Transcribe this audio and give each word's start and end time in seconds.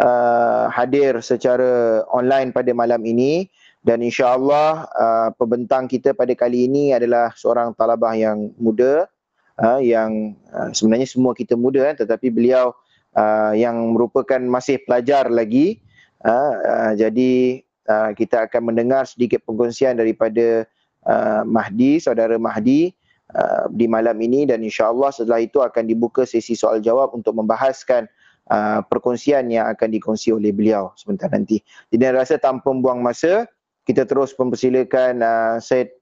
uh, 0.00 0.66
hadir 0.72 1.20
secara 1.20 2.02
online 2.10 2.50
pada 2.50 2.72
malam 2.72 3.04
ini. 3.04 3.46
Dan 3.80 4.04
insyaallah 4.04 4.92
uh, 4.92 5.28
pembentang 5.40 5.88
kita 5.88 6.12
pada 6.12 6.36
kali 6.36 6.68
ini 6.68 6.92
adalah 6.92 7.32
seorang 7.32 7.72
talabah 7.72 8.12
yang 8.12 8.52
muda 8.60 9.08
uh, 9.56 9.80
yang 9.80 10.36
uh, 10.52 10.68
sebenarnya 10.68 11.08
semua 11.08 11.32
kita 11.32 11.56
muda 11.56 11.88
kan 11.88 12.04
tetapi 12.04 12.28
beliau 12.28 12.76
uh, 13.16 13.56
yang 13.56 13.96
merupakan 13.96 14.36
masih 14.36 14.84
pelajar 14.84 15.32
lagi. 15.32 15.80
Uh, 16.20 16.52
uh, 16.60 16.92
jadi 16.92 17.64
uh, 17.88 18.12
kita 18.12 18.44
akan 18.52 18.68
mendengar 18.68 19.08
sedikit 19.08 19.40
perkongsian 19.48 19.96
daripada 19.96 20.68
uh, 21.08 21.40
Mahdi 21.48 22.04
saudara 22.04 22.36
Mahdi 22.36 22.92
uh, 23.32 23.64
di 23.72 23.88
malam 23.88 24.20
ini. 24.20 24.44
Dan 24.44 24.60
insyaallah 24.60 25.08
setelah 25.08 25.40
itu 25.40 25.64
akan 25.64 25.88
dibuka 25.88 26.28
sesi 26.28 26.52
soal 26.52 26.84
jawab 26.84 27.16
untuk 27.16 27.32
membahaskan 27.32 28.04
uh, 28.49 28.81
perkongsian 28.85 29.49
yang 29.49 29.65
akan 29.69 29.89
dikongsi 29.93 30.33
oleh 30.33 30.51
beliau 30.53 30.93
sebentar 30.97 31.29
nanti. 31.31 31.61
Jadi 31.89 32.03
rasa 32.13 32.35
tanpa 32.37 32.69
buang 32.73 33.01
masa 33.01 33.49
kita 33.85 34.05
terus 34.05 34.33
mempersilakan 34.37 35.21
uh, 35.21 35.55
Syed 35.61 35.93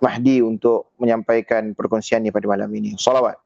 Mahdi 0.00 0.40
untuk 0.40 0.96
menyampaikan 0.96 1.76
perkongsian 1.76 2.24
ini 2.24 2.32
pada 2.32 2.48
malam 2.48 2.72
ini. 2.72 2.96
Salawat. 2.96 3.36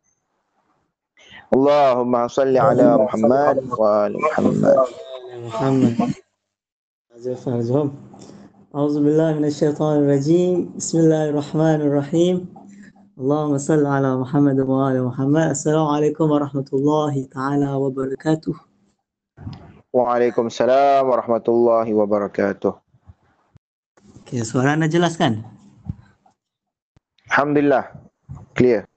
Allahumma 1.50 2.30
salli 2.30 2.58
ala 2.58 2.98
Muhammad 2.98 3.62
wa 3.74 4.06
ala 4.06 4.16
Muhammad. 4.16 4.76
Muhammad. 5.42 6.10
أعوذ 8.74 9.06
بالله 9.06 9.38
من 9.38 9.46
الشيطان 9.46 10.02
الرجيم 10.02 10.74
بسم 10.82 10.96
الله 10.98 11.30
الرحمن 11.30 11.78
الرحيم 11.86 12.36
Allahumma 13.19 13.59
salli 13.59 13.83
ala 13.83 14.15
Muhammad 14.15 14.55
wa 14.63 14.87
ala 14.87 15.03
Muhammad. 15.03 15.51
Assalamualaikum 15.51 16.31
warahmatullahi 16.31 17.27
taala 17.27 17.75
wabarakatuh. 17.75 18.55
Waalaikumsalam 19.91 21.03
warahmatullahi 21.03 21.91
wabarakatuh. 21.91 22.71
Okay, 24.23 24.39
suara 24.47 24.71
anda 24.71 24.87
jelas 24.87 25.19
kan? 25.19 25.43
Alhamdulillah. 27.27 27.91
Clear. 28.55 28.87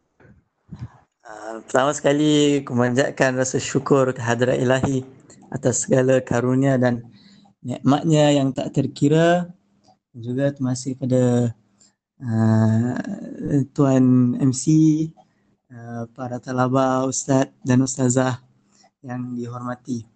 Ah, 1.26 1.58
pertama 1.66 1.90
sekali, 1.90 2.62
kumanjatkan 2.62 3.34
rasa 3.34 3.58
syukur 3.58 4.14
kehadirat 4.14 4.54
ilahi 4.62 5.02
atas 5.50 5.82
segala 5.82 6.22
karunia 6.22 6.78
dan 6.78 7.02
nikmatnya 7.58 8.38
yang 8.38 8.54
tak 8.54 8.70
terkira 8.70 9.50
juga 10.14 10.54
masih 10.62 10.94
pada 10.94 11.50
uh, 12.22 12.94
Tuan 13.74 14.38
MC, 14.38 14.64
uh, 15.74 16.06
para 16.14 16.38
talabah, 16.38 17.04
ustaz 17.10 17.50
dan 17.66 17.82
ustazah 17.82 18.38
yang 19.02 19.34
dihormati. 19.34 20.06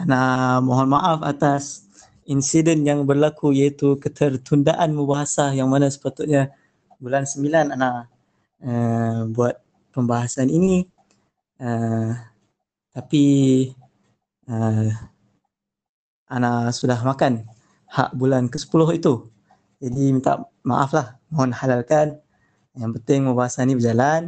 Ana 0.00 0.58
mohon 0.62 0.88
maaf 0.94 1.20
atas 1.26 1.90
insiden 2.30 2.86
yang 2.86 3.02
berlaku 3.02 3.50
iaitu 3.50 3.98
ketertundaan 3.98 4.94
mubahasah 4.94 5.50
yang 5.50 5.66
mana 5.66 5.90
sepatutnya 5.90 6.54
bulan 7.02 7.26
9 7.26 7.74
anak 7.74 8.06
uh, 8.62 9.26
buat 9.34 9.58
pembahasan 9.90 10.46
ini 10.46 10.86
uh, 11.58 12.14
tapi 12.94 13.24
uh, 14.46 14.88
anak 16.30 16.70
sudah 16.70 17.02
makan 17.02 17.42
hak 17.90 18.14
bulan 18.14 18.46
ke-10 18.46 19.02
itu 19.02 19.26
jadi 19.80 20.12
minta 20.12 20.44
maaf 20.60 20.92
lah. 20.92 21.16
Mohon 21.32 21.56
halalkan. 21.56 22.20
Yang 22.76 22.90
penting 23.00 23.20
pembahasan 23.32 23.72
ini 23.72 23.80
berjalan. 23.80 24.22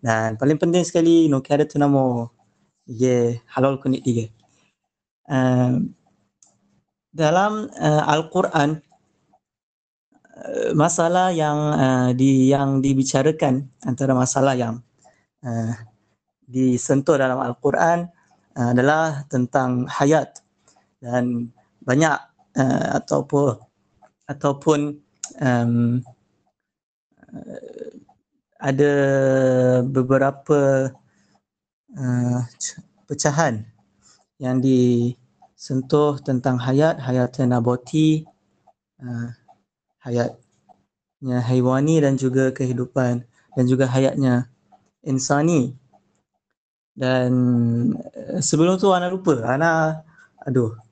Dan 0.00 0.40
paling 0.40 0.56
penting 0.56 0.82
sekali 0.88 1.28
no 1.28 1.44
kira 1.44 1.68
tu 1.68 1.76
nama. 1.76 2.32
Ye 2.88 3.44
halal 3.52 3.76
kunik 3.76 4.00
tiga. 4.00 4.24
Uh, 5.28 5.84
dalam 7.10 7.66
uh, 7.76 8.02
Al-Quran 8.08 8.78
uh, 10.38 10.70
masalah 10.72 11.34
yang 11.34 11.58
uh, 11.74 12.08
di 12.14 12.46
yang 12.54 12.78
dibicarakan 12.78 13.66
antara 13.82 14.14
masalah 14.14 14.54
yang 14.54 14.78
uh, 15.42 15.74
disentuh 16.46 17.18
dalam 17.18 17.42
Al-Quran 17.42 18.06
uh, 18.54 18.68
adalah 18.70 19.26
tentang 19.26 19.90
hayat. 19.90 20.40
Dan 21.02 21.50
banyak 21.82 22.16
uh, 22.56 23.02
ataupun 23.02 23.65
ataupun 24.26 24.98
um, 25.40 26.02
ada 28.58 28.94
beberapa 29.86 30.90
uh, 31.94 32.38
pecahan 33.06 33.62
yang 34.42 34.60
di 34.60 35.12
sentuh 35.56 36.20
tentang 36.20 36.60
hayat, 36.60 37.00
hayat 37.00 37.40
nabati, 37.46 38.26
uh, 39.00 39.30
hayatnya 40.04 41.38
haiwani 41.42 42.02
dan 42.04 42.20
juga 42.20 42.52
kehidupan 42.52 43.24
dan 43.56 43.64
juga 43.64 43.88
hayatnya 43.88 44.50
insani. 45.06 45.72
Dan 46.96 47.32
sebelum 48.40 48.80
tu 48.80 48.88
Ana 48.88 49.12
lupa, 49.12 49.36
Ana 49.44 50.00
aduh 50.40 50.85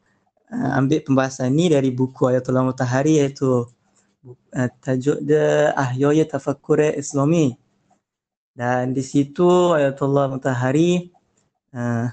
uh, 0.55 0.79
ambil 0.79 1.03
pembahasan 1.03 1.51
ni 1.51 1.67
dari 1.67 1.91
buku 1.91 2.31
Ayatullah 2.31 2.63
Mutahari 2.63 3.19
iaitu 3.19 3.67
uh, 4.55 4.69
tajuk 4.79 5.19
dia 5.27 5.75
Ahyoya 5.75 6.25
Tafakkur 6.25 6.95
Islami. 6.95 7.59
Dan 8.55 8.95
di 8.95 9.03
situ 9.03 9.75
Ayatullah 9.75 10.31
Mutahari 10.31 11.11
uh, 11.75 12.07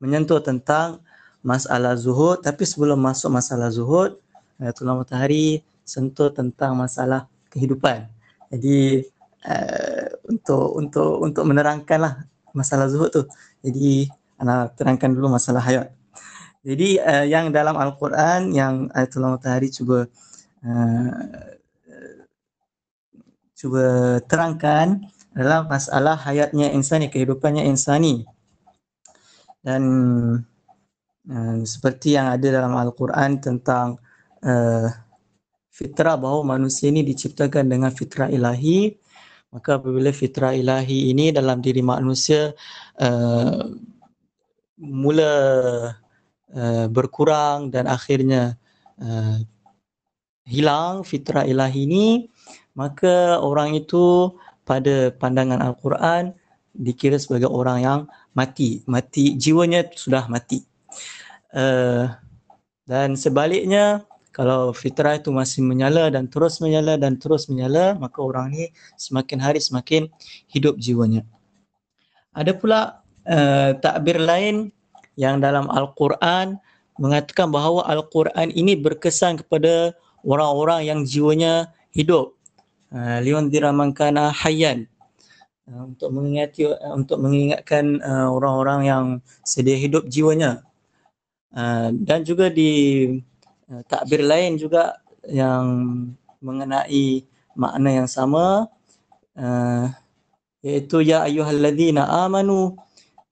menyentuh 0.00 0.40
tentang 0.40 1.04
masalah 1.44 1.94
zuhud 1.94 2.42
tapi 2.42 2.66
sebelum 2.66 2.98
masuk 2.98 3.30
masalah 3.30 3.70
zuhud 3.70 4.18
Ayatullah 4.58 4.98
Matahari 4.98 5.62
sentuh 5.86 6.34
tentang 6.34 6.74
masalah 6.74 7.30
kehidupan. 7.52 8.10
Jadi 8.50 9.06
uh, 9.46 10.06
untuk 10.26 10.64
untuk 10.74 11.10
untuk 11.22 11.44
menerangkanlah 11.46 12.26
masalah 12.50 12.90
zuhud 12.90 13.12
tu. 13.12 13.22
Jadi 13.62 14.10
ana 14.38 14.66
terangkan 14.72 15.14
dulu 15.14 15.30
masalah 15.30 15.62
hayat. 15.62 15.97
Jadi 16.66 16.98
uh, 16.98 17.24
yang 17.26 17.50
dalam 17.54 17.78
Al-Quran 17.78 18.54
yang 18.54 18.90
Ayatullah 18.90 19.38
Matahari 19.38 19.70
cuba 19.70 20.08
uh, 20.64 21.12
cuba 23.58 23.84
terangkan 24.26 25.02
adalah 25.34 25.66
masalah 25.66 26.16
hayatnya 26.18 26.70
insani, 26.74 27.10
kehidupannya 27.10 27.66
insani. 27.66 28.26
Dan 29.62 29.82
Uh, 31.28 31.60
seperti 31.68 32.16
yang 32.16 32.32
ada 32.32 32.48
dalam 32.48 32.72
Al-Quran 32.72 33.36
tentang 33.36 34.00
uh, 34.40 34.88
fitrah 35.68 36.16
bahawa 36.16 36.56
manusia 36.56 36.88
ini 36.88 37.04
diciptakan 37.04 37.68
dengan 37.68 37.92
fitrah 37.92 38.32
ilahi 38.32 38.96
maka 39.52 39.76
apabila 39.76 40.08
fitrah 40.08 40.56
ilahi 40.56 41.12
ini 41.12 41.28
dalam 41.28 41.60
diri 41.60 41.84
manusia 41.84 42.56
uh, 43.04 43.60
mula 44.80 45.32
uh, 46.54 46.86
berkurang 46.88 47.68
dan 47.72 47.88
akhirnya 47.88 48.56
uh, 49.00 49.38
hilang 50.48 51.04
fitrah 51.04 51.44
ilahi 51.44 51.84
ini 51.84 52.06
maka 52.78 53.42
orang 53.42 53.74
itu 53.74 54.32
pada 54.62 55.10
pandangan 55.16 55.58
Al-Quran 55.64 56.36
dikira 56.76 57.18
sebagai 57.18 57.50
orang 57.50 57.78
yang 57.82 58.00
mati. 58.36 58.86
Mati 58.86 59.34
jiwanya 59.34 59.88
sudah 59.96 60.30
mati. 60.30 60.62
Uh, 61.50 62.06
dan 62.86 63.18
sebaliknya 63.18 64.06
kalau 64.30 64.70
fitrah 64.70 65.18
itu 65.18 65.34
masih 65.34 65.66
menyala 65.66 66.12
dan 66.14 66.30
terus 66.30 66.62
menyala 66.62 66.94
dan 66.94 67.18
terus 67.18 67.50
menyala 67.50 67.98
maka 67.98 68.22
orang 68.22 68.54
ini 68.54 68.70
semakin 68.94 69.38
hari 69.42 69.58
semakin 69.58 70.06
hidup 70.46 70.78
jiwanya. 70.78 71.26
Ada 72.30 72.54
pula 72.54 73.02
uh, 73.26 73.74
takbir 73.82 74.22
lain 74.22 74.70
yang 75.18 75.42
dalam 75.42 75.66
Al-Quran 75.66 76.62
mengatakan 77.02 77.50
bahawa 77.50 77.90
Al-Quran 77.90 78.54
ini 78.54 78.78
berkesan 78.78 79.42
kepada 79.42 79.98
orang-orang 80.22 80.86
yang 80.86 81.00
jiwanya 81.02 81.74
hidup. 81.90 82.38
Uh, 82.88 83.18
liwan 83.20 83.50
diramangkana 83.50 84.30
hayyan. 84.30 84.86
Untuk 85.68 86.08
mengingati 86.16 86.64
untuk 86.96 87.20
mengingatkan 87.20 88.00
uh, 88.00 88.32
orang-orang 88.32 88.80
yang 88.88 89.04
sedia 89.44 89.76
hidup 89.76 90.08
jiwanya. 90.08 90.64
Ah, 91.48 91.88
dan 91.90 92.28
juga 92.28 92.52
di 92.52 92.70
uh, 93.72 93.82
takbir 93.88 94.20
lain 94.20 94.60
juga 94.60 95.00
yang 95.24 95.64
mengenai 96.44 97.24
makna 97.56 98.04
yang 98.04 98.08
sama 98.08 98.68
uh, 99.32 99.84
iaitu 100.60 101.00
ya 101.02 101.24
ayyuhalladzina 101.24 102.04
amanu 102.28 102.76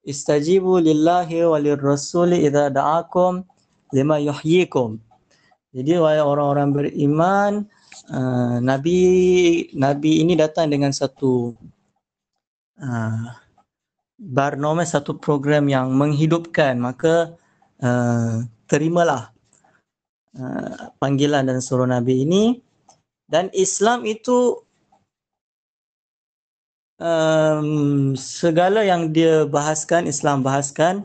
istajibu 0.07 0.79
lillahi 0.79 1.43
walir 1.43 1.77
rasuli 1.77 2.47
idza 2.47 2.71
da'akum 2.71 3.43
lima 3.91 4.17
yuhyikum. 4.23 5.03
Jadi 5.75 5.93
wahai 6.01 6.23
orang-orang 6.23 6.69
beriman 6.73 7.53
uh, 8.09 8.57
nabi 8.63 8.99
nabi 9.77 10.25
ini 10.25 10.39
datang 10.39 10.73
dengan 10.73 10.95
satu 10.95 11.53
uh, 12.81 13.27
Barnome 14.17 14.89
satu 14.89 15.21
program 15.21 15.69
yang 15.69 15.93
menghidupkan. 15.93 16.81
Maka 16.81 17.37
uh, 17.85 18.41
terimalah 18.65 19.29
uh, 20.41 20.89
panggilan 20.97 21.45
dan 21.45 21.61
suruh 21.61 21.85
Nabi 21.85 22.25
ini. 22.25 22.45
Dan 23.29 23.53
Islam 23.53 24.09
itu 24.09 24.65
um, 27.01 28.13
segala 28.17 28.85
yang 28.85 29.13
dia 29.13 29.45
bahaskan 29.49 30.09
Islam 30.09 30.45
bahaskan 30.45 31.05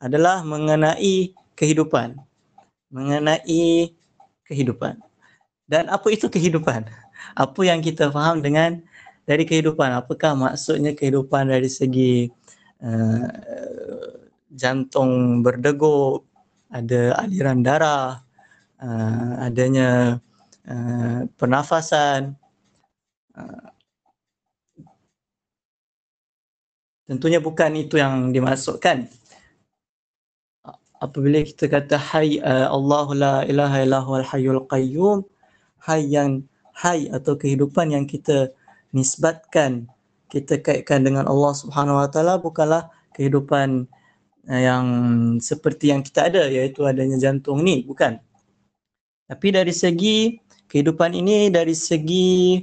adalah 0.00 0.44
mengenai 0.46 1.32
kehidupan. 1.58 2.16
Mengenai 2.88 3.92
kehidupan. 4.46 5.00
Dan 5.68 5.92
apa 5.92 6.08
itu 6.08 6.26
kehidupan? 6.32 6.88
Apa 7.36 7.60
yang 7.66 7.84
kita 7.84 8.08
faham 8.08 8.40
dengan 8.40 8.80
dari 9.28 9.44
kehidupan? 9.44 9.92
Apakah 9.92 10.32
maksudnya 10.32 10.96
kehidupan 10.96 11.52
dari 11.52 11.68
segi 11.68 12.30
uh, 12.80 13.28
jantung 14.54 15.44
berdegup 15.44 16.24
ada 16.72 17.12
aliran 17.20 17.60
darah 17.60 18.24
uh, 18.80 19.32
adanya 19.44 20.16
uh, 20.64 21.28
pernafasan 21.36 22.32
uh, 23.36 23.68
tentunya 27.08 27.40
bukan 27.40 27.72
itu 27.74 27.96
yang 27.96 28.30
dimaksudkan. 28.30 29.08
Apabila 31.00 31.40
kita 31.40 31.70
kata 31.70 31.96
hai 31.96 32.42
uh, 32.42 32.68
Allahu 32.68 33.16
la 33.16 33.46
ilaha 33.48 33.80
illahu 33.80 34.10
al 34.20 34.26
hayyul 34.26 34.62
qayyum 34.68 35.24
hai 35.80 36.04
yang 36.04 36.44
hai 36.74 37.08
atau 37.08 37.38
kehidupan 37.38 37.94
yang 37.94 38.04
kita 38.04 38.50
nisbatkan 38.92 39.88
kita 40.28 40.60
kaitkan 40.60 41.08
dengan 41.08 41.24
Allah 41.24 41.56
Subhanahu 41.56 42.02
Wa 42.04 42.08
Taala 42.12 42.34
bukanlah 42.36 42.92
kehidupan 43.16 43.88
eh, 44.52 44.60
yang 44.68 44.84
seperti 45.40 45.90
yang 45.94 46.04
kita 46.04 46.28
ada 46.28 46.44
iaitu 46.50 46.84
adanya 46.84 47.16
jantung 47.16 47.64
ni. 47.64 47.86
Bukan. 47.88 48.20
Tapi 49.28 49.48
dari 49.54 49.72
segi 49.72 50.36
kehidupan 50.68 51.16
ini 51.16 51.48
dari 51.48 51.72
segi 51.72 52.60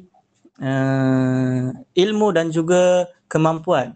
uh, 0.62 1.70
ilmu 1.74 2.28
dan 2.34 2.50
juga 2.54 3.10
kemampuan 3.30 3.94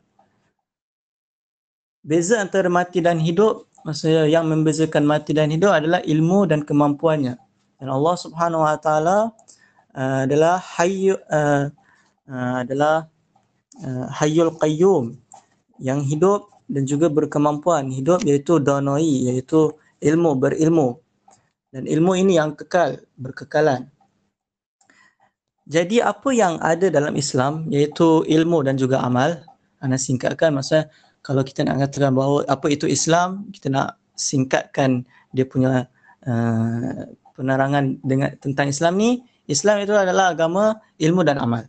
beza 2.04 2.40
antara 2.40 2.68
mati 2.72 3.04
dan 3.04 3.20
hidup 3.20 3.68
maksudnya 3.84 4.28
yang 4.28 4.48
membezakan 4.48 5.04
mati 5.08 5.32
dan 5.36 5.52
hidup 5.52 5.72
adalah 5.72 6.04
ilmu 6.04 6.48
dan 6.48 6.64
kemampuannya. 6.64 7.36
Dan 7.80 7.88
Allah 7.88 8.16
Subhanahu 8.20 8.64
Wa 8.68 8.78
Taala 8.80 9.18
uh, 9.96 10.20
adalah 10.28 10.60
hayy 10.60 11.16
uh, 11.16 11.72
uh, 12.28 12.56
adalah 12.64 13.08
uh, 13.80 14.06
hayyul 14.20 14.52
qayyum 14.60 15.16
yang 15.80 16.04
hidup 16.04 16.52
dan 16.68 16.84
juga 16.84 17.08
berkemampuan. 17.08 17.88
Hidup 17.88 18.24
iaitu 18.28 18.60
danai 18.60 19.32
iaitu 19.32 19.72
ilmu 20.04 20.36
berilmu. 20.36 21.00
Dan 21.70 21.86
ilmu 21.86 22.18
ini 22.18 22.36
yang 22.36 22.58
kekal 22.58 23.00
berkekalan. 23.16 23.88
Jadi 25.70 26.02
apa 26.02 26.34
yang 26.34 26.58
ada 26.66 26.90
dalam 26.90 27.14
Islam 27.14 27.70
iaitu 27.70 28.26
ilmu 28.26 28.66
dan 28.66 28.74
juga 28.74 29.06
amal? 29.06 29.46
Ana 29.80 29.96
singkatkan 29.96 30.52
maksudnya 30.52 30.90
kalau 31.22 31.44
kita 31.44 31.68
nak 31.68 31.88
katakan 31.88 32.16
bahawa 32.16 32.48
apa 32.48 32.68
itu 32.72 32.86
Islam 32.88 33.48
kita 33.52 33.68
nak 33.72 34.00
singkatkan 34.16 35.04
dia 35.36 35.46
punya 35.46 35.88
uh, 36.28 37.08
penerangan 37.36 38.00
dengan 38.04 38.36
tentang 38.40 38.68
Islam 38.72 39.00
ni 39.00 39.24
Islam 39.50 39.82
itu 39.82 39.98
adalah 39.98 40.36
agama 40.36 40.78
ilmu 41.02 41.26
dan 41.26 41.42
amal. 41.42 41.66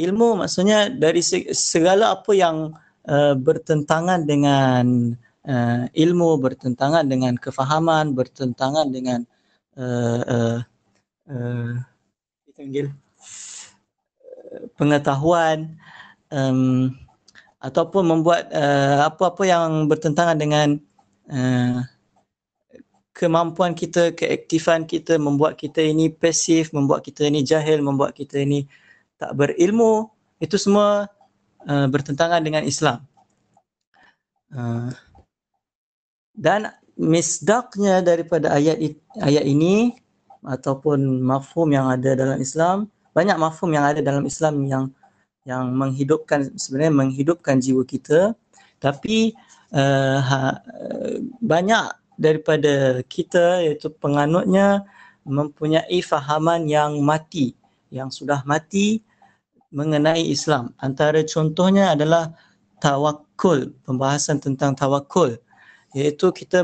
Ilmu 0.00 0.40
maksudnya 0.40 0.88
dari 0.88 1.20
segala 1.52 2.16
apa 2.16 2.32
yang 2.32 2.72
uh, 3.04 3.36
bertentangan 3.36 4.24
dengan 4.24 5.12
uh, 5.44 5.84
ilmu, 5.92 6.40
bertentangan 6.40 7.04
dengan 7.04 7.36
kefahaman, 7.36 8.16
bertentangan 8.16 8.88
dengan 8.88 9.28
uh, 9.76 10.20
uh, 10.24 10.58
uh, 11.28 11.72
pengetahuan 14.80 15.76
um, 16.32 16.96
ataupun 17.60 18.08
membuat 18.08 18.48
uh, 18.50 19.06
apa-apa 19.12 19.44
yang 19.44 19.84
bertentangan 19.84 20.36
dengan 20.40 20.80
uh, 21.28 21.84
kemampuan 23.12 23.76
kita, 23.76 24.16
keaktifan 24.16 24.88
kita 24.88 25.20
membuat 25.20 25.60
kita 25.60 25.84
ini 25.84 26.08
pasif, 26.08 26.72
membuat 26.72 27.04
kita 27.04 27.28
ini 27.28 27.44
jahil, 27.44 27.84
membuat 27.84 28.16
kita 28.16 28.40
ini 28.40 28.64
tak 29.20 29.36
berilmu, 29.36 30.08
itu 30.40 30.56
semua 30.56 31.04
uh, 31.68 31.86
bertentangan 31.92 32.40
dengan 32.40 32.64
Islam. 32.64 33.04
Uh, 34.50 34.88
dan 36.32 36.72
misdaknya 36.96 38.00
daripada 38.00 38.56
ayat 38.56 38.80
ayat 39.20 39.44
ini 39.44 40.00
ataupun 40.40 41.20
mafhum 41.20 41.68
yang 41.68 41.92
ada 41.92 42.16
dalam 42.16 42.40
Islam, 42.40 42.88
banyak 43.12 43.36
mafhum 43.36 43.68
yang 43.76 43.84
ada 43.84 44.00
dalam 44.00 44.24
Islam 44.24 44.64
yang 44.64 44.84
yang 45.50 45.74
menghidupkan 45.74 46.54
sebenarnya 46.54 46.94
menghidupkan 46.94 47.58
jiwa 47.58 47.82
kita 47.82 48.38
tapi 48.78 49.34
uh, 49.74 50.18
ha, 50.22 50.62
banyak 51.42 51.84
daripada 52.14 53.02
kita 53.10 53.66
iaitu 53.66 53.90
penganutnya 53.98 54.86
mempunyai 55.26 55.98
fahaman 56.00 56.70
yang 56.70 57.02
mati 57.02 57.52
yang 57.90 58.08
sudah 58.08 58.46
mati 58.46 59.02
mengenai 59.74 60.26
Islam. 60.26 60.72
Antara 60.78 61.20
contohnya 61.26 61.94
adalah 61.94 62.32
tawakul 62.80 63.76
pembahasan 63.84 64.40
tentang 64.40 64.72
tawakul 64.72 65.36
iaitu 65.92 66.30
kita 66.30 66.62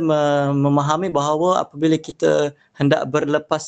memahami 0.55 1.11
bahawa 1.11 1.67
apabila 1.67 1.99
kita 1.99 2.55
hendak 2.79 3.05
berlepas 3.11 3.65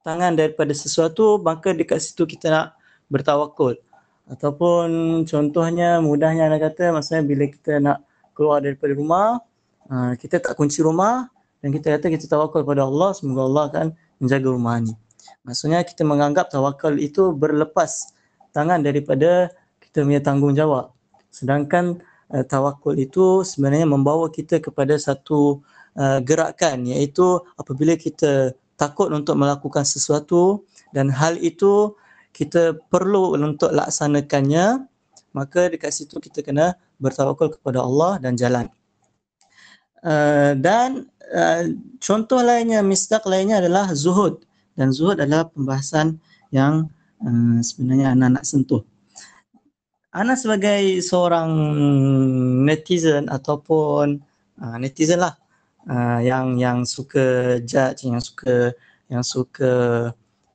tangan 0.00 0.32
daripada 0.32 0.72
sesuatu 0.72 1.36
maka 1.36 1.76
dekat 1.76 2.00
situ 2.00 2.24
kita 2.24 2.48
nak 2.48 2.66
bertawakul 3.12 3.76
ataupun 4.28 4.88
contohnya 5.24 5.98
mudahnya 6.04 6.52
nak 6.52 6.60
kata 6.72 6.92
maksudnya 6.92 7.22
bila 7.24 7.44
kita 7.48 7.72
nak 7.80 8.04
keluar 8.36 8.60
daripada 8.60 8.92
rumah 8.94 9.40
Ah, 9.88 10.12
kita 10.20 10.36
tak 10.36 10.52
kunci 10.52 10.84
rumah 10.84 11.32
dan 11.64 11.72
kita 11.72 11.96
kata 11.96 12.12
kita 12.12 12.28
tawakal 12.28 12.60
kepada 12.60 12.84
Allah 12.84 13.16
semoga 13.16 13.42
Allah 13.48 13.64
akan 13.72 13.86
menjaga 14.20 14.48
rumah 14.52 14.76
ni. 14.84 14.92
Maksudnya 15.48 15.80
kita 15.80 16.04
menganggap 16.04 16.52
tawakal 16.52 16.92
itu 17.00 17.32
berlepas 17.32 18.12
tangan 18.52 18.84
daripada 18.84 19.48
kita 19.80 20.04
punya 20.04 20.20
tanggungjawab. 20.20 20.92
Sedangkan 21.32 22.04
uh, 22.28 22.44
tawakal 22.44 23.00
itu 23.00 23.40
sebenarnya 23.48 23.88
membawa 23.88 24.28
kita 24.28 24.60
kepada 24.60 24.92
satu 25.00 25.64
uh, 25.96 26.20
gerakan 26.20 26.84
iaitu 26.84 27.40
apabila 27.56 27.96
kita 27.96 28.52
takut 28.76 29.08
untuk 29.08 29.40
melakukan 29.40 29.88
sesuatu 29.88 30.68
dan 30.92 31.08
hal 31.08 31.40
itu 31.40 31.96
kita 32.32 32.78
perlu 32.88 33.34
untuk 33.34 33.74
laksanakannya 33.74 34.86
maka 35.36 35.68
dekat 35.68 35.92
situ 35.92 36.16
kita 36.18 36.40
kena 36.40 36.74
bertawakal 36.98 37.52
kepada 37.52 37.84
Allah 37.84 38.18
dan 38.18 38.34
jalan. 38.34 38.66
Uh, 40.02 40.54
dan 40.58 41.10
uh, 41.34 41.62
contoh 41.98 42.40
lainnya, 42.40 42.80
misdak 42.80 43.26
lainnya 43.28 43.62
adalah 43.62 43.92
zuhud. 43.92 44.42
Dan 44.78 44.94
zuhud 44.94 45.18
adalah 45.18 45.50
pembahasan 45.50 46.22
yang 46.54 46.90
uh, 47.22 47.58
sebenarnya 47.60 48.14
anak 48.14 48.40
nak 48.40 48.44
sentuh. 48.46 48.82
Ana 50.08 50.34
sebagai 50.34 51.04
seorang 51.04 51.50
netizen 52.64 53.28
ataupun 53.28 54.18
uh, 54.58 54.76
netizen 54.80 55.20
lah 55.20 55.36
uh, 55.86 56.18
yang 56.24 56.56
yang 56.56 56.88
suka 56.88 57.58
judge, 57.62 58.08
yang 58.08 58.22
suka 58.22 58.72
yang 59.12 59.22
suka 59.22 59.72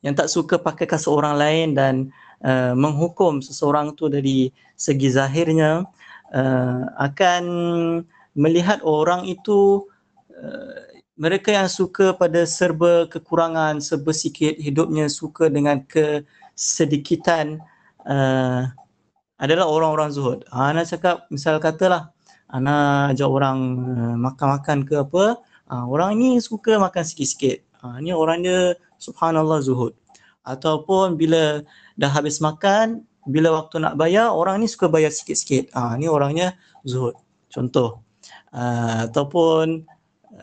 yang 0.04 0.12
tak 0.12 0.28
suka 0.28 0.60
pakai 0.60 0.84
kasa 0.84 1.08
orang 1.08 1.40
lain 1.40 1.68
dan 1.72 1.94
uh, 2.44 2.76
menghukum 2.76 3.40
seseorang 3.40 3.96
tu 3.96 4.12
dari 4.12 4.52
segi 4.76 5.08
zahirnya 5.08 5.88
uh, 6.36 6.82
akan 7.00 7.44
melihat 8.36 8.84
orang 8.84 9.24
itu 9.24 9.88
uh, 10.28 10.84
mereka 11.14 11.54
yang 11.54 11.70
suka 11.70 12.12
pada 12.12 12.42
serba 12.42 13.06
kekurangan, 13.06 13.78
serba 13.78 14.10
sikit 14.10 14.58
hidupnya 14.58 15.06
suka 15.06 15.46
dengan 15.46 15.80
kesedikitan 15.86 17.62
uh, 18.04 18.66
adalah 19.38 19.66
orang-orang 19.70 20.10
zuhud. 20.10 20.42
Ha, 20.50 20.74
Ana 20.74 20.82
cakap 20.82 21.30
misal 21.30 21.62
katalah 21.62 22.10
Ana 22.50 23.08
ajak 23.14 23.30
orang 23.30 23.58
uh, 23.78 24.16
makan-makan 24.18 24.82
ke 24.82 24.94
apa, 25.00 25.38
uh, 25.70 25.84
orang 25.86 26.18
ni 26.18 26.42
suka 26.42 26.82
makan 26.82 27.06
sikit-sikit. 27.06 27.62
Ha, 27.82 28.02
ni 28.02 28.10
orang 28.10 28.42
dia 28.42 28.74
subhanallah 29.04 29.60
zuhud. 29.60 29.92
Ataupun 30.44 31.20
bila 31.20 31.60
dah 32.00 32.08
habis 32.08 32.40
makan, 32.40 33.04
bila 33.28 33.52
waktu 33.52 33.80
nak 33.80 33.96
bayar, 34.00 34.32
orang 34.32 34.64
ni 34.64 34.68
suka 34.68 34.88
bayar 34.88 35.12
sikit-sikit. 35.12 35.72
Ha, 35.76 35.96
ni 35.96 36.08
orangnya 36.08 36.56
zuhud. 36.84 37.16
Contoh. 37.52 38.00
Uh, 38.52 39.08
ataupun 39.08 39.84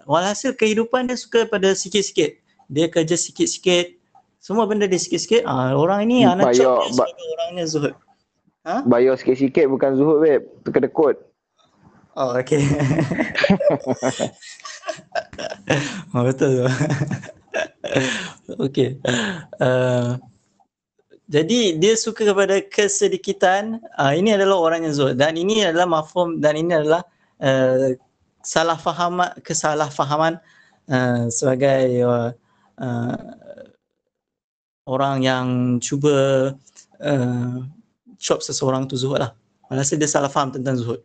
walhasil 0.05 0.53
kehidupan 0.57 1.09
dia 1.09 1.17
suka 1.17 1.45
pada 1.45 1.73
sikit-sikit. 1.73 2.37
Dia 2.69 2.89
kerja 2.89 3.17
sikit-sikit. 3.17 3.97
Semua 4.41 4.65
benda 4.65 4.89
dia 4.89 4.97
sikit-sikit. 4.97 5.45
Uh, 5.45 5.77
orang 5.77 6.09
ini 6.09 6.25
anak 6.25 6.53
cok 6.57 6.97
ba- 6.97 7.09
orangnya 7.09 7.65
zuhud. 7.69 7.93
Ha? 8.65 8.85
Bayar 8.85 9.17
sikit-sikit 9.17 9.69
bukan 9.69 9.97
zuhud, 9.97 10.21
babe. 10.21 10.45
Terkedekut. 10.65 11.17
Oh, 12.17 12.35
okay. 12.35 12.65
oh, 16.15 16.23
betul. 16.25 16.67
okay. 18.57 18.97
Uh, 19.61 20.17
jadi 21.31 21.79
dia 21.79 21.93
suka 21.95 22.27
kepada 22.27 22.59
kesedikitan. 22.59 23.79
Uh, 23.95 24.11
ini 24.11 24.35
adalah 24.35 24.59
orang 24.59 24.83
yang 24.83 24.93
zuhud 24.93 25.15
dan 25.15 25.39
ini 25.39 25.63
adalah 25.63 25.87
mafhum 25.87 26.43
dan 26.43 26.59
ini 26.59 26.75
adalah 26.75 27.07
uh, 27.39 27.95
salah 28.43 28.75
faham 28.75 29.23
kesalahfahaman 29.39 30.41
uh, 30.91 31.31
sebagai 31.31 32.03
uh, 32.03 32.29
uh, 32.81 33.17
orang 34.89 35.23
yang 35.23 35.45
cuba 35.79 36.51
uh, 36.99 37.55
cop 38.19 38.39
seseorang 38.43 38.89
tu 38.91 38.99
zuhud 38.99 39.23
lah. 39.23 39.31
Rasa 39.71 39.95
dia 39.95 40.11
salah 40.11 40.27
faham 40.27 40.51
tentang 40.51 40.75
zuhud. 40.75 40.99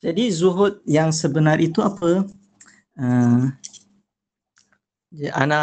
Jadi 0.00 0.32
zuhud 0.32 0.80
yang 0.88 1.12
sebenar 1.12 1.60
itu 1.60 1.84
apa? 1.84 2.24
Uh, 2.96 3.52
Ana 5.10 5.60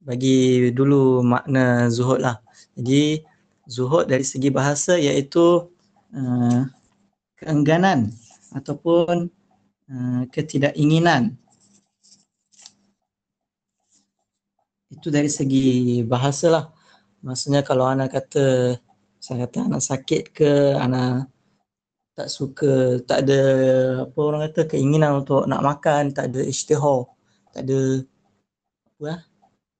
bagi 0.00 0.72
dulu 0.72 1.20
makna 1.20 1.92
zuhud 1.92 2.24
lah. 2.24 2.40
Jadi 2.72 3.20
zuhud 3.68 4.08
dari 4.08 4.24
segi 4.24 4.48
bahasa 4.48 4.96
iaitu 4.96 5.68
uh, 6.16 6.64
keengganan 7.36 8.08
ataupun 8.56 9.28
uh, 9.92 10.22
ketidakinginan. 10.32 11.36
Itu 14.88 15.12
dari 15.12 15.28
segi 15.28 16.00
bahasa 16.08 16.48
lah. 16.48 16.64
Maksudnya 17.20 17.60
kalau 17.60 17.84
anak 17.84 18.16
kata, 18.16 18.80
saya 19.20 19.44
kata 19.44 19.68
anak 19.68 19.82
sakit 19.84 20.22
ke, 20.32 20.80
anak 20.80 21.28
tak 22.16 22.32
suka, 22.32 23.04
tak 23.04 23.28
ada 23.28 23.42
apa 24.08 24.18
orang 24.18 24.42
kata 24.48 24.64
keinginan 24.64 25.20
untuk 25.22 25.44
nak 25.44 25.60
makan, 25.60 26.10
tak 26.16 26.32
ada 26.32 26.40
ishtihar, 26.42 27.06
tak 27.58 27.66
ada 27.66 28.06
apa 28.86 29.02
lah, 29.02 29.20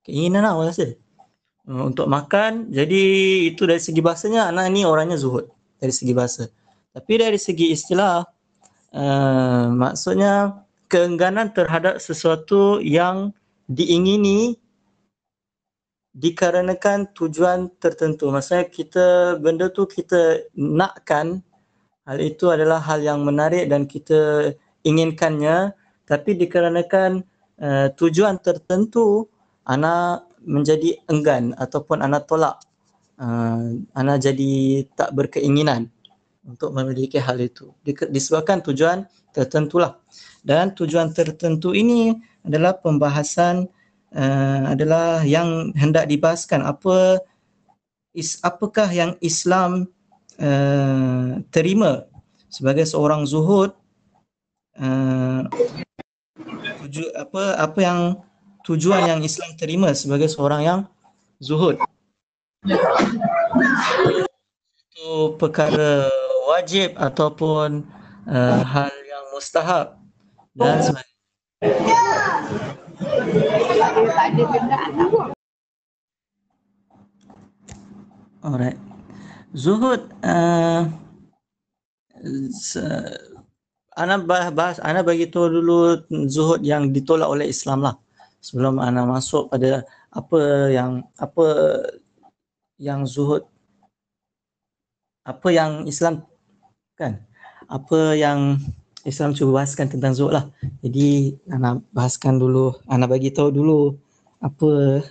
keinginan 0.03 0.43
lah 0.43 0.59
orang 0.59 0.75
rasa 0.75 0.99
uh, 1.71 1.83
untuk 1.87 2.11
makan. 2.11 2.75
Jadi 2.75 3.03
itu 3.55 3.63
dari 3.71 3.79
segi 3.79 4.03
bahasanya 4.03 4.51
anak 4.51 4.75
ni 4.75 4.83
orangnya 4.83 5.15
zuhud 5.15 5.47
dari 5.79 5.95
segi 5.95 6.11
bahasa. 6.11 6.51
Tapi 6.91 7.13
dari 7.23 7.39
segi 7.39 7.71
istilah, 7.71 8.27
uh, 8.99 9.71
maksudnya 9.71 10.59
keengganan 10.91 11.55
terhadap 11.55 12.03
sesuatu 12.03 12.83
yang 12.83 13.31
diingini 13.71 14.59
dikarenakan 16.19 17.15
tujuan 17.15 17.71
tertentu. 17.79 18.35
Maksudnya 18.35 18.67
kita 18.67 19.07
benda 19.39 19.71
tu 19.71 19.87
kita 19.87 20.51
nakkan 20.59 21.47
hal 22.11 22.19
itu 22.19 22.51
adalah 22.51 22.83
hal 22.83 23.07
yang 23.07 23.23
menarik 23.23 23.71
dan 23.71 23.87
kita 23.87 24.51
inginkannya 24.83 25.71
tapi 26.09 26.33
dikarenakan 26.35 27.23
uh, 27.63 27.89
tujuan 27.95 28.39
tertentu 28.41 29.29
anak 29.69 30.27
menjadi 30.43 30.97
enggan 31.11 31.53
ataupun 31.59 32.01
anak 32.01 32.25
tolak. 32.31 32.63
Uh, 33.19 33.83
anak 33.99 34.23
jadi 34.23 34.87
tak 34.95 35.11
berkeinginan 35.11 35.91
untuk 36.47 36.71
memiliki 36.71 37.19
hal 37.19 37.43
itu. 37.43 37.75
Disebabkan 37.85 38.63
tujuan 38.63 39.05
tertentu 39.35 39.83
lah 39.83 39.99
dan 40.47 40.73
tujuan 40.73 41.13
tertentu 41.13 41.75
ini 41.75 42.15
adalah 42.47 42.79
pembahasan 42.79 43.69
uh, 44.15 44.63
adalah 44.73 45.27
yang 45.27 45.75
hendak 45.77 46.09
dibahaskan. 46.09 46.65
Apa 46.65 47.21
is, 48.17 48.41
apakah 48.41 48.89
yang 48.89 49.13
Islam 49.21 49.91
uh, 50.41 51.43
terima? 51.53 52.09
Sebagai 52.49 52.89
seorang 52.89 53.29
zuhud 53.29 53.77
uh, 54.81 55.43
tuju, 56.89 57.13
apa 57.13 57.61
apa 57.61 57.79
yang 57.85 58.01
tujuan 58.65 59.05
yang 59.05 59.21
Islam 59.21 59.53
terima 59.61 59.93
sebagai 59.93 60.33
seorang 60.33 60.65
yang 60.65 60.81
zuhud? 61.37 61.77
Itu 64.81 65.37
perkara 65.37 66.09
wajib 66.49 66.97
ataupun 66.97 67.85
uh, 68.25 68.61
hal 68.65 68.93
yang 69.05 69.25
mustahab 69.37 70.01
dan 70.57 70.81
sebagainya 70.81 71.19
Alright. 78.39 78.79
Zuhud 79.53 80.09
uh, 80.25 80.87
ana 83.99 84.23
bahas, 84.23 84.79
ana 84.81 85.03
bagi 85.03 85.27
tahu 85.27 85.51
dulu 85.61 86.07
zuhud 86.31 86.63
yang 86.63 86.95
ditolak 86.95 87.27
oleh 87.27 87.51
Islam 87.51 87.83
lah. 87.83 87.99
Sebelum 88.39 88.79
ana 88.79 89.03
masuk 89.03 89.51
pada 89.51 89.83
apa 90.15 90.71
yang 90.71 91.03
apa 91.19 91.47
yang 92.79 93.03
zuhud. 93.03 93.43
Apa 95.27 95.51
yang 95.51 95.85
Islam 95.91 96.23
kan? 96.95 97.19
Apa 97.67 98.15
yang 98.15 98.63
Islam 99.03 99.35
cuba 99.35 99.61
bahaskan 99.61 99.91
tentang 99.91 100.15
zuhud 100.15 100.39
lah. 100.39 100.47
Jadi 100.81 101.35
ana 101.51 101.83
bahaskan 101.91 102.39
dulu 102.39 102.79
ana 102.87 103.11
bagi 103.11 103.35
tahu 103.35 103.51
dulu 103.51 103.99
apa 104.39 105.03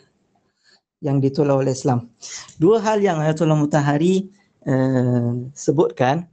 yang 1.03 1.21
ditolak 1.21 1.67
oleh 1.67 1.75
Islam. 1.75 2.09
Dua 2.57 2.81
hal 2.81 3.03
yang 3.03 3.21
Ayatullah 3.21 3.59
Mutahari 3.59 4.31
uh, 4.65 5.45
sebutkan 5.53 6.25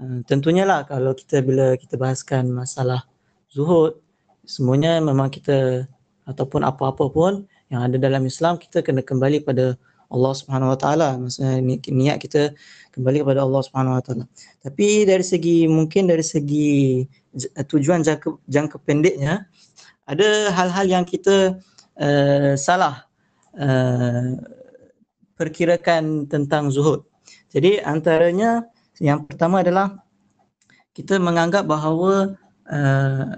Uh, 0.00 0.24
tentunya 0.24 0.64
lah 0.64 0.88
kalau 0.88 1.12
kita 1.12 1.44
bila 1.44 1.76
kita 1.76 2.00
bahaskan 2.00 2.48
masalah 2.48 3.04
zuhud 3.52 4.00
semuanya 4.48 4.96
memang 4.96 5.28
kita 5.28 5.84
ataupun 6.24 6.64
apa-apa 6.64 7.12
pun 7.12 7.44
yang 7.68 7.84
ada 7.84 8.00
dalam 8.00 8.24
Islam 8.24 8.56
kita 8.56 8.80
kena 8.80 9.04
kembali 9.04 9.44
pada 9.44 9.76
Allah 10.10 10.32
Subhanahu 10.34 10.74
Wa 10.74 10.78
Taala. 10.80 11.08
Maksudnya 11.20 11.62
niat 11.92 12.18
kita 12.18 12.50
kembali 12.96 13.22
kepada 13.22 13.46
Allah 13.46 13.62
Subhanahu 13.62 13.98
Wa 14.00 14.02
Taala. 14.02 14.24
Tapi 14.64 15.06
dari 15.06 15.22
segi 15.22 15.70
mungkin 15.70 16.10
dari 16.10 16.24
segi 16.24 17.04
tujuan 17.70 18.02
jangka 18.02 18.40
jangka 18.50 18.76
pendeknya 18.82 19.46
ada 20.10 20.50
hal-hal 20.50 20.86
yang 20.90 21.04
kita 21.06 21.62
uh, 22.00 22.52
salah 22.58 23.06
uh, 23.54 24.34
perkirakan 25.38 26.26
tentang 26.26 26.74
zuhud. 26.74 27.06
Jadi 27.54 27.78
antaranya 27.78 28.66
yang 29.00 29.24
pertama 29.24 29.64
adalah 29.64 30.04
kita 30.92 31.16
menganggap 31.16 31.64
bahawa 31.64 32.36
uh, 32.68 33.34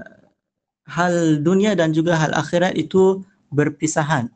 hal 0.91 1.39
dunia 1.39 1.79
dan 1.79 1.95
juga 1.95 2.19
hal 2.19 2.35
akhirat 2.35 2.75
itu 2.75 3.23
berpisahan. 3.55 4.27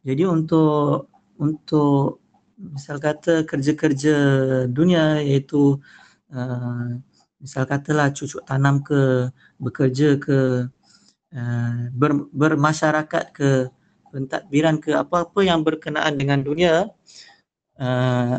Jadi 0.00 0.24
untuk 0.24 1.12
untuk 1.36 2.24
misal 2.56 2.96
kata 2.96 3.44
kerja-kerja 3.44 4.16
dunia 4.72 5.20
iaitu 5.20 5.76
uh, 6.32 6.96
misal 7.40 7.64
katalah 7.68 8.12
cucuk 8.12 8.44
tanam 8.44 8.84
ke 8.84 9.28
bekerja 9.56 10.16
ke 10.20 10.68
uh, 11.36 11.80
ber, 11.92 12.28
bermasyarakat 12.32 13.24
ke 13.32 13.68
pentadbiran 14.12 14.76
ke 14.76 14.92
apa-apa 14.92 15.40
yang 15.44 15.64
berkenaan 15.64 16.16
dengan 16.20 16.40
dunia 16.44 16.92
uh, 17.80 18.38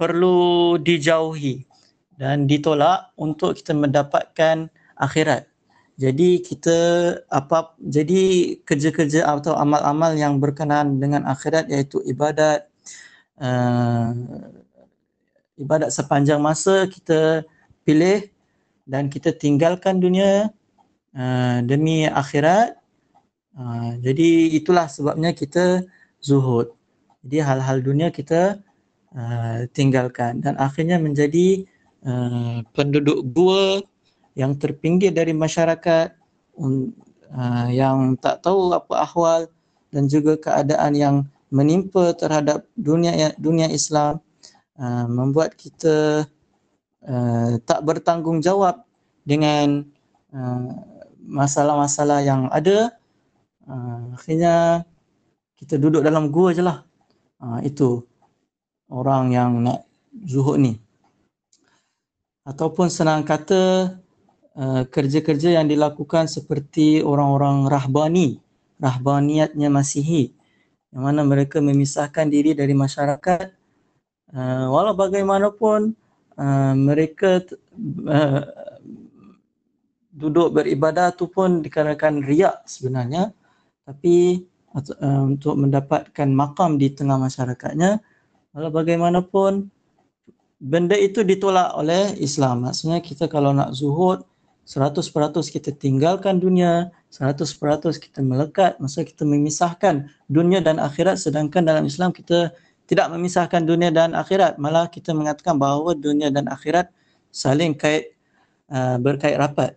perlu 0.00 0.80
dijauhi 0.80 1.68
dan 2.16 2.48
ditolak 2.48 3.12
untuk 3.20 3.60
kita 3.60 3.76
mendapatkan 3.76 4.72
akhirat. 4.96 5.44
Jadi 6.00 6.40
kita 6.40 6.78
apa 7.28 7.76
jadi 7.76 8.56
kerja-kerja 8.64 9.28
atau 9.28 9.52
amal-amal 9.52 10.16
yang 10.16 10.40
berkenaan 10.40 10.96
dengan 10.96 11.28
akhirat 11.28 11.68
iaitu 11.68 12.00
ibadat 12.08 12.64
uh, 13.36 14.16
ibadat 15.60 15.92
sepanjang 15.92 16.40
masa 16.40 16.88
kita 16.88 17.44
pilih 17.84 18.32
dan 18.88 19.12
kita 19.12 19.36
tinggalkan 19.36 20.00
dunia 20.00 20.48
uh, 21.12 21.60
demi 21.68 22.08
akhirat. 22.08 22.80
Uh, 23.52 24.00
jadi 24.00 24.56
itulah 24.56 24.88
sebabnya 24.88 25.36
kita 25.36 25.84
zuhud. 26.24 26.72
Jadi 27.20 27.44
hal-hal 27.44 27.84
dunia 27.84 28.08
kita 28.08 28.56
Uh, 29.10 29.66
tinggalkan. 29.74 30.38
Dan 30.38 30.54
akhirnya 30.54 30.94
menjadi 30.94 31.66
uh, 32.06 32.62
penduduk 32.70 33.26
gua 33.34 33.82
yang 34.38 34.54
terpinggir 34.54 35.10
dari 35.10 35.34
masyarakat 35.34 36.14
uh, 37.34 37.68
yang 37.74 38.14
tak 38.22 38.46
tahu 38.46 38.70
apa 38.70 39.02
ahwal 39.02 39.40
dan 39.90 40.06
juga 40.06 40.38
keadaan 40.38 40.94
yang 40.94 41.16
menimpa 41.50 42.14
terhadap 42.14 42.62
dunia 42.78 43.34
dunia 43.34 43.66
Islam 43.66 44.22
uh, 44.78 45.06
membuat 45.10 45.58
kita 45.58 46.30
uh, 47.02 47.50
tak 47.66 47.80
bertanggungjawab 47.82 48.86
dengan 49.26 49.90
uh, 50.30 50.70
masalah-masalah 51.26 52.22
yang 52.22 52.46
ada. 52.54 52.94
Uh, 53.66 54.14
akhirnya 54.14 54.86
kita 55.58 55.82
duduk 55.82 56.06
dalam 56.06 56.30
gua 56.30 56.54
je 56.54 56.62
lah. 56.62 56.86
Uh, 57.42 57.58
itu 57.66 58.06
orang 58.90 59.30
yang 59.30 59.62
nak 59.62 59.86
zuhud 60.26 60.58
ni. 60.58 60.74
Ataupun 62.42 62.90
senang 62.90 63.22
kata 63.22 63.94
uh, 64.58 64.82
kerja-kerja 64.90 65.62
yang 65.62 65.70
dilakukan 65.70 66.26
seperti 66.26 66.98
orang-orang 67.00 67.70
rahbani, 67.70 68.42
rahbaniyatnya 68.82 69.70
masihi. 69.70 70.34
Yang 70.90 71.02
mana 71.06 71.22
mereka 71.22 71.62
memisahkan 71.62 72.26
diri 72.26 72.58
dari 72.58 72.74
masyarakat. 72.74 73.54
Uh, 74.34 74.66
walau 74.70 74.94
bagaimanapun 74.98 75.94
uh, 76.38 76.74
mereka 76.74 77.42
uh, 78.10 78.42
duduk 80.10 80.54
beribadah 80.54 81.14
tu 81.14 81.30
pun 81.30 81.62
dikarenakan 81.62 82.26
riak 82.26 82.66
sebenarnya. 82.66 83.30
Tapi 83.86 84.42
uh, 84.74 85.22
untuk 85.30 85.54
mendapatkan 85.54 86.28
makam 86.34 86.74
di 86.82 86.90
tengah 86.90 87.22
masyarakatnya 87.22 88.02
walau 88.52 88.70
bagaimanapun 88.70 89.70
benda 90.60 90.96
itu 90.96 91.24
ditolak 91.24 91.72
oleh 91.76 92.14
Islam 92.20 92.68
maksudnya 92.68 92.98
kita 93.00 93.26
kalau 93.30 93.50
nak 93.54 93.72
zuhud 93.72 94.26
100% 94.70 95.02
kita 95.50 95.74
tinggalkan 95.74 96.38
dunia, 96.38 96.94
100% 97.10 97.42
kita 97.98 98.22
melekat, 98.22 98.78
masa 98.78 99.02
kita 99.02 99.26
memisahkan 99.26 100.06
dunia 100.30 100.62
dan 100.62 100.78
akhirat 100.78 101.18
sedangkan 101.18 101.66
dalam 101.66 101.90
Islam 101.90 102.14
kita 102.14 102.54
tidak 102.86 103.10
memisahkan 103.10 103.66
dunia 103.66 103.90
dan 103.90 104.14
akhirat, 104.14 104.62
malah 104.62 104.86
kita 104.86 105.10
mengatakan 105.10 105.58
bahawa 105.58 105.98
dunia 105.98 106.30
dan 106.30 106.46
akhirat 106.46 106.86
saling 107.34 107.74
kait 107.74 108.14
uh, 108.70 108.94
berkait 109.02 109.34
rapat. 109.34 109.74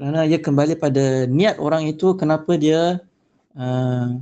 Kerana 0.00 0.24
ia 0.24 0.40
kembali 0.40 0.80
pada 0.80 1.28
niat 1.28 1.60
orang 1.60 1.84
itu 1.84 2.16
kenapa 2.16 2.56
dia 2.56 3.04
uh, 3.52 4.16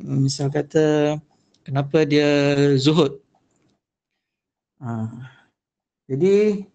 misal 0.00 0.48
kata 0.48 1.20
kenapa 1.64 2.04
dia 2.04 2.54
zuhud. 2.76 3.18
Uh, 4.78 5.08
jadi 6.06 6.68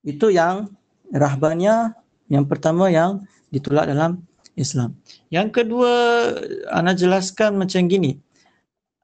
itu 0.00 0.26
yang 0.32 0.72
rahbannya 1.12 1.92
yang 2.32 2.48
pertama 2.48 2.88
yang 2.90 3.22
ditolak 3.52 3.86
dalam 3.86 4.24
Islam. 4.56 4.96
Yang 5.28 5.62
kedua, 5.62 5.92
ana 6.72 6.96
jelaskan 6.96 7.60
macam 7.60 7.86
gini. 7.86 8.18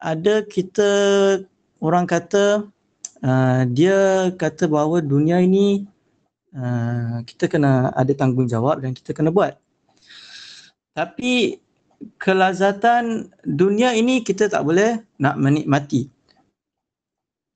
Ada 0.02 0.42
kita 0.48 0.90
orang 1.78 2.08
kata 2.08 2.66
uh, 3.22 3.62
dia 3.70 4.32
kata 4.34 4.66
bahawa 4.66 4.98
dunia 5.04 5.38
ini 5.38 5.86
uh, 6.56 7.22
kita 7.22 7.46
kena 7.46 7.92
ada 7.94 8.10
tanggungjawab 8.16 8.82
dan 8.82 8.96
kita 8.96 9.14
kena 9.14 9.30
buat. 9.30 9.54
Tapi 10.96 11.60
kelazatan 12.18 13.30
dunia 13.44 13.94
ini 13.94 14.22
kita 14.22 14.48
tak 14.48 14.62
boleh 14.66 15.02
nak 15.18 15.38
menikmati. 15.38 16.08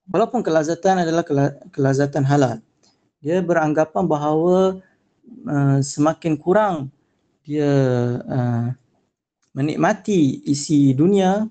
Walaupun 0.07 0.43
kelazatan 0.47 1.03
adalah 1.03 1.27
kelazatan 1.75 2.23
halal 2.23 2.63
dia 3.27 3.43
beranggapan 3.43 4.05
bahawa 4.07 4.79
uh, 5.51 5.79
semakin 5.83 6.39
kurang 6.39 6.95
dia 7.43 7.67
uh, 8.23 8.71
menikmati 9.51 10.47
isi 10.47 10.93
dunia 10.93 11.51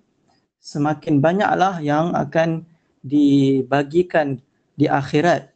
semakin 0.64 1.20
banyaklah 1.20 1.84
yang 1.84 2.14
akan 2.14 2.64
dibagikan 3.04 4.42
di 4.80 4.88
akhirat 4.88 5.52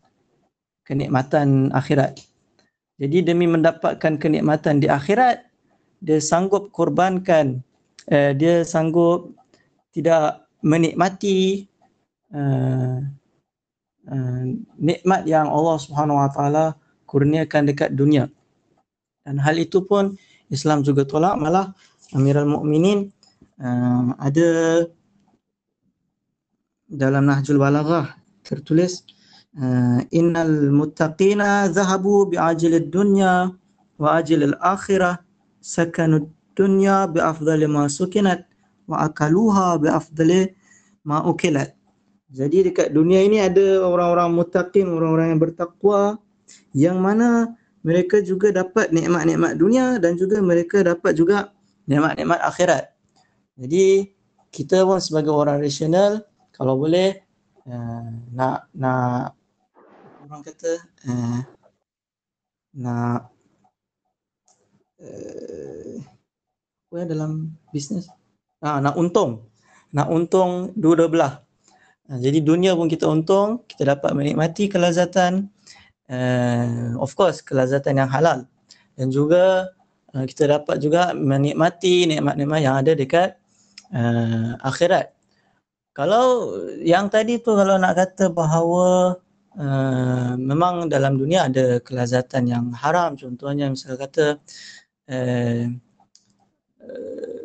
kenikmatan 0.85 1.71
akhirat 1.71 2.19
jadi 2.99 3.31
demi 3.31 3.47
mendapatkan 3.47 4.19
kenikmatan 4.19 4.83
di 4.83 4.91
akhirat 4.91 5.45
dia 5.99 6.19
sanggup 6.19 6.71
korbankan 6.71 7.63
uh, 8.11 8.31
dia 8.35 8.63
sanggup 8.63 9.35
tidak 9.95 10.47
menikmati 10.63 11.67
uh, 12.35 12.99
uh, 14.09 14.43
nikmat 14.79 15.23
yang 15.27 15.47
Allah 15.47 15.77
Subhanahu 15.79 16.19
Wa 16.19 16.29
Taala 16.31 16.65
kurniakan 17.09 17.73
dekat 17.73 17.95
dunia. 17.97 18.29
Dan 19.25 19.41
hal 19.41 19.57
itu 19.57 19.81
pun 19.83 20.15
Islam 20.49 20.81
juga 20.81 21.05
tolak 21.05 21.37
malah 21.37 21.73
Amirul 22.13 22.49
Mukminin 22.49 23.13
uh, 23.61 24.13
ada 24.17 24.49
dalam 26.89 27.29
Nahjul 27.29 27.61
Balaghah 27.61 28.17
tertulis 28.41 29.05
uh, 29.61 30.01
innal 30.09 30.73
muttaqina 30.73 31.69
zahabu 31.69 32.25
bi 32.33 32.41
ajilid 32.41 32.89
dunya 32.89 33.53
wa 34.01 34.17
ajilil 34.17 34.57
akhirah 34.57 35.21
sakanud 35.61 36.27
dunya 36.57 37.07
bi 37.07 37.23
afdali 37.23 37.67
ma 37.69 37.87
sukinat 37.87 38.43
wa 38.89 39.05
akaluha 39.07 39.79
bi 39.79 39.87
afdali 39.87 40.51
ma 41.05 41.23
ukilat 41.23 41.79
jadi 42.29 42.69
dekat 42.69 42.93
dunia 42.93 43.25
ini 43.25 43.41
ada 43.41 43.81
orang-orang 43.81 44.37
mutaqin, 44.37 44.85
orang-orang 44.85 45.33
yang 45.33 45.41
bertakwa 45.41 46.01
yang 46.77 46.97
mana 47.01 47.57
mereka 47.81 48.21
juga 48.21 48.53
dapat 48.53 48.93
nikmat-nikmat 48.93 49.57
dunia 49.57 49.97
dan 49.97 50.13
juga 50.13 50.37
mereka 50.37 50.85
dapat 50.85 51.17
juga 51.17 51.49
nikmat-nikmat 51.89 52.37
akhirat. 52.45 52.93
Jadi 53.57 54.13
kita 54.53 54.85
pun 54.85 55.01
sebagai 55.01 55.33
orang 55.33 55.57
rasional 55.57 56.21
kalau 56.53 56.77
boleh 56.77 57.17
uh, 57.65 58.09
nak 58.29 58.69
nak 58.77 59.33
orang 60.29 60.41
kata 60.45 60.73
uh, 61.09 61.41
nak 62.77 63.33
apa 66.89 67.05
dalam 67.05 67.53
bisnes? 67.71 68.11
Ah, 68.59 68.83
nak 68.83 68.99
untung. 68.99 69.47
Nak 69.95 70.07
untung 70.11 70.75
dua-dua 70.75 71.07
belah. 71.07 71.33
Ha, 72.09 72.17
jadi 72.17 72.41
dunia 72.41 72.73
pun 72.73 72.89
kita 72.89 73.05
untung, 73.05 73.61
kita 73.69 73.95
dapat 73.95 74.17
menikmati 74.17 74.65
kelazatan. 74.65 75.47
Uh, 76.09 76.97
of 76.97 77.13
course 77.13 77.45
kelazatan 77.45 78.01
yang 78.01 78.09
halal. 78.09 78.41
Dan 78.97 79.13
juga 79.13 79.69
uh, 80.17 80.25
kita 80.25 80.49
dapat 80.49 80.81
juga 80.81 81.13
menikmati 81.13 82.09
nikmat-nikmat 82.09 82.59
yang 82.65 82.75
ada 82.81 82.97
dekat 82.97 83.37
uh, 83.93 84.57
akhirat. 84.65 85.13
Kalau 85.93 86.57
yang 86.81 87.13
tadi 87.13 87.37
tu 87.37 87.53
kalau 87.53 87.77
nak 87.77 87.93
kata 87.93 88.33
bahawa 88.33 89.21
uh, 89.53 90.33
memang 90.33 90.89
dalam 90.89 91.13
dunia 91.13 91.45
ada 91.45 91.77
kelazatan 91.77 92.49
yang 92.49 92.65
haram. 92.73 93.13
Contohnya 93.13 93.69
misal 93.69 93.93
kata 93.93 94.41
uh, 95.09 95.65
uh, 96.85 97.39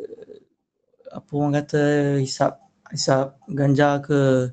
apa 1.15 1.31
orang 1.31 1.53
kata 1.63 1.83
hisap 2.19 2.65
hisap 2.91 3.39
ganja 3.49 4.03
ke 4.03 4.51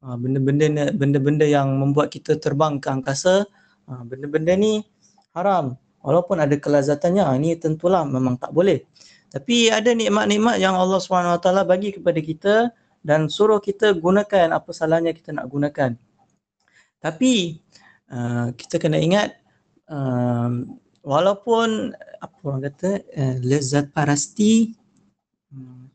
ah, 0.00 0.16
benda-benda 0.16 0.94
benda-benda 0.94 1.44
yang 1.44 1.74
membuat 1.76 2.14
kita 2.14 2.38
terbang 2.38 2.78
ke 2.78 2.88
angkasa 2.88 3.44
ah, 3.90 4.02
benda-benda 4.06 4.54
ni 4.54 4.86
haram. 5.34 5.74
Walaupun 5.98 6.38
ada 6.38 6.54
kelazatannya 6.54 7.26
ini 7.36 7.58
ah, 7.58 7.58
tentulah 7.58 8.02
memang 8.06 8.38
tak 8.38 8.54
boleh. 8.54 8.86
Tapi 9.28 9.68
ada 9.68 9.92
nikmat-nikmat 9.92 10.56
yang 10.56 10.72
Allah 10.72 10.96
SWT 11.04 11.44
bagi 11.68 11.92
kepada 12.00 12.20
kita 12.24 12.54
dan 13.04 13.28
suruh 13.28 13.60
kita 13.60 13.92
gunakan 13.92 14.56
apa 14.56 14.70
salahnya 14.72 15.12
kita 15.12 15.36
nak 15.36 15.52
gunakan. 15.52 15.92
Tapi 16.98 17.60
kita 18.56 18.80
kena 18.80 18.96
ingat 18.96 19.36
walaupun 21.04 21.92
apa 22.18 22.38
orang 22.44 22.62
kata 22.66 22.90
uh, 23.14 23.36
lezat 23.42 23.90
parasti. 23.94 24.74
Hmm, 25.48 25.88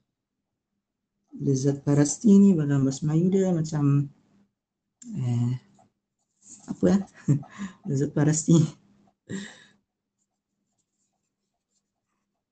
lezat 1.43 1.83
parasti 1.83 2.31
ni 2.39 2.49
dalam 2.55 2.87
bahasa 2.87 3.05
Melayu 3.05 3.27
dia 3.29 3.49
macam 3.53 4.07
eh, 5.19 5.53
apa 6.71 6.83
ya 6.87 6.97
lezat 7.87 8.11
parasti. 8.15 8.57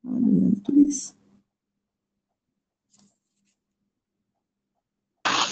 Ada 0.01 0.27
yang 0.27 0.57
tulis. 0.65 1.13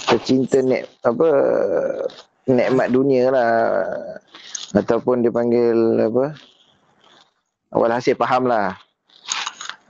Nek 0.10 0.84
apa 1.05 1.29
nikmat 2.49 2.88
dunia 2.89 3.29
lah. 3.29 3.53
Ataupun 4.69 5.25
dipanggil 5.25 5.97
apa 5.97 6.38
awal 7.73 7.91
hasil 7.93 8.17
faham 8.17 8.49
lah 8.49 8.77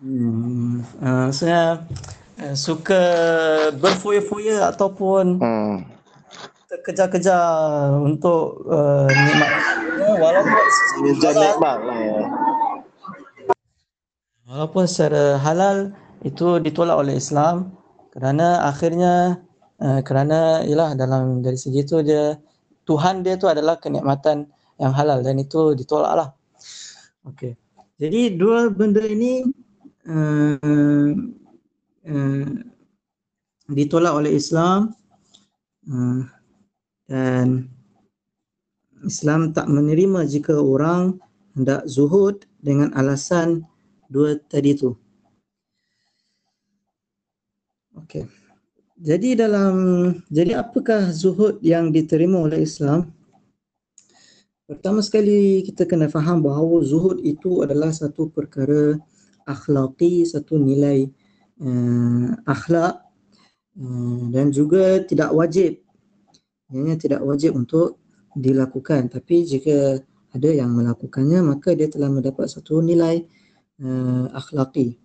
hmm, 0.04 0.84
uh, 1.04 1.28
saya 1.32 1.84
Eh, 2.40 2.56
suka 2.56 3.04
berfoya-foya 3.76 4.72
ataupun 4.72 5.44
hmm. 5.44 5.76
terkejar-kejar 6.72 7.92
untuk 8.00 8.64
uh, 8.64 9.12
nikmat 9.12 9.52
walaupun 10.24 10.64
secara 11.20 11.52
nikmat 11.52 11.78
lah 11.84 12.00
ya. 12.00 12.22
Walaupun 14.48 14.84
secara 14.88 15.36
halal 15.36 15.92
itu 16.24 16.64
ditolak 16.64 16.96
oleh 16.96 17.20
Islam 17.20 17.76
kerana 18.16 18.72
akhirnya 18.72 19.44
uh, 19.84 20.00
kerana 20.00 20.64
ialah 20.64 20.96
dalam 20.96 21.44
dari 21.44 21.60
segi 21.60 21.84
itu 21.84 22.00
dia 22.08 22.40
Tuhan 22.88 23.20
dia 23.20 23.36
tu 23.36 23.52
adalah 23.52 23.84
kenikmatan 23.84 24.48
yang 24.80 24.96
halal 24.96 25.28
dan 25.28 25.44
itu 25.44 25.76
ditolak 25.76 26.16
lah. 26.16 26.30
Okey. 27.28 27.60
Jadi 28.00 28.40
dua 28.40 28.72
benda 28.72 29.04
ini 29.04 29.44
uh, 30.08 31.14
Eh, 32.10 32.48
ditolak 33.70 34.18
oleh 34.18 34.34
Islam 34.34 34.98
uh, 35.94 36.26
dan 37.06 37.70
Islam 39.06 39.54
tak 39.54 39.70
menerima 39.70 40.26
jika 40.26 40.58
orang 40.58 41.22
hendak 41.54 41.86
zuhud 41.86 42.50
dengan 42.66 42.90
alasan 42.98 43.62
dua 44.10 44.42
tadi 44.50 44.74
tu. 44.74 44.98
Okey. 47.94 48.26
Jadi 48.98 49.38
dalam 49.38 49.76
jadi 50.34 50.66
apakah 50.66 51.14
zuhud 51.14 51.62
yang 51.62 51.94
diterima 51.94 52.42
oleh 52.42 52.66
Islam? 52.66 53.12
Pertama 54.70 55.02
sekali 55.02 55.66
kita 55.66 55.90
kena 55.90 56.06
faham 56.14 56.46
bahawa 56.46 56.86
zuhud 56.86 57.26
itu 57.26 57.66
adalah 57.66 57.90
satu 57.90 58.30
perkara 58.30 59.02
akhlaki, 59.50 60.22
satu 60.30 60.62
nilai 60.62 61.10
uh, 61.58 62.38
akhlak 62.46 63.02
uh, 63.82 64.22
dan 64.30 64.54
juga 64.54 65.02
tidak 65.10 65.34
wajib. 65.34 65.82
Ini 66.70 67.02
tidak 67.02 67.26
wajib 67.26 67.58
untuk 67.58 67.98
dilakukan 68.38 69.10
tapi 69.10 69.42
jika 69.42 70.06
ada 70.38 70.50
yang 70.54 70.70
melakukannya 70.78 71.42
maka 71.42 71.74
dia 71.74 71.90
telah 71.90 72.14
mendapat 72.14 72.46
satu 72.46 72.86
nilai 72.86 73.26
uh, 73.82 74.30
akhlaki. 74.38 75.02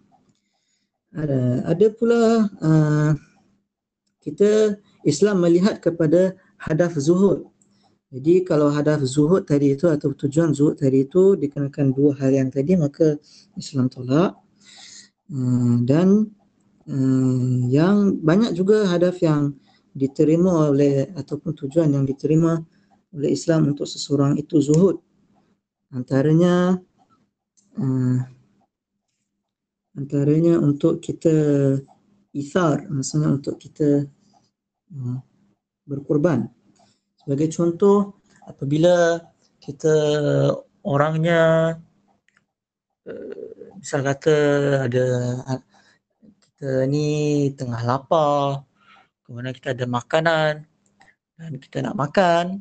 Ada 1.16 1.72
ada 1.72 1.86
pula 1.88 2.52
uh, 2.60 3.16
kita 4.20 4.76
Islam 5.08 5.40
melihat 5.40 5.80
kepada 5.80 6.36
hadaf 6.60 7.00
zuhud. 7.00 7.53
Jadi 8.14 8.46
kalau 8.46 8.70
hadaf 8.70 9.02
zuhud 9.02 9.42
tadi 9.42 9.74
itu 9.74 9.90
atau 9.90 10.14
tujuan 10.14 10.54
zuhud 10.54 10.78
tadi 10.78 11.02
itu 11.02 11.34
dikenakan 11.34 11.90
dua 11.90 12.14
hal 12.22 12.30
yang 12.30 12.46
tadi 12.46 12.78
maka 12.78 13.18
Islam 13.58 13.90
tolak. 13.90 14.38
Uh, 15.26 15.82
dan 15.82 16.30
uh, 16.86 17.58
yang 17.66 18.14
banyak 18.22 18.54
juga 18.54 18.86
hadaf 18.86 19.18
yang 19.18 19.58
diterima 19.98 20.70
oleh 20.70 21.10
ataupun 21.10 21.58
tujuan 21.58 21.90
yang 21.90 22.06
diterima 22.06 22.62
oleh 23.10 23.34
Islam 23.34 23.74
untuk 23.74 23.90
seseorang 23.90 24.38
itu 24.38 24.62
zuhud. 24.62 25.02
Antaranya 25.90 26.78
uh, 27.82 28.18
antaranya 29.98 30.62
untuk 30.62 31.02
kita 31.02 31.34
ithar, 32.30 32.86
maksudnya 32.86 33.30
untuk 33.42 33.58
kita 33.58 34.06
berkorban. 35.86 36.50
Sebagai 37.24 37.48
contoh, 37.56 38.20
apabila 38.44 39.16
kita 39.56 39.96
orangnya 40.84 41.72
uh, 43.08 43.72
misal 43.80 44.04
kata 44.04 44.36
ada 44.84 45.06
kita 46.20 46.84
ni 46.84 47.08
tengah 47.56 47.80
lapar, 47.80 48.68
kemudian 49.24 49.56
kita 49.56 49.72
ada 49.72 49.88
makanan 49.88 50.52
dan 51.40 51.52
kita 51.56 51.80
nak 51.80 51.96
makan, 51.96 52.60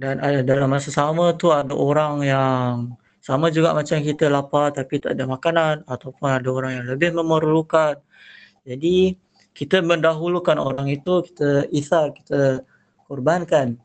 dan 0.00 0.16
ada 0.24 0.40
dalam 0.40 0.72
masa 0.72 0.88
sama 0.88 1.36
tu 1.36 1.52
ada 1.52 1.76
orang 1.76 2.24
yang 2.24 2.96
sama 3.20 3.52
juga 3.52 3.76
macam 3.76 4.00
kita 4.00 4.32
lapar 4.32 4.72
tapi 4.72 4.96
tak 4.96 5.14
ada 5.20 5.28
makanan 5.28 5.84
ataupun 5.84 6.26
ada 6.40 6.48
orang 6.48 6.72
yang 6.80 6.86
lebih 6.88 7.12
memerlukan. 7.20 8.00
Jadi 8.64 9.20
kita 9.52 9.84
mendahulukan 9.84 10.56
orang 10.56 10.88
itu, 10.88 11.20
kita 11.28 11.68
isar, 11.68 12.16
kita 12.16 12.64
korbankan. 13.12 13.76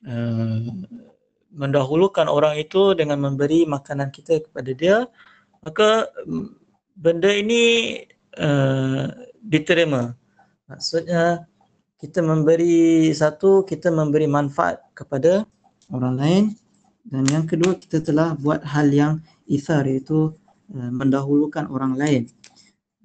Uh, 0.00 0.88
mendahulukan 1.52 2.24
orang 2.24 2.56
itu 2.56 2.96
dengan 2.96 3.20
memberi 3.20 3.68
makanan 3.68 4.08
kita 4.08 4.40
kepada 4.48 4.70
dia, 4.72 4.96
maka 5.60 6.08
benda 6.96 7.28
ini 7.28 7.62
uh, 8.40 9.12
diterima. 9.44 10.16
Maksudnya 10.70 11.44
kita 12.00 12.24
memberi 12.24 13.12
satu, 13.12 13.66
kita 13.66 13.92
memberi 13.92 14.24
manfaat 14.24 14.80
kepada 14.96 15.44
orang 15.92 16.14
lain 16.16 16.44
dan 17.10 17.26
yang 17.26 17.44
kedua 17.44 17.74
kita 17.76 17.98
telah 18.00 18.38
buat 18.38 18.62
hal 18.62 18.88
yang 18.94 19.18
ithar 19.50 19.84
iaitu 19.84 20.32
uh, 20.76 20.90
mendahulukan 20.94 21.66
orang 21.66 21.98
lain 21.98 22.22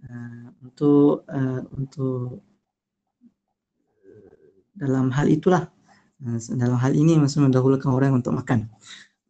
uh, 0.06 0.46
untuk 0.62 1.26
uh, 1.26 1.62
untuk 1.74 2.45
dalam 4.76 5.12
hal 5.12 5.28
itulah 5.32 5.68
uh, 6.24 6.40
dalam 6.56 6.78
hal 6.78 6.94
ini 6.94 7.18
maksud 7.20 7.44
mendahulukan 7.44 7.90
orang 7.92 8.20
untuk 8.20 8.36
makan 8.36 8.68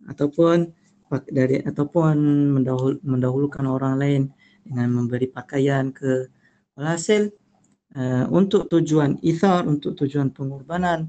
ataupun 0.10 0.74
dari 1.30 1.62
ataupun 1.62 2.16
mendahul, 2.58 2.98
mendahulukan 3.06 3.66
orang 3.70 3.96
lain 4.02 4.22
dengan 4.66 4.90
memberi 4.90 5.30
pakaian 5.30 5.94
ke 5.94 6.28
hasil 6.76 7.30
uh, 7.96 8.26
untuk 8.34 8.68
tujuan 8.68 9.22
ithar, 9.22 9.70
untuk 9.70 9.94
tujuan 9.96 10.34
pengorbanan 10.34 11.08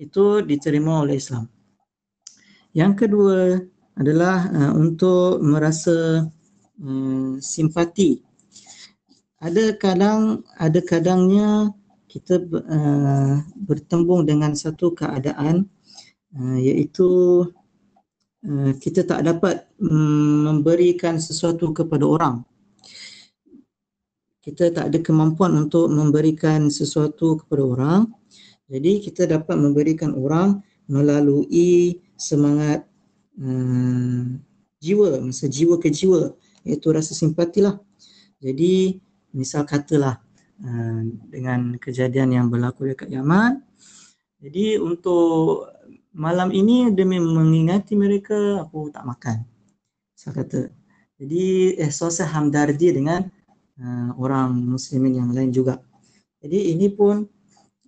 itu 0.00 0.40
diterima 0.40 1.04
oleh 1.04 1.20
Islam. 1.20 1.46
Yang 2.72 3.06
kedua 3.06 3.60
adalah 4.00 4.48
uh, 4.48 4.72
untuk 4.74 5.44
merasa 5.44 6.24
uh, 6.80 7.32
simpati. 7.38 8.24
Ada 9.40 9.76
kadang 9.76 10.44
ada 10.60 10.80
kadangnya 10.84 11.72
kita 12.10 12.42
uh, 12.42 13.38
bertembung 13.54 14.26
dengan 14.26 14.58
satu 14.58 14.90
keadaan 14.90 15.70
uh, 16.34 16.58
iaitu 16.58 17.08
uh, 18.42 18.72
kita 18.82 19.06
tak 19.06 19.22
dapat 19.22 19.70
um, 19.78 20.50
memberikan 20.50 21.22
sesuatu 21.22 21.70
kepada 21.70 22.02
orang 22.02 22.42
kita 24.40 24.72
tak 24.72 24.88
ada 24.88 24.98
kemampuan 25.04 25.52
untuk 25.52 25.92
memberikan 25.92 26.72
sesuatu 26.72 27.44
kepada 27.44 27.62
orang. 27.62 28.00
Jadi 28.72 29.04
kita 29.04 29.28
dapat 29.28 29.60
memberikan 29.60 30.16
orang 30.16 30.64
melalui 30.88 32.00
semangat 32.16 32.88
uh, 33.36 34.24
jiwa, 34.80 35.20
masa 35.20 35.44
jiwa 35.46 35.76
ke 35.76 35.92
jiwa 35.92 36.32
iaitu 36.64 36.88
rasa 36.88 37.12
simpati 37.12 37.60
lah. 37.60 37.76
Jadi 38.40 38.96
misal 39.36 39.68
katalah 39.68 40.24
uh, 40.64 41.00
dengan 41.28 41.76
kejadian 41.76 42.36
yang 42.36 42.46
berlaku 42.48 42.92
dekat 42.92 43.08
Yaman. 43.12 43.60
Jadi 44.40 44.80
untuk 44.80 45.68
malam 46.16 46.48
ini 46.50 46.88
demi 46.90 47.20
mengingati 47.20 47.92
mereka 47.94 48.64
aku 48.64 48.88
tak 48.88 49.04
makan. 49.04 49.38
Saya 50.16 50.40
kata. 50.40 50.72
Jadi 51.20 51.76
eh 51.76 51.92
sosial 51.92 52.32
hamdardi 52.32 52.96
dengan 52.96 53.28
uh, 53.76 54.10
orang 54.16 54.56
muslimin 54.56 55.20
yang 55.20 55.30
lain 55.36 55.52
juga. 55.52 55.76
Jadi 56.40 56.72
ini 56.72 56.88
pun 56.88 57.28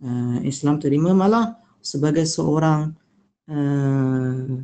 uh, 0.04 0.38
Islam 0.44 0.76
terima 0.76 1.16
malah 1.16 1.56
sebagai 1.80 2.28
seorang 2.28 2.92
uh, 3.48 4.61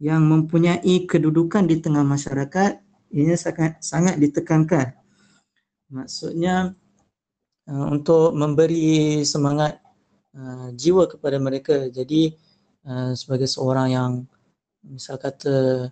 yang 0.00 0.22
mempunyai 0.24 1.04
kedudukan 1.04 1.68
di 1.68 1.76
tengah 1.84 2.00
masyarakat 2.00 2.80
ini 3.12 3.36
sangat 3.36 3.76
sangat 3.84 4.16
ditekankan. 4.16 4.96
Maksudnya 5.92 6.72
uh, 7.70 7.86
untuk 7.94 8.34
memberi 8.34 9.22
semangat 9.22 9.78
uh, 10.34 10.74
jiwa 10.74 11.06
kepada 11.06 11.38
mereka. 11.38 11.86
Jadi 11.88 12.34
uh, 12.84 13.14
sebagai 13.14 13.46
seorang 13.46 13.88
yang 13.94 14.12
misal 14.84 15.16
kata 15.16 15.88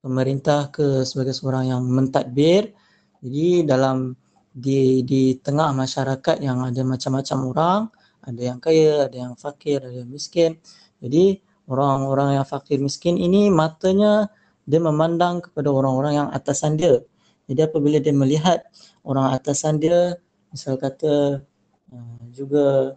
pemerintah 0.00 0.72
ke 0.72 1.04
sebagai 1.04 1.34
seorang 1.34 1.74
yang 1.74 1.82
mentadbir 1.84 2.70
jadi 3.18 3.66
dalam 3.66 4.14
di 4.54 5.02
di 5.02 5.34
tengah 5.38 5.74
masyarakat 5.74 6.36
yang 6.42 6.62
ada 6.66 6.82
macam-macam 6.86 7.38
orang, 7.50 7.80
ada 8.22 8.42
yang 8.42 8.58
kaya, 8.62 9.10
ada 9.10 9.16
yang 9.16 9.34
fakir, 9.34 9.82
ada 9.82 9.94
yang 10.02 10.10
miskin. 10.10 10.58
Jadi 11.02 11.38
orang-orang 11.70 12.38
yang 12.38 12.46
fakir 12.46 12.78
miskin 12.78 13.18
ini 13.18 13.50
matanya 13.50 14.30
dia 14.68 14.80
memandang 14.82 15.42
kepada 15.42 15.68
orang-orang 15.70 16.12
yang 16.14 16.28
atasan 16.30 16.78
dia. 16.78 17.02
Jadi 17.48 17.60
apabila 17.64 17.98
dia 17.98 18.14
melihat 18.14 18.62
orang 19.02 19.34
atasan 19.34 19.80
dia 19.82 20.18
misal 20.52 20.80
kata 20.80 21.44
uh, 21.92 22.22
juga 22.32 22.96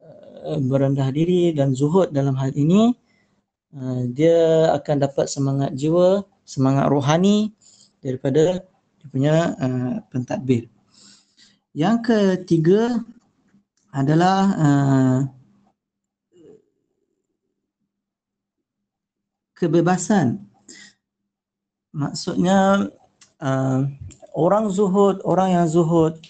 uh, 0.00 0.58
berendah 0.60 1.08
diri 1.12 1.52
dan 1.52 1.76
zuhud 1.76 2.12
dalam 2.12 2.36
hal 2.36 2.52
ini 2.56 2.94
uh, 3.76 4.02
dia 4.10 4.70
akan 4.76 4.96
dapat 5.04 5.26
semangat 5.28 5.72
jiwa, 5.76 6.24
semangat 6.46 6.88
rohani 6.88 7.52
daripada 8.00 8.62
dia 9.00 9.06
punya 9.10 9.36
uh, 9.58 9.94
pentadbir. 10.10 10.66
Yang 11.76 11.96
ketiga 12.08 13.04
adalah 13.92 14.40
uh, 14.56 15.18
kebebasan. 19.56 20.44
Maksudnya 21.96 22.92
uh, 23.40 23.80
orang 24.36 24.68
zuhud, 24.68 25.24
orang 25.24 25.56
yang 25.56 25.66
zuhud, 25.68 26.20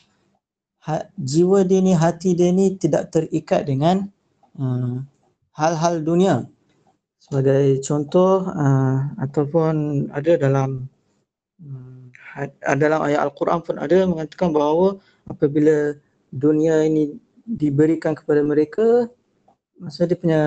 ha, 0.86 1.04
jiwa 1.18 1.66
dia 1.66 1.82
ni, 1.82 1.92
hati 1.92 2.38
dia 2.38 2.54
ni 2.54 2.78
tidak 2.78 3.10
terikat 3.10 3.66
dengan 3.66 4.06
uh, 4.56 5.02
hal-hal 5.58 6.00
dunia. 6.00 6.46
Sebagai 7.18 7.82
contoh 7.82 8.46
uh, 8.46 9.10
ataupun 9.18 10.06
ada 10.14 10.32
dalam 10.38 10.86
um, 11.58 12.06
dalam 12.78 13.00
ayat 13.02 13.20
Al-Quran 13.26 13.58
pun 13.66 13.76
ada 13.82 14.06
mengatakan 14.06 14.54
bahawa 14.54 15.02
apabila 15.26 15.96
dunia 16.30 16.86
ini 16.86 17.18
diberikan 17.42 18.14
kepada 18.14 18.46
mereka 18.46 19.10
maksud 19.80 20.06
dia 20.12 20.18
punya 20.18 20.42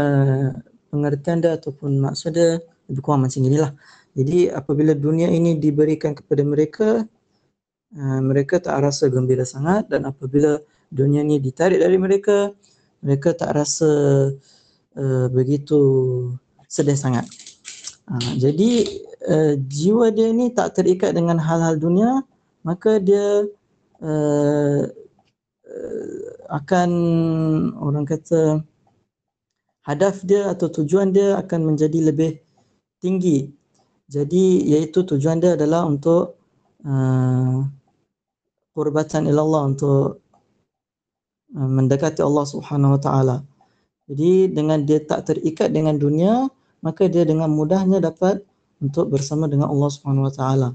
pengertian 0.88 1.42
dia 1.42 1.58
ataupun 1.58 2.00
maksud 2.00 2.32
dia 2.38 2.64
lebih 2.90 3.02
kurang 3.04 3.26
macam 3.26 3.42
inilah. 3.46 3.72
Jadi 4.18 4.50
apabila 4.50 4.94
dunia 4.98 5.30
ini 5.30 5.60
diberikan 5.60 6.18
kepada 6.18 6.42
mereka 6.42 7.06
uh, 7.96 8.22
mereka 8.22 8.62
tak 8.62 8.78
rasa 8.84 9.08
gembira 9.10 9.48
sangat 9.48 9.90
dan 9.90 10.06
apabila 10.06 10.60
dunia 10.90 11.22
ini 11.22 11.38
ditarik 11.42 11.82
dari 11.82 11.98
mereka 11.98 12.54
mereka 13.00 13.32
tak 13.32 13.56
rasa 13.56 13.92
uh, 14.98 15.28
begitu 15.32 15.80
sedih 16.68 16.98
sangat. 16.98 17.26
Uh, 18.10 18.34
jadi 18.38 18.72
uh, 19.30 19.54
jiwa 19.58 20.12
dia 20.12 20.30
ni 20.34 20.52
tak 20.52 20.78
terikat 20.78 21.14
dengan 21.16 21.38
hal-hal 21.40 21.78
dunia 21.78 22.26
maka 22.66 23.00
dia 23.00 23.48
uh, 24.04 24.82
uh, 25.70 26.28
akan 26.50 26.90
orang 27.78 28.06
kata 28.10 28.66
hadaf 29.86 30.22
dia 30.26 30.52
atau 30.54 30.68
tujuan 30.70 31.14
dia 31.14 31.38
akan 31.40 31.74
menjadi 31.74 32.00
lebih 32.12 32.32
tinggi. 33.00 33.54
Jadi 34.10 34.74
iaitu 34.74 35.06
tujuan 35.06 35.38
dia 35.38 35.54
adalah 35.54 35.86
untuk 35.86 36.38
uh, 36.86 37.62
qurbatan 38.74 39.26
ilallah 39.30 39.70
untuk 39.70 40.24
uh, 41.56 41.70
mendekati 41.70 42.22
Allah 42.22 42.46
Subhanahu 42.46 42.98
Wa 42.98 43.02
Taala. 43.02 43.38
Jadi 44.10 44.50
dengan 44.50 44.82
dia 44.86 45.00
tak 45.06 45.30
terikat 45.30 45.70
dengan 45.70 45.98
dunia, 45.98 46.50
maka 46.82 47.06
dia 47.06 47.26
dengan 47.26 47.54
mudahnya 47.54 48.02
dapat 48.02 48.42
untuk 48.82 49.14
bersama 49.14 49.46
dengan 49.46 49.70
Allah 49.70 49.90
Subhanahu 49.94 50.28
Wa 50.30 50.34
Taala. 50.34 50.70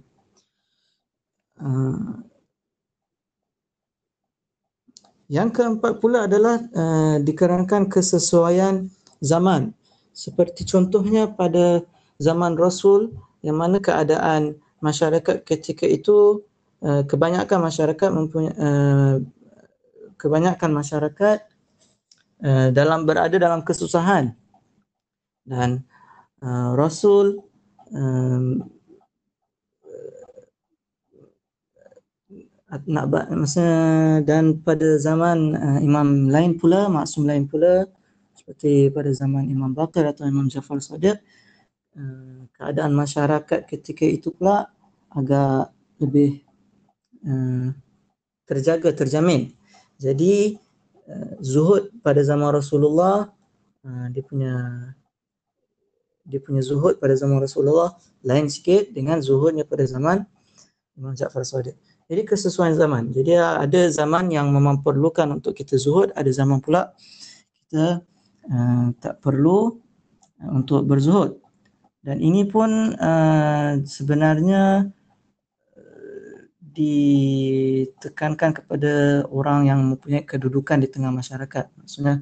Uh, 1.59 2.23
yang 5.31 5.49
keempat 5.51 5.99
pula 5.99 6.29
adalah 6.29 6.61
uh, 6.77 7.17
dikarenakan 7.23 7.89
kesesuaian 7.89 8.93
zaman. 9.25 9.73
Seperti 10.15 10.63
contohnya 10.63 11.27
pada 11.27 11.83
zaman 12.23 12.55
Rasul 12.55 13.11
yang 13.43 13.59
mana 13.59 13.83
keadaan 13.83 14.55
masyarakat 14.79 15.43
ketika 15.43 15.89
itu 15.89 16.45
uh, 16.85 17.03
kebanyakan 17.09 17.59
masyarakat 17.65 18.09
mempunyai 18.13 18.55
uh, 18.55 19.17
kebanyakan 20.21 20.71
masyarakat 20.71 21.39
uh, 22.45 22.69
dalam 22.71 23.09
berada 23.09 23.35
dalam 23.41 23.65
kesusahan. 23.65 24.37
Dan 25.45 25.85
uh, 26.45 26.77
Rasul 26.77 27.41
um, 27.93 28.65
nak 32.91 33.07
masa 33.31 33.67
dan 34.27 34.59
pada 34.61 34.99
zaman 34.99 35.55
uh, 35.55 35.79
imam 35.79 36.27
lain 36.27 36.59
pula 36.59 36.91
maksum 36.91 37.23
lain 37.23 37.47
pula 37.47 37.87
seperti 38.35 38.93
pada 38.93 39.09
zaman 39.15 39.49
Imam 39.49 39.73
Baqir 39.73 40.05
atau 40.05 40.29
Imam 40.29 40.51
Jafar 40.53 40.77
Sadiq 40.83 41.17
uh, 41.97 42.41
keadaan 42.53 42.93
masyarakat 42.93 43.65
ketika 43.65 44.05
itu 44.05 44.35
pula 44.35 44.69
agak 45.15 45.73
lebih 46.03 46.44
uh, 47.25 47.69
terjaga 48.45 48.93
terjamin 48.93 49.53
jadi 49.99 50.61
uh, 51.09 51.35
zuhud 51.41 51.91
pada 52.05 52.21
zaman 52.23 52.53
Rasulullah 52.55 53.33
uh, 53.85 54.07
dia 54.13 54.23
punya 54.25 54.55
dia 56.25 56.41
punya 56.41 56.65
zuhud 56.65 56.97
pada 56.97 57.13
zaman 57.17 57.41
Rasulullah 57.41 57.97
lain 58.25 58.49
sikit 58.49 58.93
dengan 58.93 59.21
zuhudnya 59.21 59.69
pada 59.69 59.85
zaman 59.85 60.25
Imam 60.97 61.13
Jafar 61.13 61.45
Sadiq 61.45 61.77
jadi 62.05 62.23
kesesuaian 62.29 62.77
zaman. 62.77 63.17
Jadi 63.17 63.33
ada 63.41 63.89
zaman 63.89 64.29
yang 64.29 64.53
memerlukan 64.53 65.25
untuk 65.33 65.57
kita 65.57 65.81
zuhud, 65.81 66.13
ada 66.13 66.29
zaman 66.29 66.61
pula 66.61 66.93
kita 67.65 68.05
uh, 68.53 68.87
tak 69.01 69.25
perlu 69.25 69.81
uh, 70.45 70.51
untuk 70.53 70.85
berzuhud. 70.85 71.41
Dan 72.05 72.21
ini 72.21 72.45
pun 72.45 72.93
uh, 73.01 73.81
sebenarnya 73.89 74.93
ditekankan 76.75 78.51
kepada 78.59 79.25
orang 79.31 79.71
yang 79.71 79.81
mempunyai 79.95 80.27
kedudukan 80.27 80.83
di 80.83 80.89
tengah 80.91 81.15
masyarakat. 81.15 81.71
Maksudnya 81.79 82.21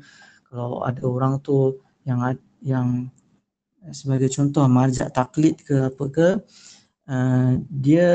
kalau 0.53 0.85
ada 0.85 1.03
orang 1.09 1.41
tu 1.41 1.81
yang 2.05 2.21
yang 2.61 3.09
sebagai 3.91 4.31
contoh 4.31 4.69
marjak 4.71 5.11
taklid 5.11 5.59
ke 5.65 5.91
apa 5.91 6.05
ke 6.13 6.29
uh, 7.11 7.51
dia 7.73 8.11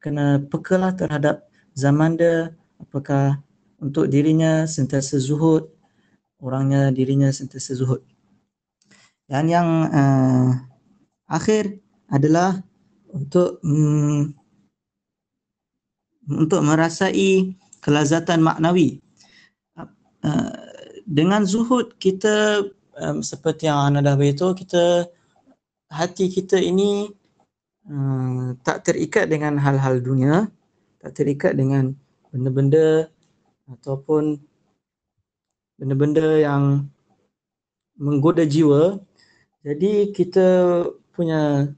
kena 0.00 0.40
pekalah 0.40 0.96
terhadap 0.96 1.50
zaman 1.76 2.16
dia 2.16 2.56
apakah 2.80 3.36
untuk 3.76 4.08
dirinya 4.08 4.64
sentiasa 4.64 5.20
zuhud 5.20 5.68
orangnya 6.40 6.88
dirinya 6.88 7.28
sentiasa 7.28 7.76
zuhud 7.76 8.00
dan 9.28 9.44
yang 9.52 9.68
uh, 9.92 10.56
akhir 11.28 11.76
adalah 12.08 12.64
untuk 13.12 13.60
um, 13.60 14.32
untuk 16.30 16.62
merasai 16.62 17.54
kelazatan 17.82 18.40
maknawi 18.40 19.02
uh, 19.76 20.54
dengan 21.04 21.42
zuhud 21.42 21.98
kita 21.98 22.64
um, 23.02 23.20
seperti 23.20 23.66
yang 23.66 23.90
anda 23.90 24.00
dah 24.00 24.14
beritahu 24.14 24.54
kita 24.54 25.10
hati 25.90 26.30
kita 26.30 26.56
ini 26.62 27.10
Hmm, 27.90 28.60
tak 28.60 28.86
terikat 28.86 29.26
dengan 29.26 29.58
hal-hal 29.58 29.98
dunia, 29.98 30.46
tak 31.02 31.16
terikat 31.16 31.56
dengan 31.58 31.96
benda-benda 32.30 33.10
ataupun 33.66 34.38
benda-benda 35.80 36.38
yang 36.38 36.86
menggoda 37.98 38.44
jiwa. 38.46 39.00
Jadi 39.64 40.12
kita 40.14 40.48
punya 41.16 41.72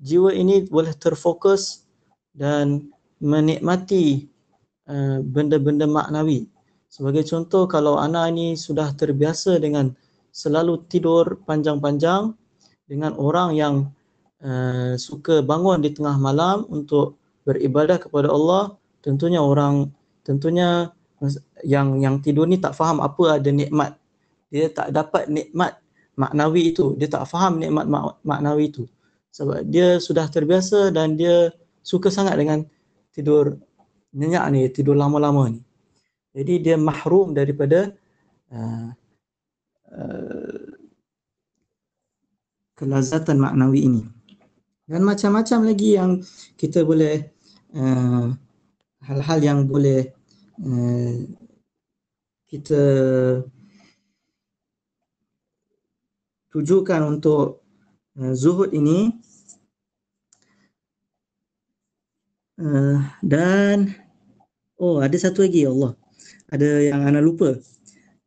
jiwa 0.00 0.30
ini 0.32 0.64
boleh 0.64 0.94
terfokus 0.94 1.84
dan 2.32 2.88
menikmati 3.20 4.26
uh, 4.88 5.20
benda-benda 5.22 5.84
maknawi. 5.84 6.48
Sebagai 6.90 7.22
contoh 7.22 7.70
kalau 7.70 8.00
anak 8.00 8.34
ini 8.34 8.58
sudah 8.58 8.90
terbiasa 8.96 9.62
dengan 9.62 9.94
selalu 10.34 10.82
tidur 10.90 11.38
panjang-panjang 11.46 12.34
dengan 12.90 13.14
orang 13.14 13.54
yang 13.54 13.74
uh, 14.42 14.98
suka 14.98 15.44
bangun 15.46 15.78
di 15.84 15.94
tengah 15.94 16.18
malam 16.18 16.66
untuk 16.66 17.20
beribadah 17.46 18.02
kepada 18.02 18.26
Allah, 18.26 18.74
tentunya 19.04 19.38
orang 19.38 19.86
tentunya 20.26 20.90
yang 21.62 22.00
yang 22.00 22.18
tidur 22.24 22.48
ni 22.48 22.56
tak 22.58 22.74
faham 22.74 22.98
apa 22.98 23.38
ada 23.38 23.50
nikmat. 23.52 23.94
Dia 24.50 24.66
tak 24.72 24.90
dapat 24.90 25.30
nikmat 25.30 25.78
maknawi 26.18 26.74
itu. 26.74 26.98
Dia 26.98 27.06
tak 27.06 27.28
faham 27.30 27.62
nikmat 27.62 27.86
mak- 27.86 28.18
maknawi 28.26 28.72
itu. 28.72 28.84
Sebab 29.30 29.62
dia 29.70 30.02
sudah 30.02 30.26
terbiasa 30.26 30.90
dan 30.90 31.14
dia 31.14 31.54
suka 31.86 32.10
sangat 32.10 32.34
dengan 32.34 32.66
tidur 33.14 33.58
nyenyak 34.14 34.44
ni, 34.50 34.60
tidur 34.70 34.98
lama-lama 34.98 35.50
ni. 35.50 35.60
Jadi 36.30 36.54
dia 36.62 36.76
mahrum 36.78 37.34
daripada 37.34 37.90
uh, 38.54 38.88
uh, 39.90 40.70
kelazatan 42.78 43.36
maknawi 43.36 43.84
ini 43.84 44.02
dan 44.90 45.06
macam-macam 45.06 45.70
lagi 45.70 45.94
yang 45.94 46.18
kita 46.58 46.82
boleh 46.82 47.22
uh, 47.78 48.34
hal-hal 49.06 49.38
yang 49.38 49.60
boleh 49.70 50.10
uh, 50.58 51.14
kita 52.50 52.82
tujukan 56.50 57.00
untuk 57.06 57.62
uh, 58.18 58.34
zuhud 58.34 58.74
ini 58.74 59.14
uh, 62.60 63.00
dan 63.24 63.96
oh 64.76 65.00
ada 65.00 65.16
satu 65.16 65.42
lagi 65.42 65.64
ya 65.64 65.72
Allah. 65.72 65.96
Ada 66.52 66.68
yang 66.92 67.00
anda 67.08 67.24
lupa. 67.24 67.56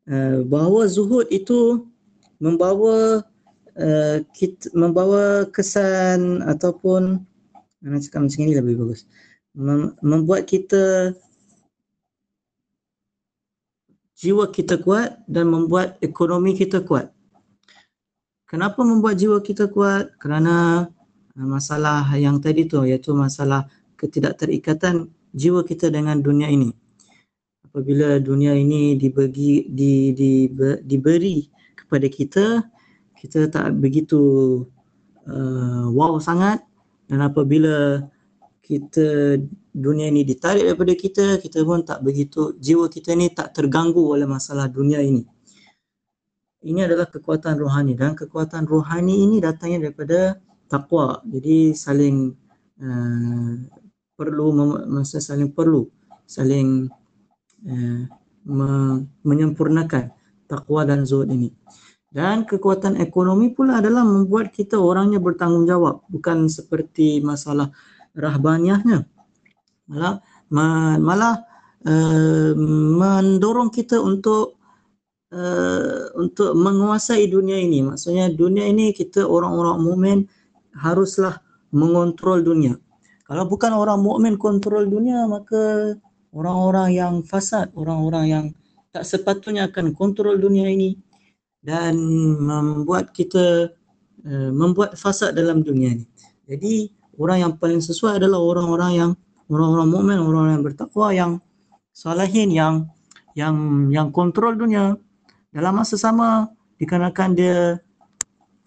Uh, 0.03 0.43
bahawa 0.43 0.89
zuhud 0.89 1.29
itu 1.31 1.87
membawa 2.41 3.23
uh, 3.77 4.17
kita 4.35 4.67
membawa 4.75 5.47
kesan 5.47 6.43
ataupun 6.43 7.23
nak 7.83 8.01
cakap 8.03 8.27
macam 8.27 8.39
ini 8.43 8.53
lebih 8.57 8.75
bagus. 8.79 9.07
Mem- 9.53 9.95
membuat 10.01 10.49
kita 10.49 11.13
jiwa 14.23 14.47
kita 14.49 14.79
kuat 14.79 15.19
dan 15.27 15.51
membuat 15.51 15.99
ekonomi 15.99 16.55
kita 16.55 16.79
kuat. 16.79 17.11
Kenapa 18.47 18.85
membuat 18.87 19.19
jiwa 19.19 19.43
kita 19.43 19.67
kuat? 19.67 20.15
Kerana 20.15 20.87
masalah 21.35 22.07
yang 22.15 22.39
tadi 22.39 22.69
tu 22.69 22.79
iaitu 22.85 23.11
masalah 23.11 23.67
ketidakterikatan 24.03 25.07
jiwa 25.31 25.63
kita 25.63 25.87
dengan 25.87 26.19
dunia 26.19 26.51
ini 26.51 26.75
apabila 27.63 28.19
dunia 28.19 28.51
ini 28.51 28.99
dibagi 28.99 29.71
di, 29.71 30.11
di, 30.11 30.51
di, 30.51 30.67
diberi 30.83 31.47
kepada 31.79 32.07
kita 32.11 32.45
kita 33.15 33.47
tak 33.47 33.79
begitu 33.79 34.19
uh, 35.31 35.87
wow 35.95 36.19
sangat 36.19 36.59
dan 37.07 37.23
apabila 37.23 38.03
kita 38.63 39.37
dunia 39.75 40.07
ini 40.07 40.23
ditarik 40.23 40.63
daripada 40.63 40.93
kita, 40.95 41.25
kita 41.41 41.65
pun 41.67 41.83
tak 41.83 41.99
begitu, 41.99 42.55
jiwa 42.61 42.87
kita 42.87 43.11
ni 43.11 43.27
tak 43.33 43.51
terganggu 43.51 43.99
oleh 43.99 44.23
masalah 44.23 44.71
dunia 44.71 45.03
ini. 45.03 45.27
Ini 46.63 46.87
adalah 46.87 47.11
kekuatan 47.11 47.59
rohani 47.59 47.91
dan 47.91 48.15
kekuatan 48.15 48.63
rohani 48.63 49.27
ini 49.27 49.43
datangnya 49.43 49.91
daripada 49.91 50.39
takwa. 50.71 51.19
Jadi 51.27 51.75
saling 51.75 52.31
uh, 52.79 53.51
perlu, 54.13 54.53
masa 54.89 55.17
saling 55.19 55.51
perlu, 55.51 55.89
saling 56.25 56.87
me- 58.45 59.03
menyempurnakan 59.25 60.13
takwa 60.47 60.81
dan 60.85 61.07
zuhud 61.07 61.31
ini. 61.31 61.49
Dan 62.13 62.45
kekuatan 62.45 63.01
ekonomi 63.01 63.49
pula 63.49 63.81
adalah 63.81 64.05
membuat 64.05 64.53
kita 64.53 64.77
orangnya 64.77 65.17
bertanggungjawab. 65.17 66.05
Bukan 66.13 66.45
seperti 66.45 67.25
masalah 67.25 67.73
rahbaniahnya 68.13 69.09
malah 69.89 70.21
malah 71.01 71.35
uh, 71.83 72.51
mendorong 72.99 73.73
kita 73.73 73.99
untuk 73.99 74.61
uh, 75.33 76.13
untuk 76.15 76.55
menguasai 76.55 77.27
dunia 77.27 77.59
ini 77.59 77.83
maksudnya 77.83 78.31
dunia 78.31 78.69
ini 78.69 78.95
kita 78.95 79.25
orang-orang 79.27 79.77
mukmin 79.81 80.19
haruslah 80.77 81.41
mengontrol 81.73 82.39
dunia 82.39 82.77
kalau 83.23 83.43
bukan 83.47 83.71
orang 83.71 83.99
mukmin 84.03 84.35
kontrol 84.35 84.83
dunia 84.83 85.25
maka 85.27 85.95
orang-orang 86.35 86.89
yang 86.95 87.13
fasad 87.23 87.71
orang-orang 87.75 88.25
yang 88.27 88.45
tak 88.93 89.09
sepatutnya 89.09 89.71
akan 89.71 89.97
kontrol 89.97 90.37
dunia 90.37 90.69
ini 90.69 90.93
dan 91.63 91.95
membuat 92.37 93.15
kita 93.15 93.71
uh, 94.27 94.51
membuat 94.51 94.99
fasad 94.99 95.31
dalam 95.33 95.63
dunia 95.63 95.95
ini. 95.95 96.05
Jadi 96.45 96.91
orang 97.15 97.37
yang 97.47 97.53
paling 97.55 97.79
sesuai 97.79 98.19
adalah 98.19 98.43
orang-orang 98.43 98.91
yang 98.93 99.11
orang-orang 99.47 99.87
mukmin, 99.87 100.19
orang-orang 100.19 100.53
yang 100.59 100.65
bertakwa 100.67 101.07
yang 101.15 101.31
salihin 101.95 102.51
yang 102.51 102.75
yang 103.33 103.55
yang 103.89 104.07
kontrol 104.11 104.53
dunia. 104.53 104.99
Dalam 105.55 105.79
masa 105.79 105.95
sama 105.95 106.51
dikarenakan 106.77 107.29
dia 107.33 107.79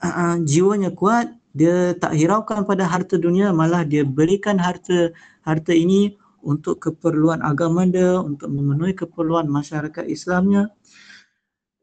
uh, 0.01 0.07
uh, 0.09 0.35
jiwanya 0.43 0.89
kuat 0.97 1.36
dia 1.57 1.97
tak 1.97 2.13
hiraukan 2.13 2.69
pada 2.69 2.85
harta 2.85 3.17
dunia 3.17 3.49
malah 3.49 3.81
dia 3.81 4.05
berikan 4.05 4.61
harta 4.61 5.17
harta 5.41 5.73
ini 5.73 6.13
untuk 6.45 6.85
keperluan 6.85 7.41
agama 7.41 7.89
dia 7.89 8.21
untuk 8.21 8.53
memenuhi 8.53 8.93
keperluan 8.93 9.49
masyarakat 9.49 10.05
Islamnya 10.05 10.69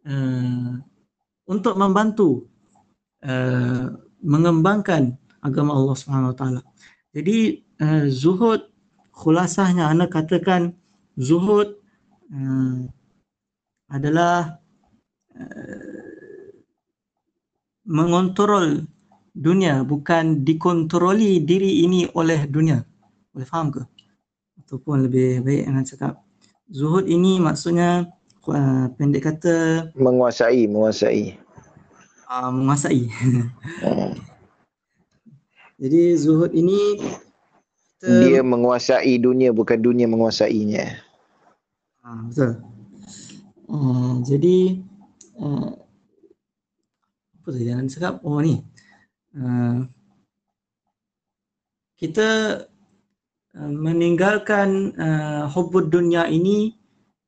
uh, 0.06 0.78
untuk 1.50 1.74
membantu 1.76 2.46
uh, 3.26 3.98
mengembangkan 4.24 5.18
agama 5.44 5.76
Allah 5.76 5.96
Subhanahu 6.00 6.38
Taala. 6.38 6.62
Jadi 7.12 7.66
uh, 7.82 8.08
zuhud 8.08 8.70
khulasahnya 9.12 9.90
anda 9.90 10.06
katakan 10.06 10.78
zuhud 11.18 11.82
uh, 12.30 12.78
adalah 13.92 14.62
uh, 15.34 16.14
mengontrol 17.84 18.88
dunia 19.34 19.82
bukan 19.82 20.46
dikontroli 20.46 21.41
diri 21.41 21.84
ini 21.84 22.06
oleh 22.13 22.46
dunia. 22.46 22.86
Boleh 23.34 23.48
faham 23.50 23.74
ke? 23.74 23.82
Ataupun 24.62 25.10
lebih 25.10 25.41
baik 25.41 25.65
dengan 25.65 25.84
cakap 25.84 26.13
zuhud 26.69 27.06
ini 27.10 27.41
maksudnya 27.41 28.08
uh, 28.48 28.86
pendek 28.96 29.28
kata 29.28 29.89
menguasai 29.98 30.69
menguasai 30.69 31.38
uh, 32.30 32.50
menguasai. 32.50 33.10
Hmm. 33.82 34.13
Jadi 35.82 36.02
zuhud 36.15 36.54
ini 36.56 37.02
kita... 38.00 38.08
dia 38.24 38.39
menguasai 38.39 39.19
dunia 39.19 39.52
bukan 39.52 39.78
dunia 39.82 40.08
menguasainya. 40.08 41.02
Ha, 42.04 42.10
betul. 42.30 42.52
Uh, 43.67 44.19
jadi 44.28 44.80
uh, 45.39 45.72
apa 47.41 47.48
tadi 47.48 47.65
jangan 47.67 47.88
cakap 47.89 48.13
oh 48.24 48.39
ni. 48.43 48.63
Uh, 49.34 49.89
kita 51.98 52.63
uh, 53.58 53.74
meninggalkan 53.74 54.93
uh, 54.93 55.50
hubbud 55.50 55.89
dunia 55.89 56.30
ini 56.30 56.78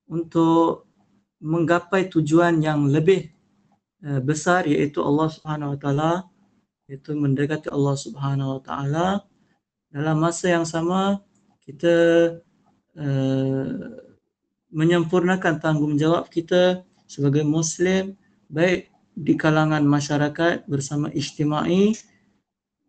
untuk 0.05 0.85
menggapai 1.41 2.09
tujuan 2.13 2.61
yang 2.61 2.89
lebih 2.89 3.33
uh, 4.05 4.21
besar 4.21 4.69
iaitu 4.69 5.01
Allah 5.01 5.33
Subhanahu 5.33 5.73
Wa 5.75 5.79
Taala 5.81 6.13
itu 6.85 7.17
mendekati 7.17 7.73
Allah 7.73 7.95
Subhanahu 7.97 8.59
Wa 8.59 8.61
Taala. 8.61 9.07
Dalam 9.89 10.17
masa 10.21 10.53
yang 10.53 10.67
sama 10.67 11.23
kita 11.65 11.95
uh, 12.99 13.69
menyempurnakan 14.69 15.57
tanggungjawab 15.57 16.29
kita 16.29 16.85
sebagai 17.09 17.41
muslim 17.47 18.13
baik 18.51 18.91
di 19.15 19.33
kalangan 19.39 19.81
masyarakat 19.87 20.67
bersama 20.67 21.07
ijtimai 21.15 21.95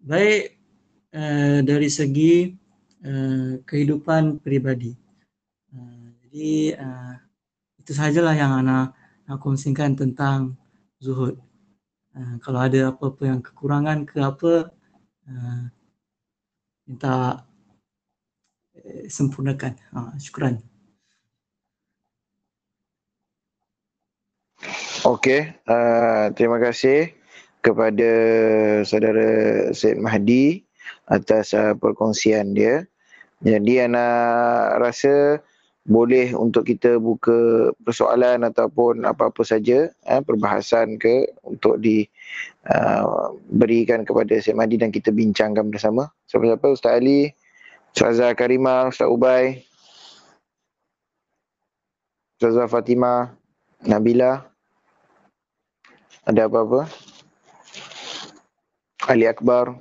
baik 0.02 0.58
uh, 1.14 1.62
dari 1.62 1.86
segi 1.86 2.50
uh, 3.06 3.62
kehidupan 3.62 4.42
peribadi. 4.42 4.92
Uh, 5.70 6.10
jadi 6.26 6.74
uh, 6.82 7.14
itu 7.78 7.94
sajalah 7.94 8.34
yang 8.34 8.52
ana 8.58 8.90
nak 9.26 9.38
kongsikan 9.38 9.94
tentang 9.94 10.58
zuhud. 10.98 11.38
Ah, 12.16 12.40
kalau 12.40 12.64
ada 12.64 12.96
apa-apa 12.96 13.22
yang 13.28 13.40
kekurangan 13.44 14.08
ke 14.08 14.16
apa 14.24 14.72
uh, 15.28 15.62
minta 16.88 17.44
uh, 18.72 19.04
sempurnakan 19.12 19.76
uh, 19.92 20.16
syukran 20.16 20.64
Okey, 25.06 25.54
uh, 25.70 26.34
terima 26.34 26.58
kasih 26.58 27.14
kepada 27.62 28.10
saudara 28.82 29.70
Syed 29.70 30.02
Mahdi 30.02 30.66
atas 31.06 31.54
uh, 31.54 31.78
perkongsian 31.78 32.58
dia. 32.58 32.90
Jadi 33.38 33.86
anak 33.86 34.82
rasa 34.82 35.38
boleh 35.86 36.34
untuk 36.34 36.66
kita 36.66 36.98
buka 36.98 37.70
persoalan 37.86 38.50
ataupun 38.50 39.06
apa-apa 39.06 39.46
saja 39.46 39.94
eh, 39.94 40.22
perbahasan 40.26 40.98
ke 40.98 41.38
untuk 41.46 41.78
diberikan 41.78 42.10
uh, 44.02 44.06
kepada 44.10 44.42
Syed 44.42 44.58
Mahdi 44.58 44.82
dan 44.82 44.90
kita 44.90 45.14
bincangkan 45.14 45.70
bersama. 45.70 46.10
Siapa-siapa? 46.26 46.66
Ustaz 46.66 46.98
Ali, 46.98 47.30
Ustazah 47.94 48.34
Karimah, 48.34 48.90
Ustaz 48.90 49.06
Ubay, 49.06 49.62
Ustazah 52.42 52.66
Fatimah, 52.66 53.38
Nabila. 53.86 54.55
Ada 56.26 56.50
apa-apa? 56.50 56.90
Ali 59.06 59.30
Akbar. 59.30 59.78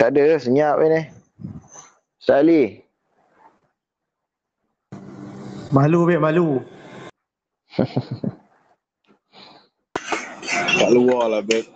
Tak 0.00 0.16
ada, 0.16 0.40
senyap 0.40 0.80
ni. 0.80 1.12
Sali. 2.24 2.80
Malu, 5.68 6.08
Bek, 6.08 6.24
malu. 6.24 6.64
Tak 10.80 10.90
luar 10.90 11.30
lah, 11.30 11.42
Bek. 11.44 11.66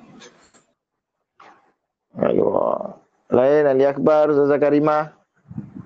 Tak 2.14 2.32
luar. 2.34 2.98
Lain, 3.30 3.66
Ali 3.66 3.84
Akbar, 3.86 4.30
Zaza 4.34 4.58
Karimah. 4.58 5.14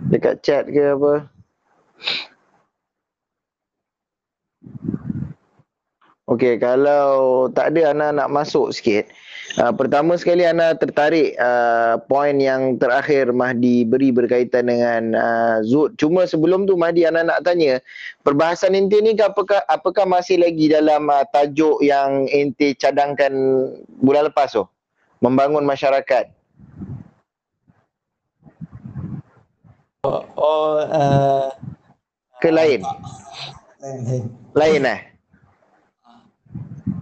Dekat 0.08 0.40
chat 0.40 0.64
ke 0.68 0.96
apa. 0.96 1.28
Okey, 6.28 6.60
kalau 6.60 7.48
tak 7.52 7.72
ada 7.72 7.96
anak 7.96 8.10
nak 8.20 8.28
masuk 8.32 8.68
sikit. 8.72 9.08
Uh, 9.58 9.74
pertama 9.74 10.14
sekali 10.14 10.46
Ana 10.46 10.70
tertarik 10.78 11.34
uh, 11.34 11.98
poin 12.06 12.38
yang 12.38 12.78
terakhir 12.78 13.34
Mahdi 13.34 13.82
beri 13.82 14.14
berkaitan 14.14 14.70
dengan 14.70 15.18
uh, 15.18 15.58
Zud. 15.66 15.98
Cuma 15.98 16.30
sebelum 16.30 16.62
tu 16.62 16.78
Mahdi 16.78 17.02
Ana 17.02 17.26
nak 17.26 17.42
tanya, 17.42 17.82
perbahasan 18.22 18.78
inti 18.78 19.02
ni 19.02 19.18
apakah 19.18 19.58
apakah 19.66 20.06
masih 20.06 20.38
lagi 20.38 20.70
dalam 20.70 21.10
uh, 21.10 21.26
tajuk 21.34 21.82
yang 21.82 22.30
inti 22.30 22.70
cadangkan 22.78 23.34
bulan 23.98 24.30
lepas 24.30 24.54
tu? 24.54 24.62
Membangun 25.18 25.66
masyarakat. 25.66 26.30
Oh, 30.06 30.22
oh 30.38 30.86
uh, 30.86 31.50
ke 32.38 32.54
lain? 32.54 32.86
Lain, 33.82 34.22
lain 34.54 34.82
eh? 34.86 35.17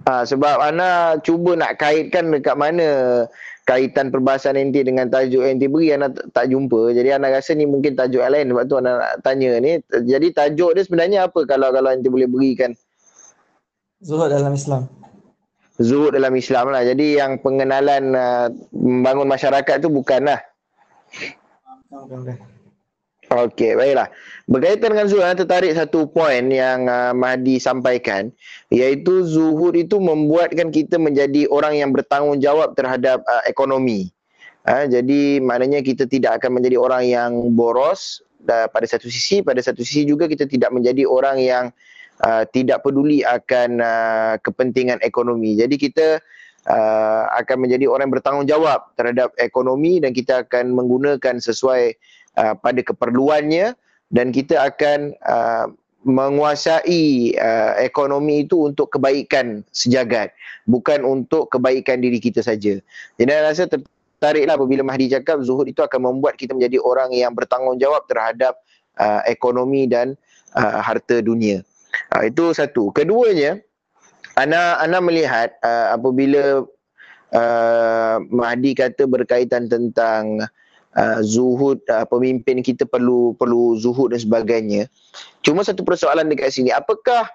Ha, 0.07 0.23
sebab 0.23 0.63
Ana 0.63 1.19
cuba 1.19 1.59
nak 1.59 1.83
kaitkan 1.83 2.31
dekat 2.31 2.55
mana 2.55 3.27
kaitan 3.67 4.15
perbahasan 4.15 4.55
nanti 4.55 4.87
dengan 4.87 5.11
tajuk 5.11 5.43
nanti 5.43 5.67
beri 5.67 5.91
anak 5.91 6.15
tak 6.31 6.55
jumpa. 6.55 6.95
Jadi 6.95 7.11
anak 7.11 7.43
rasa 7.43 7.59
ni 7.59 7.67
mungkin 7.67 7.99
tajuk 7.99 8.23
lain 8.23 8.55
sebab 8.55 8.65
tu 8.71 8.79
anak 8.79 8.95
nak 9.03 9.13
tanya 9.27 9.59
ni. 9.59 9.83
Jadi 9.91 10.31
tajuk 10.31 10.79
dia 10.79 10.87
sebenarnya 10.87 11.19
apa 11.27 11.43
kalau 11.43 11.75
kalau 11.75 11.91
nanti 11.91 12.07
boleh 12.07 12.31
berikan? 12.31 12.71
Zuhud 13.99 14.31
dalam 14.31 14.55
Islam. 14.55 14.87
Zuhud 15.83 16.15
dalam 16.15 16.39
Islam 16.39 16.71
lah. 16.71 16.87
Jadi 16.87 17.19
yang 17.19 17.43
pengenalan 17.43 18.15
uh, 18.15 18.47
membangun 18.71 19.27
masyarakat 19.27 19.83
tu 19.83 19.91
bukanlah. 19.91 20.39
Bukan, 21.91 22.23
bukan. 22.23 22.56
Okey, 23.27 23.75
baiklah. 23.75 24.07
Berkaitan 24.47 24.95
dengan 24.95 25.11
saya 25.11 25.35
tertarik 25.35 25.75
satu 25.75 26.07
poin 26.07 26.47
yang 26.47 26.87
uh, 26.87 27.11
Mahdi 27.11 27.59
sampaikan, 27.59 28.31
iaitu 28.71 29.27
zuhud 29.27 29.75
itu 29.75 29.99
membuatkan 29.99 30.71
kita 30.71 30.95
menjadi 30.95 31.51
orang 31.51 31.75
yang 31.75 31.91
bertanggungjawab 31.91 32.79
terhadap 32.79 33.27
uh, 33.27 33.43
ekonomi. 33.51 34.15
Uh, 34.63 34.87
jadi 34.87 35.43
maknanya 35.43 35.83
kita 35.83 36.07
tidak 36.07 36.39
akan 36.39 36.63
menjadi 36.63 36.79
orang 36.79 37.03
yang 37.11 37.31
boros 37.59 38.23
uh, 38.47 38.71
pada 38.71 38.87
satu 38.87 39.11
sisi, 39.11 39.43
pada 39.43 39.59
satu 39.59 39.83
sisi 39.83 40.07
juga 40.07 40.31
kita 40.31 40.47
tidak 40.47 40.71
menjadi 40.71 41.03
orang 41.03 41.43
yang 41.43 41.65
uh, 42.23 42.47
tidak 42.47 42.87
peduli 42.87 43.27
akan 43.27 43.83
uh, 43.83 44.35
kepentingan 44.39 45.03
ekonomi. 45.03 45.59
Jadi 45.59 45.75
kita 45.75 46.23
uh, 46.71 47.25
akan 47.43 47.67
menjadi 47.67 47.91
orang 47.91 48.07
bertanggungjawab 48.15 48.95
terhadap 48.95 49.35
ekonomi 49.43 49.99
dan 49.99 50.15
kita 50.15 50.47
akan 50.47 50.79
menggunakan 50.79 51.43
sesuai 51.43 51.99
uh, 52.37 52.55
pada 52.57 52.81
keperluannya 52.85 53.75
dan 54.13 54.31
kita 54.31 54.71
akan 54.71 55.17
uh, 55.27 55.67
menguasai 56.07 57.35
uh, 57.35 57.73
ekonomi 57.83 58.47
itu 58.47 58.71
untuk 58.71 58.95
kebaikan 58.95 59.67
sejagat 59.75 60.31
bukan 60.71 61.03
untuk 61.03 61.51
kebaikan 61.51 61.99
diri 61.99 62.23
kita 62.23 62.47
saja. 62.47 62.79
Jadi 63.19 63.31
saya 63.31 63.43
rasa 63.43 63.67
tertariklah 63.67 64.55
apabila 64.55 64.87
Mahdi 64.87 65.11
cakap 65.11 65.43
zuhud 65.43 65.67
itu 65.67 65.83
akan 65.83 66.15
membuat 66.15 66.39
kita 66.39 66.55
menjadi 66.55 66.79
orang 66.79 67.11
yang 67.11 67.35
bertanggungjawab 67.35 68.07
terhadap 68.07 68.55
uh, 69.03 69.27
ekonomi 69.27 69.91
dan 69.91 70.15
uh, 70.55 70.79
harta 70.79 71.19
dunia. 71.19 71.67
Uh, 72.15 72.31
itu 72.31 72.55
satu. 72.55 72.95
Keduanya, 72.95 73.59
ana 74.39 74.79
ana 74.79 75.03
melihat 75.03 75.59
uh, 75.67 75.99
apabila 75.99 76.63
uh, 77.35 78.17
Mahdi 78.31 78.79
kata 78.79 79.11
berkaitan 79.11 79.67
tentang 79.67 80.39
uh, 80.47 80.51
zuhud 81.21 81.81
uh, 81.93 82.09
pemimpin 82.09 82.65
kita 82.65 82.89
perlu 82.89 83.37
perlu 83.37 83.77
zuhud 83.77 84.17
dan 84.17 84.21
sebagainya. 84.21 84.89
Cuma 85.45 85.61
satu 85.61 85.85
persoalan 85.85 86.33
dekat 86.33 86.57
sini, 86.57 86.73
apakah 86.73 87.29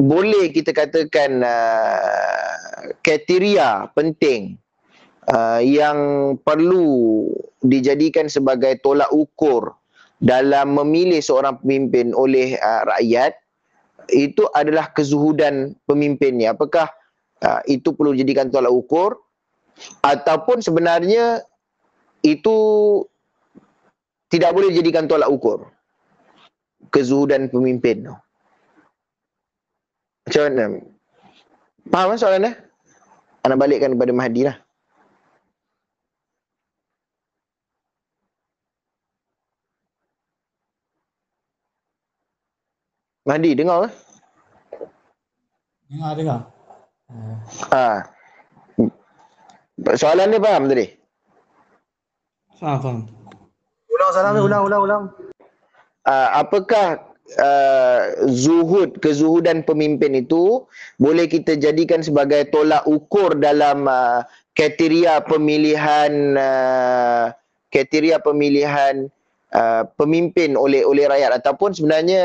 boleh 0.00 0.50
kita 0.50 0.74
katakan 0.74 1.44
uh, 1.44 2.90
kriteria 3.04 3.92
penting 3.94 4.58
uh, 5.30 5.60
yang 5.62 5.98
perlu 6.42 7.28
dijadikan 7.62 8.26
sebagai 8.26 8.80
tolak 8.82 9.08
ukur 9.14 9.76
dalam 10.18 10.74
memilih 10.74 11.20
seorang 11.20 11.60
pemimpin 11.60 12.16
oleh 12.16 12.56
uh, 12.58 12.82
rakyat 12.96 13.36
itu 14.12 14.44
adalah 14.56 14.92
kezuhudan 14.92 15.76
pemimpinnya. 15.84 16.56
Apakah 16.56 16.88
uh, 17.44 17.60
itu 17.68 17.92
perlu 17.92 18.16
dijadikan 18.16 18.48
tolak 18.48 18.72
ukur 18.72 19.20
ataupun 20.02 20.64
sebenarnya 20.64 21.42
itu 22.24 22.56
tidak 24.32 24.56
boleh 24.56 24.72
dijadikan 24.72 25.04
tolak 25.04 25.28
ukur 25.28 25.68
kezuhudan 26.88 27.52
pemimpin 27.52 28.08
tu. 28.08 28.14
Macam 30.24 30.42
mana? 30.48 30.64
Faham 31.92 32.08
kan 32.16 32.18
soalan 32.18 32.46
dah? 32.48 32.54
Anak 33.44 33.60
balikkan 33.60 33.92
kepada 33.92 34.12
Mahdi 34.16 34.48
lah. 34.48 34.56
Mahdi, 43.24 43.56
dengar 43.56 43.88
ke? 43.88 43.90
Dengar, 45.92 46.12
dengar. 46.16 46.40
Ha. 47.72 48.04
Soalan 49.96 50.32
dia 50.32 50.40
faham 50.40 50.68
tadi? 50.68 51.03
Faham, 52.58 52.78
faham. 52.80 52.98
Ulang 53.90 54.10
salam 54.14 54.32
hmm. 54.38 54.46
ulang, 54.46 54.62
ulang, 54.66 54.80
ulang. 54.86 55.04
Uh, 56.04 56.28
apakah 56.36 57.00
uh, 57.40 58.00
zuhud, 58.28 59.00
kezuhudan 59.00 59.64
pemimpin 59.64 60.12
itu 60.14 60.62
boleh 61.00 61.24
kita 61.26 61.56
jadikan 61.56 62.04
sebagai 62.04 62.50
tolak 62.52 62.84
ukur 62.84 63.34
dalam 63.38 63.88
uh, 63.88 64.20
kriteria 64.52 65.24
pemilihan 65.24 66.36
uh, 66.36 67.32
kriteria 67.72 68.20
pemilihan 68.20 69.08
uh, 69.56 69.82
pemimpin 69.96 70.54
oleh 70.54 70.84
oleh 70.84 71.08
rakyat 71.08 71.40
ataupun 71.42 71.72
sebenarnya 71.72 72.22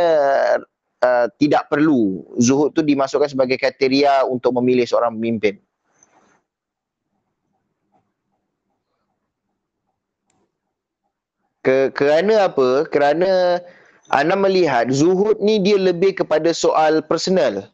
uh, 1.02 1.26
tidak 1.40 1.72
perlu 1.72 2.22
zuhud 2.38 2.76
tu 2.76 2.84
dimasukkan 2.84 3.32
sebagai 3.32 3.56
kriteria 3.56 4.28
untuk 4.28 4.54
memilih 4.60 4.86
seorang 4.86 5.16
pemimpin. 5.16 5.58
Ke, 11.70 11.94
kerana 11.94 12.50
apa? 12.50 12.90
Kerana 12.90 13.62
anda 14.10 14.34
melihat 14.34 14.90
zuhud 14.90 15.38
ni 15.38 15.62
dia 15.62 15.78
lebih 15.78 16.18
kepada 16.18 16.50
soal 16.50 17.06
personal. 17.06 17.70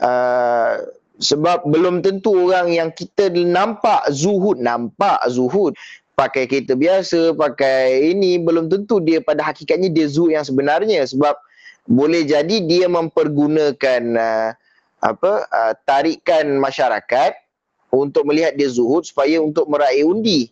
Uh, 0.00 0.80
sebab 1.20 1.60
belum 1.68 2.00
tentu 2.00 2.32
orang 2.48 2.72
yang 2.72 2.88
kita 2.88 3.28
nampak 3.28 4.00
zuhud, 4.08 4.56
nampak 4.56 5.20
zuhud 5.28 5.76
pakai 6.16 6.48
kereta 6.48 6.72
biasa, 6.72 7.36
pakai 7.36 8.16
ini 8.16 8.40
belum 8.40 8.72
tentu 8.72 8.96
dia 8.96 9.20
pada 9.20 9.44
hakikatnya 9.44 9.92
dia 9.92 10.08
zuhud 10.08 10.32
yang 10.32 10.48
sebenarnya 10.48 11.04
sebab 11.04 11.36
boleh 11.84 12.24
jadi 12.24 12.64
dia 12.64 12.88
mempergunakan 12.88 14.02
uh, 14.16 14.50
apa 15.04 15.32
uh, 15.52 15.72
tarikan 15.84 16.56
masyarakat 16.56 17.36
untuk 17.92 18.24
melihat 18.24 18.56
dia 18.56 18.72
zuhud 18.72 19.04
supaya 19.04 19.36
untuk 19.36 19.68
meraih 19.68 20.08
undi. 20.08 20.48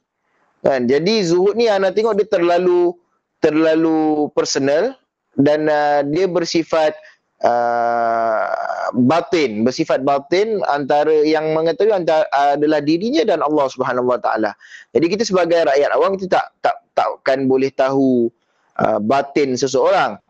Kan? 0.61 0.85
Jadi 0.85 1.25
zuhud 1.25 1.57
ni 1.57 1.67
anda 1.73 1.89
tengok 1.93 2.21
dia 2.21 2.29
terlalu 2.29 2.93
terlalu 3.41 4.29
personal 4.37 4.93
dan 5.41 5.65
uh, 5.67 6.05
dia 6.05 6.29
bersifat 6.29 6.93
uh, 7.41 8.45
batin, 8.93 9.65
bersifat 9.65 10.05
batin 10.05 10.61
antara 10.69 11.25
yang 11.25 11.57
mengetahui 11.57 11.97
antara 11.97 12.29
adalah 12.33 12.85
dirinya 12.85 13.25
dan 13.25 13.41
Allah 13.41 13.67
Subhanahu 13.73 14.13
Wa 14.13 14.21
Taala. 14.21 14.53
Jadi 14.93 15.07
kita 15.09 15.25
sebagai 15.25 15.65
rakyat 15.65 15.91
awam 15.97 16.21
kita 16.21 16.37
tak 16.37 16.47
tak 16.61 16.77
takkan 16.93 17.49
boleh 17.49 17.73
tahu 17.73 18.29
uh, 18.77 19.01
batin 19.01 19.57
seseorang. 19.57 20.21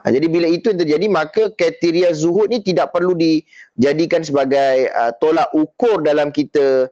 Ha, 0.00 0.08
jadi 0.08 0.32
bila 0.32 0.48
itu 0.48 0.72
yang 0.72 0.80
terjadi 0.80 1.06
maka 1.12 1.42
kriteria 1.52 2.16
zuhud 2.16 2.48
ni 2.48 2.64
tidak 2.64 2.88
perlu 2.88 3.12
dijadikan 3.12 4.24
sebagai 4.24 4.88
uh, 4.96 5.12
tolak 5.20 5.52
ukur 5.52 6.00
dalam 6.00 6.32
kita 6.32 6.88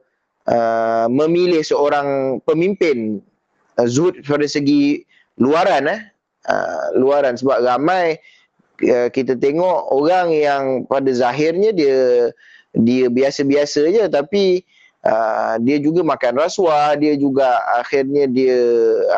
uh, 0.47 1.05
memilih 1.11 1.59
seorang 1.65 2.39
pemimpin 2.47 3.19
uh, 3.75 3.87
zuhud 3.89 4.15
pada 4.23 4.45
segi 4.47 5.03
luaran 5.41 5.89
eh? 5.89 6.01
Uh, 6.47 6.95
luaran 6.95 7.35
sebab 7.35 7.59
ramai 7.65 8.15
uh, 8.87 9.11
kita 9.11 9.35
tengok 9.35 9.91
orang 9.91 10.31
yang 10.31 10.63
pada 10.87 11.11
zahirnya 11.11 11.75
dia 11.75 12.31
dia 12.71 13.11
biasa-biasa 13.11 13.91
je 13.91 14.05
tapi 14.07 14.63
uh, 15.03 15.59
dia 15.59 15.77
juga 15.81 16.05
makan 16.05 16.39
rasuah 16.39 16.95
dia 16.95 17.19
juga 17.19 17.59
akhirnya 17.75 18.29
dia 18.29 18.59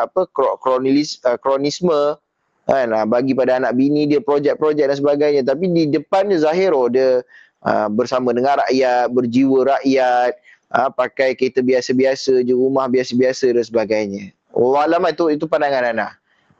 apa 0.02 0.26
kronilis 0.58 1.22
uh, 1.22 1.38
kronisme 1.38 2.18
kan? 2.66 2.88
Uh, 2.94 3.06
bagi 3.06 3.34
pada 3.34 3.58
anak 3.58 3.74
bini 3.74 4.06
dia 4.06 4.22
projek-projek 4.22 4.86
dan 4.90 4.96
sebagainya. 4.96 5.42
Tapi 5.46 5.70
di 5.70 5.84
depannya 5.90 6.38
zahir 6.38 6.74
oh 6.74 6.86
dia 6.86 7.22
uh, 7.66 7.88
bersama 7.90 8.30
dengan 8.34 8.62
rakyat 8.62 9.10
berjiwa 9.10 9.78
rakyat 9.78 10.32
uh, 10.72 10.90
pakai 10.90 11.36
kereta 11.36 11.60
biasa-biasa 11.60 12.40
je 12.42 12.54
rumah 12.56 12.88
biasa-biasa 12.88 13.52
dan 13.52 13.64
sebagainya. 13.64 14.32
Wallahualam 14.52 15.08
itu 15.12 15.24
itu 15.32 15.44
pandangan 15.48 15.92
anak. 15.92 16.12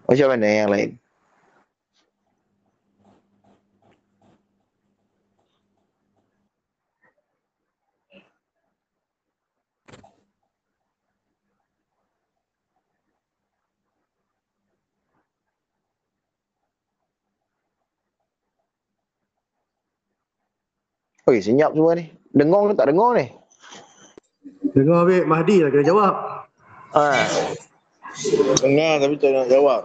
Macam 0.09 0.29
mana 0.33 0.47
yang 0.47 0.71
lain? 0.73 0.91
Oi, 21.23 21.39
senyap 21.39 21.71
semua 21.71 21.95
ni. 21.95 22.11
Dengar 22.35 22.67
ke 22.67 22.75
tak 22.75 22.91
dengar 22.91 23.15
ni? 23.15 23.42
Dengar 24.73 25.05
Habib, 25.05 25.29
Mahdi 25.29 25.57
lah 25.61 25.69
kena 25.69 25.85
jawab. 25.85 26.15
Ha. 26.97 27.05
Dengar 28.65 28.93
tapi 29.05 29.15
tak 29.21 29.31
nak 29.37 29.49
jawab. 29.53 29.81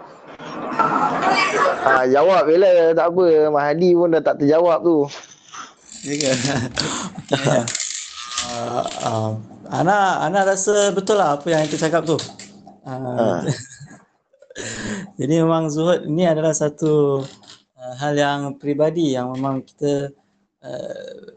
Ha, 1.83 2.07
jawab 2.07 2.41
bila 2.47 2.95
tak 2.95 3.07
apa. 3.11 3.25
Mahdi 3.51 3.89
pun 3.91 4.15
dah 4.15 4.23
tak 4.23 4.39
terjawab 4.39 4.79
tu. 4.87 4.97
Ya 6.07 6.13
ke? 6.15 6.31
uh, 8.47 8.85
uh, 9.03 9.29
Ana 9.67 10.23
Ana 10.23 10.47
rasa 10.47 10.95
betul 10.95 11.19
lah 11.19 11.35
apa 11.35 11.47
yang 11.51 11.67
kita 11.67 11.91
cakap 11.91 12.07
tu. 12.07 12.15
Uh, 12.87 13.43
Jadi 15.19 15.33
memang 15.43 15.67
zuhud 15.67 16.07
ini 16.07 16.23
adalah 16.31 16.55
satu 16.55 17.27
uh, 17.75 17.93
hal 17.99 18.15
yang 18.15 18.39
peribadi 18.55 19.19
yang 19.19 19.35
memang 19.35 19.67
kita 19.67 20.15
uh, 20.63 21.35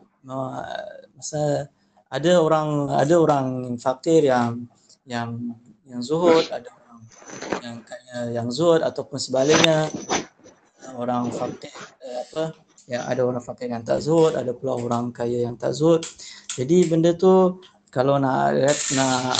masa 1.18 1.66
ada 2.10 2.32
orang 2.42 2.90
ada 2.90 3.14
orang 3.14 3.46
fakir 3.78 4.26
yang 4.26 4.66
yang 5.06 5.54
yang 5.86 6.02
zuhud, 6.02 6.42
ada 6.50 6.66
orang 6.66 7.00
yang 7.62 7.76
kaya 7.86 8.16
yang 8.34 8.48
zuhud 8.50 8.82
ataupun 8.82 9.18
sebaliknya 9.22 9.86
orang 10.98 11.30
fakir 11.30 11.70
uh, 12.02 12.18
apa 12.26 12.44
ya 12.90 13.06
ada 13.06 13.22
orang 13.22 13.42
fakir 13.42 13.70
yang 13.70 13.86
tak 13.86 14.02
zuhud, 14.02 14.34
ada 14.34 14.50
pula 14.50 14.74
orang 14.74 15.14
kaya 15.14 15.46
yang 15.46 15.54
tak 15.54 15.70
zuhud. 15.70 16.02
Jadi 16.58 16.90
benda 16.90 17.14
tu 17.14 17.62
kalau 17.94 18.18
nak 18.18 18.58
nak 18.98 19.38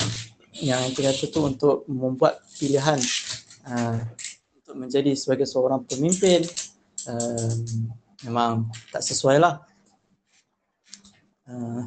yang 0.54 0.82
kita 0.94 1.10
kata 1.10 1.26
tu 1.30 1.40
untuk 1.42 1.82
membuat 1.90 2.38
pilihan 2.54 2.98
uh, 3.66 3.98
untuk 4.62 4.74
menjadi 4.78 5.10
sebagai 5.18 5.46
seorang 5.46 5.82
pemimpin 5.86 6.46
uh, 7.10 7.50
memang 8.22 8.70
tak 8.94 9.02
sesuai 9.02 9.42
lah. 9.42 9.58
Uh, 11.50 11.82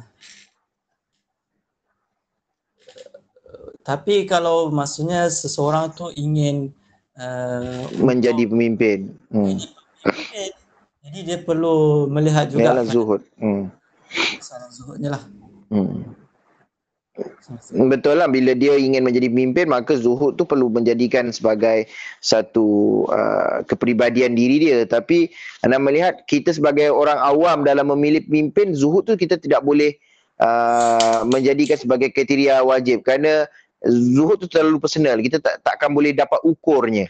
tapi 3.84 4.24
kalau 4.24 4.72
maksudnya 4.72 5.28
seseorang 5.28 5.92
tu 5.92 6.08
ingin 6.16 6.72
uh, 7.20 7.84
menjadi 8.00 8.48
pemimpin. 8.48 9.12
Hmm. 9.28 9.60
Jadi 11.04 11.18
dia 11.20 11.38
perlu 11.44 12.08
melihat 12.08 12.48
juga. 12.48 12.72
Ialah 12.72 12.86
zuhud. 12.88 13.20
Hmm. 13.36 13.68
Salah 14.40 14.72
zuhudnya 14.72 15.20
lah. 15.20 15.22
Hmm. 15.68 16.16
Betul 17.92 18.18
lah 18.18 18.26
bila 18.26 18.58
dia 18.58 18.74
ingin 18.74 19.06
menjadi 19.06 19.30
pemimpin 19.30 19.70
maka 19.70 19.94
zuhud 19.94 20.34
tu 20.34 20.42
perlu 20.42 20.66
menjadikan 20.66 21.30
sebagai 21.30 21.86
satu 22.18 23.04
uh, 23.06 23.62
kepribadian 23.70 24.34
diri 24.34 24.66
dia 24.66 24.82
tapi 24.82 25.30
anda 25.62 25.78
melihat 25.78 26.26
kita 26.26 26.50
sebagai 26.50 26.90
orang 26.90 27.14
awam 27.22 27.62
dalam 27.62 27.94
memilih 27.94 28.26
pemimpin 28.26 28.74
zuhud 28.74 29.06
tu 29.06 29.14
kita 29.14 29.38
tidak 29.38 29.62
boleh 29.62 29.94
uh, 30.42 31.22
menjadikan 31.22 31.78
sebagai 31.78 32.10
kriteria 32.10 32.66
wajib 32.66 33.06
kerana 33.06 33.46
zuhud 33.88 34.40
tu 34.40 34.48
terlalu 34.48 34.80
personal. 34.80 35.20
Kita 35.20 35.40
tak 35.40 35.60
takkan 35.64 35.92
boleh 35.92 36.16
dapat 36.16 36.40
ukurnya. 36.44 37.08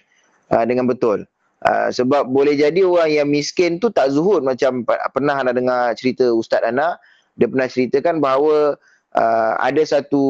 Uh, 0.53 0.65
dengan 0.69 0.85
betul. 0.85 1.25
Uh, 1.65 1.89
sebab 1.89 2.29
boleh 2.29 2.53
jadi 2.53 2.85
orang 2.85 3.11
yang 3.11 3.29
miskin 3.31 3.81
tu 3.81 3.89
tak 3.89 4.13
zuhud. 4.13 4.45
Macam 4.45 4.85
pernah 4.87 5.41
anda 5.41 5.57
dengar 5.57 5.97
cerita 5.97 6.29
ustaz 6.31 6.61
anak 6.61 7.01
dia 7.35 7.51
pernah 7.51 7.67
ceritakan 7.67 8.23
bahawa 8.23 8.79
uh, 9.15 9.53
ada 9.59 9.83
satu 9.83 10.25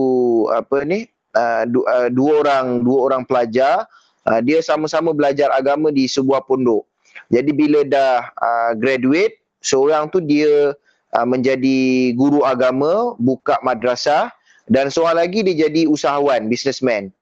apa 0.52 0.84
ni 0.88 1.04
uh, 1.36 1.68
du, 1.68 1.84
uh, 1.84 2.08
dua 2.08 2.32
orang 2.44 2.80
dua 2.80 2.98
orang 3.12 3.22
pelajar 3.28 3.84
uh, 4.24 4.40
dia 4.40 4.64
sama-sama 4.64 5.12
belajar 5.12 5.52
agama 5.52 5.92
di 5.92 6.08
sebuah 6.08 6.48
pondok. 6.48 6.88
Jadi 7.28 7.50
bila 7.52 7.84
dah 7.84 8.32
uh, 8.40 8.72
graduate 8.76 9.40
seorang 9.60 10.08
tu 10.08 10.20
dia 10.24 10.72
uh, 11.12 11.26
menjadi 11.28 12.12
guru 12.16 12.44
agama, 12.44 13.16
buka 13.20 13.60
madrasah 13.60 14.32
dan 14.68 14.88
seorang 14.88 15.28
lagi 15.28 15.44
dia 15.44 15.68
jadi 15.68 15.84
usahawan, 15.84 16.48
businessman. 16.48 17.12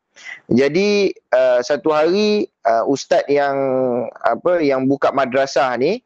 Jadi 0.53 1.11
uh, 1.32 1.59
satu 1.64 1.90
hari 1.90 2.47
uh, 2.68 2.84
ustaz 2.86 3.24
yang 3.26 3.57
apa 4.22 4.61
yang 4.62 4.86
buka 4.86 5.11
madrasah 5.11 5.74
ni 5.80 6.05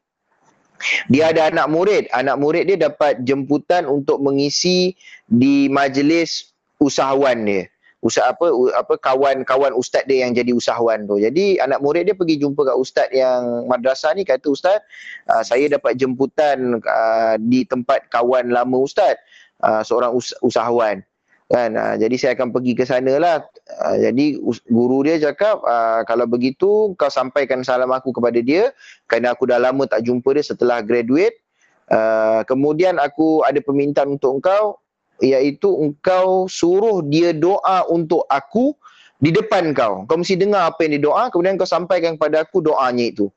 dia 1.11 1.34
ada 1.34 1.51
anak 1.53 1.66
murid. 1.68 2.05
Anak 2.14 2.41
murid 2.41 2.70
dia 2.70 2.78
dapat 2.89 3.20
jemputan 3.26 3.84
untuk 3.84 4.22
mengisi 4.22 4.95
di 5.26 5.66
majlis 5.68 6.55
usahawan 6.80 7.45
dia. 7.45 7.64
Usaha 8.05 8.30
apa 8.30 8.47
apa 8.78 8.95
kawan-kawan 9.03 9.74
ustaz 9.74 10.07
dia 10.07 10.22
yang 10.28 10.32
jadi 10.37 10.55
usahawan 10.55 11.11
tu. 11.11 11.18
Jadi 11.18 11.59
anak 11.59 11.82
murid 11.82 12.07
dia 12.07 12.14
pergi 12.14 12.39
jumpa 12.39 12.62
kat 12.62 12.76
ustaz 12.78 13.09
yang 13.11 13.66
madrasah 13.66 14.14
ni 14.14 14.22
kata 14.22 14.47
ustaz, 14.47 14.78
uh, 15.26 15.43
saya 15.43 15.66
dapat 15.66 15.99
jemputan 15.99 16.78
uh, 16.78 17.34
di 17.43 17.66
tempat 17.66 18.07
kawan 18.12 18.55
lama 18.55 18.87
ustaz, 18.87 19.18
uh, 19.66 19.82
seorang 19.82 20.14
us- 20.14 20.37
usahawan 20.41 21.03
kan? 21.47 21.74
Uh, 21.78 21.94
jadi 21.99 22.14
saya 22.18 22.32
akan 22.34 22.51
pergi 22.51 22.72
ke 22.74 22.84
sana 22.86 23.18
lah 23.22 23.36
uh, 23.82 23.97
jadi 23.99 24.38
guru 24.66 25.07
dia 25.07 25.18
cakap 25.22 25.62
uh, 25.62 26.03
kalau 26.05 26.26
begitu 26.26 26.94
kau 26.99 27.11
sampaikan 27.11 27.62
salam 27.62 27.90
aku 27.94 28.11
kepada 28.11 28.38
dia 28.42 28.74
kerana 29.07 29.34
aku 29.34 29.47
dah 29.47 29.59
lama 29.62 29.86
tak 29.86 30.03
jumpa 30.07 30.34
dia 30.34 30.44
setelah 30.44 30.82
graduate. 30.82 31.38
Uh, 31.86 32.42
kemudian 32.51 32.99
aku 32.99 33.47
ada 33.47 33.62
permintaan 33.62 34.18
untuk 34.18 34.42
engkau 34.42 34.82
iaitu 35.22 35.70
engkau 35.70 36.51
suruh 36.51 36.99
dia 37.07 37.30
doa 37.30 37.86
untuk 37.86 38.26
aku 38.26 38.74
di 39.22 39.30
depan 39.30 39.70
kau. 39.72 40.03
Kau 40.05 40.18
mesti 40.18 40.34
dengar 40.34 40.74
apa 40.74 40.82
yang 40.84 40.99
dia 40.99 41.03
doa 41.07 41.30
kemudian 41.30 41.55
kau 41.55 41.68
sampaikan 41.68 42.18
kepada 42.18 42.42
aku 42.42 42.59
doanya 42.59 43.07
itu. 43.07 43.30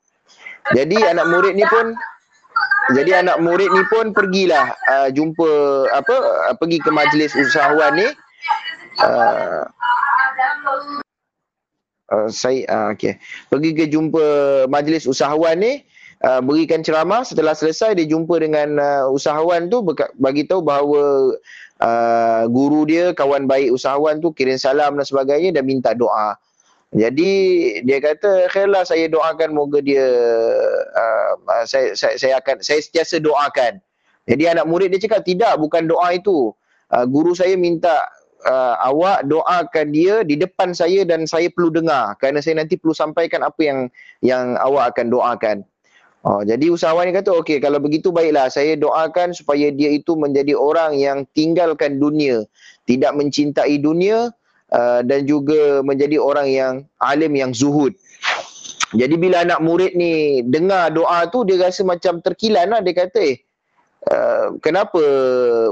Jadi 0.76 0.98
anak 0.98 1.26
murid 1.30 1.54
ni 1.56 1.64
pun 1.66 1.94
jadi 2.94 3.24
anak 3.24 3.38
murid 3.42 3.70
ni 3.70 3.82
pun 3.88 4.12
pergilah 4.14 4.74
uh, 4.88 5.08
jumpa 5.10 5.48
apa 5.94 6.16
uh, 6.50 6.54
pergi 6.56 6.78
ke 6.82 6.90
majlis 6.90 7.32
usahawan 7.36 7.92
ni. 7.96 8.08
Uh, 9.00 9.64
uh, 12.12 12.28
saya 12.28 12.66
uh, 12.68 12.86
okey 12.92 13.16
pergi 13.48 13.70
ke 13.72 13.84
jumpa 13.88 14.24
majlis 14.68 15.06
usahawan 15.06 15.56
ni 15.60 15.72
uh, 16.24 16.40
berikan 16.42 16.84
ceramah. 16.84 17.22
Setelah 17.24 17.54
selesai 17.56 17.96
dia 17.96 18.06
jumpa 18.08 18.40
dengan 18.40 18.76
uh, 18.76 19.04
usahawan 19.12 19.70
tu 19.70 19.84
bagi 20.18 20.44
tahu 20.44 20.60
bahawa 20.64 21.34
uh, 21.80 22.42
guru 22.50 22.84
dia 22.86 23.16
kawan 23.16 23.48
baik 23.48 23.72
usahawan 23.72 24.20
tu 24.20 24.30
kirim 24.34 24.60
salam 24.60 24.94
dan 24.96 25.06
sebagainya 25.06 25.60
dan 25.60 25.64
minta 25.66 25.96
doa 25.96 26.36
jadi 26.90 27.30
dia 27.86 27.98
kata 28.02 28.50
khairlah 28.50 28.82
saya 28.82 29.06
doakan 29.06 29.54
moga 29.54 29.78
dia 29.78 30.02
uh, 30.90 31.62
saya, 31.62 31.94
saya 31.94 32.18
saya 32.18 32.34
akan 32.42 32.58
saya 32.66 32.82
sentiasa 32.82 33.22
doakan. 33.22 33.78
Jadi 34.26 34.50
anak 34.50 34.66
murid 34.66 34.90
dia 34.90 35.06
cakap 35.06 35.22
tidak 35.22 35.54
bukan 35.62 35.86
doa 35.86 36.18
itu. 36.18 36.50
Uh, 36.90 37.06
guru 37.06 37.30
saya 37.30 37.54
minta 37.54 38.10
uh, 38.42 38.74
awak 38.82 39.22
doakan 39.30 39.86
dia 39.94 40.26
di 40.26 40.34
depan 40.34 40.74
saya 40.74 41.06
dan 41.06 41.30
saya 41.30 41.46
perlu 41.54 41.70
dengar 41.70 42.18
kerana 42.18 42.42
saya 42.42 42.58
nanti 42.58 42.74
perlu 42.74 42.90
sampaikan 42.90 43.46
apa 43.46 43.60
yang 43.62 43.78
yang 44.26 44.58
awak 44.58 44.98
akan 44.98 45.14
doakan. 45.14 45.58
Oh, 46.20 46.44
jadi 46.44 46.68
usahawan 46.68 47.08
ni 47.08 47.16
kata 47.16 47.32
okey 47.40 47.64
kalau 47.64 47.80
begitu 47.80 48.12
baiklah 48.12 48.50
saya 48.52 48.76
doakan 48.76 49.32
supaya 49.32 49.72
dia 49.72 49.88
itu 49.88 50.18
menjadi 50.18 50.52
orang 50.52 50.98
yang 50.98 51.24
tinggalkan 51.32 51.96
dunia, 51.96 52.44
tidak 52.84 53.16
mencintai 53.16 53.80
dunia 53.80 54.28
Uh, 54.70 55.02
dan 55.02 55.26
juga 55.26 55.82
menjadi 55.82 56.22
orang 56.22 56.46
yang 56.46 56.74
alim 57.02 57.34
yang 57.34 57.50
zuhud. 57.50 57.90
Jadi 58.94 59.18
bila 59.18 59.42
anak 59.42 59.58
murid 59.66 59.98
ni 59.98 60.46
dengar 60.46 60.94
doa 60.94 61.26
tu 61.26 61.42
dia 61.42 61.58
rasa 61.58 61.82
macam 61.82 62.22
terkilan 62.22 62.70
lah. 62.70 62.78
Dia 62.78 62.94
kata 62.94 63.18
eh 63.18 63.42
uh, 64.06 64.54
kenapa 64.62 65.02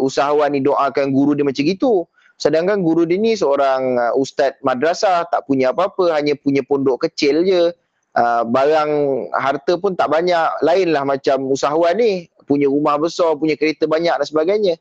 usahawan 0.03 0.51
ni 0.51 0.67
doakan 0.67 1.15
guru 1.15 1.39
dia 1.39 1.47
macam 1.47 1.63
gitu. 1.63 2.11
Sedangkan 2.43 2.83
guru 2.83 3.07
dia 3.07 3.23
ni 3.23 3.39
seorang 3.39 4.03
uh, 4.03 4.19
ustaz 4.19 4.59
madrasah 4.67 5.31
tak 5.31 5.47
punya 5.47 5.71
apa-apa 5.71 6.19
hanya 6.19 6.35
punya 6.35 6.67
pondok 6.67 7.07
kecil 7.07 7.47
je. 7.47 7.71
Uh, 8.19 8.43
barang 8.51 8.91
harta 9.31 9.79
pun 9.79 9.95
tak 9.95 10.11
banyak 10.11 10.59
lain 10.67 10.91
lah 10.91 11.07
macam 11.07 11.47
usahawan 11.55 11.95
ni 12.03 12.27
punya 12.51 12.67
rumah 12.67 12.99
besar, 12.99 13.39
punya 13.39 13.55
kereta 13.55 13.87
banyak 13.87 14.11
dan 14.11 14.27
sebagainya. 14.27 14.75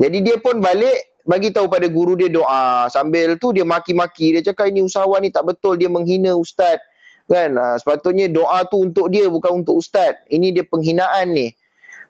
Jadi 0.00 0.18
dia 0.24 0.40
pun 0.40 0.64
balik 0.64 1.09
bagi 1.30 1.54
tahu 1.54 1.70
pada 1.70 1.86
guru 1.86 2.18
dia 2.18 2.26
doa. 2.26 2.90
Sambil 2.90 3.38
tu 3.38 3.54
dia 3.54 3.62
maki-maki. 3.62 4.34
Dia 4.34 4.50
cakap 4.50 4.66
ini 4.74 4.82
usahawan 4.82 5.22
ni 5.22 5.30
tak 5.30 5.46
betul. 5.46 5.78
Dia 5.78 5.86
menghina 5.86 6.34
ustaz. 6.34 6.82
Kan? 7.30 7.54
Ha, 7.54 7.78
sepatutnya 7.78 8.26
doa 8.26 8.66
tu 8.66 8.82
untuk 8.82 9.06
dia 9.14 9.30
bukan 9.30 9.62
untuk 9.62 9.78
ustaz. 9.78 10.18
Ini 10.26 10.50
dia 10.50 10.66
penghinaan 10.66 11.30
ni. 11.30 11.54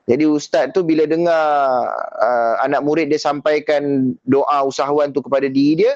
Jadi 0.09 0.25
ustaz 0.25 0.73
tu 0.73 0.81
bila 0.81 1.05
dengar 1.05 1.45
uh, 2.17 2.55
anak 2.65 2.81
murid 2.81 3.13
dia 3.13 3.21
sampaikan 3.21 4.11
doa 4.25 4.65
usahawan 4.65 5.13
tu 5.13 5.21
kepada 5.21 5.45
diri 5.45 5.85
dia 5.85 5.93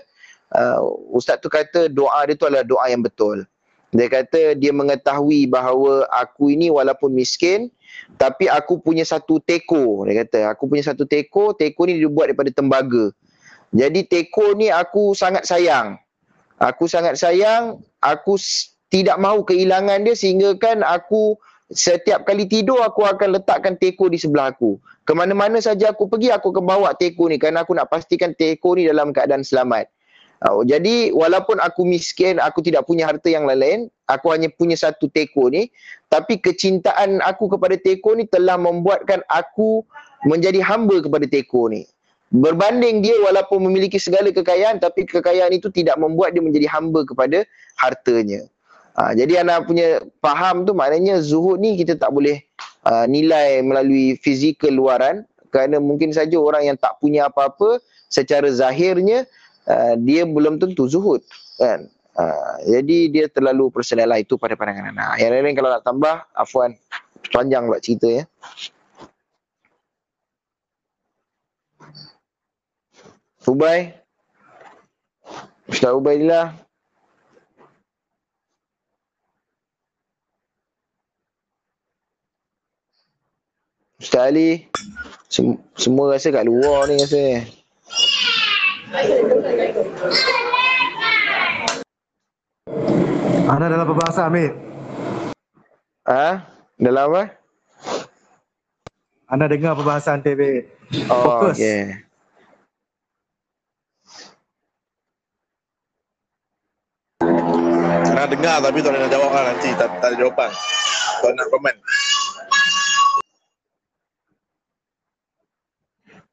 uh, 0.53 0.77
ustaz 1.09 1.41
tu 1.41 1.49
kata 1.49 1.89
doa 1.89 2.29
dia 2.29 2.37
tu 2.37 2.45
adalah 2.45 2.61
doa 2.61 2.85
yang 2.85 3.01
betul. 3.01 3.49
Dia 3.95 4.05
kata 4.05 4.53
dia 4.53 4.69
mengetahui 4.69 5.49
bahawa 5.49 6.05
aku 6.13 6.53
ini 6.53 6.69
walaupun 6.69 7.17
miskin 7.17 7.73
tapi 8.15 8.47
aku 8.47 8.79
punya 8.79 9.03
satu 9.03 9.41
teko 9.43 10.07
dia 10.07 10.23
kata. 10.23 10.55
Aku 10.55 10.69
punya 10.69 10.85
satu 10.85 11.03
teko 11.03 11.55
teko 11.57 11.81
ni 11.89 11.99
dibuat 11.99 12.31
daripada 12.31 12.51
tembaga. 12.53 13.11
Jadi 13.75 14.07
teko 14.07 14.55
ni 14.55 14.71
aku 14.71 15.17
sangat 15.17 15.43
sayang. 15.43 15.99
Aku 16.55 16.87
sangat 16.87 17.19
sayang 17.19 17.83
aku 17.99 18.39
tidak 18.87 19.19
mahu 19.19 19.43
kehilangan 19.43 20.07
dia 20.07 20.15
sehingga 20.15 20.55
kan 20.55 20.79
aku 20.85 21.35
setiap 21.73 22.23
kali 22.23 22.45
tidur 22.45 22.79
aku 22.85 23.03
akan 23.03 23.41
letakkan 23.41 23.75
teko 23.75 24.07
di 24.07 24.21
sebelah 24.21 24.53
aku. 24.55 24.79
Ke 25.05 25.11
mana-mana 25.11 25.59
saja 25.61 25.91
aku 25.91 26.07
pergi 26.07 26.31
aku 26.31 26.55
akan 26.55 26.65
bawa 26.65 26.95
teko 26.95 27.27
ni 27.27 27.35
kerana 27.41 27.67
aku 27.67 27.75
nak 27.75 27.91
pastikan 27.91 28.31
teko 28.31 28.79
ni 28.79 28.87
dalam 28.87 29.11
keadaan 29.11 29.43
selamat 29.43 29.91
Oh, 30.45 30.61
jadi 30.61 31.09
walaupun 31.09 31.57
aku 31.57 31.81
miskin, 31.89 32.37
aku 32.37 32.61
tidak 32.61 32.85
punya 32.85 33.09
harta 33.09 33.25
yang 33.33 33.49
lain-lain, 33.49 33.89
aku 34.05 34.29
hanya 34.29 34.45
punya 34.53 34.77
satu 34.77 35.09
teko 35.09 35.49
ni, 35.49 35.73
tapi 36.13 36.37
kecintaan 36.37 37.17
aku 37.25 37.49
kepada 37.49 37.73
teko 37.81 38.13
ni 38.13 38.29
telah 38.29 38.53
membuatkan 38.53 39.25
aku 39.25 39.81
menjadi 40.29 40.61
hamba 40.61 41.01
kepada 41.01 41.25
teko 41.25 41.69
ni. 41.73 41.89
berbanding 42.33 42.99
dia 43.05 43.15
walaupun 43.21 43.63
memiliki 43.63 43.95
segala 44.01 44.27
kekayaan 44.33 44.81
tapi 44.81 45.07
kekayaan 45.07 45.55
itu 45.55 45.71
tidak 45.71 45.95
membuat 45.95 46.35
dia 46.35 46.43
menjadi 46.43 46.67
hamba 46.67 47.05
kepada 47.07 47.47
hartanya. 47.79 48.43
Ha, 48.97 49.15
jadi 49.15 49.45
anak 49.45 49.69
punya 49.69 50.03
faham 50.19 50.67
tu 50.67 50.75
maknanya 50.75 51.21
zuhud 51.21 51.61
ni 51.61 51.79
kita 51.79 51.95
tak 51.95 52.11
boleh 52.11 52.43
uh, 52.87 53.07
nilai 53.07 53.59
melalui 53.63 54.19
fizikal 54.19 54.73
luaran 54.73 55.23
kerana 55.53 55.79
mungkin 55.79 56.11
saja 56.11 56.35
orang 56.35 56.67
yang 56.67 56.77
tak 56.79 56.97
punya 56.99 57.27
apa-apa 57.27 57.79
secara 58.07 58.47
zahirnya 58.51 59.23
uh, 59.69 59.93
dia 59.99 60.23
belum 60.25 60.57
tentu 60.61 60.89
zuhud 60.89 61.21
kan. 61.57 61.89
Uh, 62.15 62.55
jadi 62.63 62.97
dia 63.11 63.25
terlalu 63.27 63.67
personal 63.67 64.07
lah 64.07 64.23
itu 64.23 64.39
pada 64.39 64.55
pandangan 64.55 64.95
anak. 64.95 65.19
Yang 65.19 65.31
lain-lain 65.35 65.55
kalau 65.59 65.69
nak 65.75 65.83
tambah, 65.83 66.15
afwan 66.31 66.71
panjang 67.27 67.67
pula 67.67 67.83
cerita 67.83 68.07
ya. 68.07 68.23
Ubay. 73.45 73.93
Ustaz 75.69 75.91
Ubaidillah. 75.93 76.55
Ustaz 84.01 84.33
Ali. 84.33 84.65
Sem- 85.29 85.61
semua 85.75 86.15
rasa 86.15 86.31
kat 86.31 86.47
luar 86.47 86.89
ni 86.89 86.97
rasa. 86.97 87.43
Anda 93.45 93.65
dalam 93.65 93.85
perbahasan, 93.89 94.29
Amir. 94.29 94.51
Ha? 96.05 96.45
Dalam 96.77 97.03
apa? 97.09 97.23
Anda 99.25 99.49
dengar 99.49 99.73
perbahasan 99.73 100.21
TV. 100.21 100.69
Oh, 101.09 101.41
Fokus. 101.41 101.57
okay. 101.57 101.97
Nak 108.13 108.27
dengar 108.29 108.61
tapi 108.61 108.85
tak 108.85 108.89
boleh 108.93 109.01
nak 109.01 109.11
jawab 109.11 109.31
lah 109.33 109.43
nanti. 109.49 109.69
Tak, 109.73 109.89
tak 109.97 110.13
ada 110.13 110.15
jawapan. 110.21 110.49
Tak 111.25 111.31
nak 111.33 111.47
komen. 111.49 111.75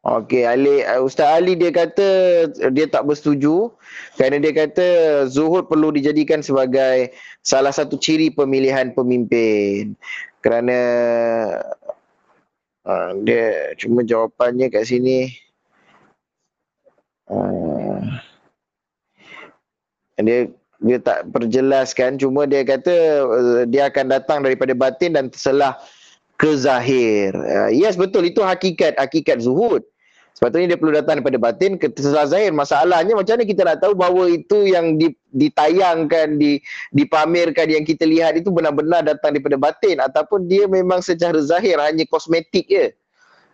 Okey, 0.02 0.42
Ali 0.42 0.82
uh, 0.82 0.98
Ustaz 1.06 1.30
Ali 1.30 1.54
dia 1.54 1.70
kata 1.70 2.06
dia 2.74 2.90
tak 2.90 3.06
bersetuju 3.06 3.70
kerana 4.18 4.42
dia 4.42 4.50
kata 4.50 4.86
zuhud 5.30 5.70
perlu 5.70 5.94
dijadikan 5.94 6.42
sebagai 6.42 7.14
salah 7.46 7.70
satu 7.70 7.94
ciri 7.94 8.34
pemilihan 8.34 8.90
pemimpin. 8.98 9.94
Kerana 10.42 10.78
uh, 12.82 13.10
dia 13.22 13.78
cuma 13.78 14.02
jawapannya 14.02 14.74
kat 14.74 14.90
sini 14.90 15.30
uh, 17.30 18.02
dia 20.18 20.50
dia 20.82 20.98
tak 20.98 21.30
perjelaskan 21.30 22.18
cuma 22.18 22.50
dia 22.50 22.66
kata 22.66 23.22
uh, 23.22 23.62
dia 23.70 23.86
akan 23.86 24.10
datang 24.10 24.42
daripada 24.42 24.74
batin 24.74 25.14
dan 25.14 25.30
terselah 25.30 25.78
ke 26.42 26.58
zahir. 26.58 27.30
Uh, 27.38 27.70
yes 27.70 27.94
betul 27.94 28.26
itu 28.26 28.42
hakikat 28.42 28.98
hakikat 28.98 29.38
zuhud. 29.38 29.86
Sepatutnya 30.42 30.74
dia 30.74 30.78
perlu 30.82 30.90
datang 30.90 31.22
daripada 31.22 31.38
batin 31.38 31.78
ke 31.78 31.86
zahir. 32.02 32.50
Masalahnya 32.50 33.14
macam 33.14 33.38
mana 33.38 33.46
kita 33.46 33.62
nak 33.62 33.78
tahu 33.78 33.94
bahawa 33.94 34.26
itu 34.26 34.66
yang 34.66 34.98
di, 34.98 35.14
ditayangkan, 35.30 36.34
di, 36.34 36.58
dipamerkan, 36.90 37.70
yang 37.70 37.86
kita 37.86 38.02
lihat 38.02 38.34
itu 38.34 38.50
benar-benar 38.50 39.06
datang 39.06 39.38
daripada 39.38 39.54
batin 39.54 40.02
ataupun 40.02 40.50
dia 40.50 40.66
memang 40.66 40.98
secara 40.98 41.38
zahir 41.38 41.78
hanya 41.78 42.02
kosmetik 42.10 42.66
je. 42.66 42.90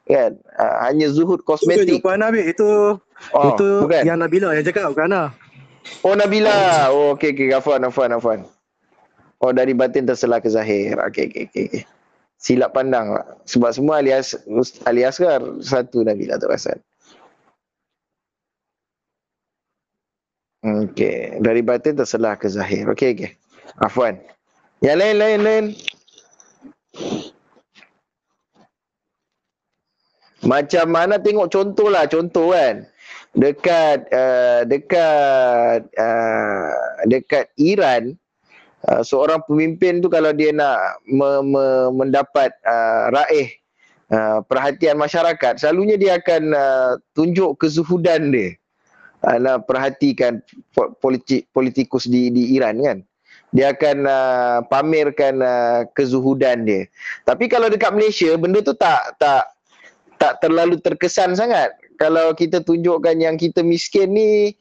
Kan? 0.08 0.40
Uh, 0.56 0.88
hanya 0.88 1.12
zuhud 1.12 1.44
Itu 1.44 1.52
kosmetik. 1.52 2.00
jawapan 2.00 2.24
Amir. 2.24 2.56
Itu, 2.56 2.96
Oh, 3.36 3.52
itu 3.52 3.84
bukan. 3.84 4.08
yang 4.08 4.16
Nabila 4.24 4.56
yang 4.56 4.64
cakap, 4.64 4.88
bukan 4.88 5.12
Ana. 5.12 5.36
Oh 6.00 6.16
Nabila. 6.16 6.88
Oh 6.88 7.12
okey 7.12 7.36
okey 7.36 7.52
Afwan 7.52 7.84
Afwan 7.84 8.16
Afwan. 8.16 8.40
Oh 9.44 9.52
dari 9.52 9.76
batin 9.76 10.08
terselah 10.08 10.40
ke 10.40 10.48
zahir. 10.48 10.96
Okey 10.96 11.28
okey 11.28 11.52
okey. 11.52 11.66
Okay. 11.68 11.97
Silap 12.38 12.70
pandang 12.72 13.18
lah. 13.18 13.26
Sebab 13.50 13.70
semua 13.74 13.98
alias 13.98 14.38
alias 14.86 15.18
kan 15.18 15.58
satu 15.58 16.06
Nabila 16.06 16.38
tu 16.38 16.46
pasal. 16.46 16.78
Okey, 20.62 21.38
dari 21.42 21.62
batin 21.62 21.98
terselah 21.98 22.38
ke 22.38 22.46
zahir. 22.50 22.86
Okey 22.90 23.14
okey. 23.14 23.30
Afwan. 23.82 24.18
Yang 24.82 24.96
lain 25.02 25.16
lain 25.18 25.40
lain. 25.42 25.64
Macam 30.46 30.86
mana 30.94 31.18
tengok 31.18 31.50
contoh 31.50 31.90
lah, 31.90 32.06
contoh 32.06 32.54
kan 32.54 32.86
dekat 33.36 34.08
uh, 34.10 34.62
dekat 34.64 35.86
uh, 35.94 36.70
dekat 37.06 37.46
Iran 37.60 38.16
uh, 38.86 39.02
seorang 39.02 39.42
pemimpin 39.48 39.98
tu 39.98 40.06
kalau 40.06 40.30
dia 40.30 40.54
nak 40.54 41.02
me, 41.08 41.42
me, 41.42 41.64
mendapat 41.90 42.54
uh, 42.62 43.10
raih 43.10 43.50
uh, 44.14 44.38
perhatian 44.46 44.94
masyarakat 44.94 45.58
selalunya 45.58 45.98
dia 45.98 46.22
akan 46.22 46.42
uh, 46.54 46.92
tunjuk 47.16 47.58
kezuhudan 47.58 48.30
dia. 48.30 48.54
Uh, 49.18 49.34
nak 49.42 49.66
perhatikan 49.66 50.38
po- 50.70 50.94
politik 51.02 51.50
politikus 51.50 52.06
di 52.06 52.30
di 52.30 52.54
Iran 52.54 52.78
kan. 52.78 52.98
Dia 53.50 53.72
akan 53.72 53.96
uh, 54.04 54.58
pamerkan 54.68 55.40
uh, 55.40 55.80
kezuhudan 55.96 56.68
dia. 56.68 56.86
Tapi 57.26 57.50
kalau 57.50 57.66
dekat 57.66 57.96
Malaysia 57.96 58.30
benda 58.38 58.62
tu 58.62 58.76
tak 58.76 59.18
tak 59.18 59.48
tak 60.20 60.38
terlalu 60.38 60.78
terkesan 60.78 61.34
sangat. 61.34 61.74
Kalau 61.98 62.30
kita 62.30 62.62
tunjukkan 62.62 63.18
yang 63.18 63.34
kita 63.34 63.58
miskin 63.66 64.14
ni 64.14 64.54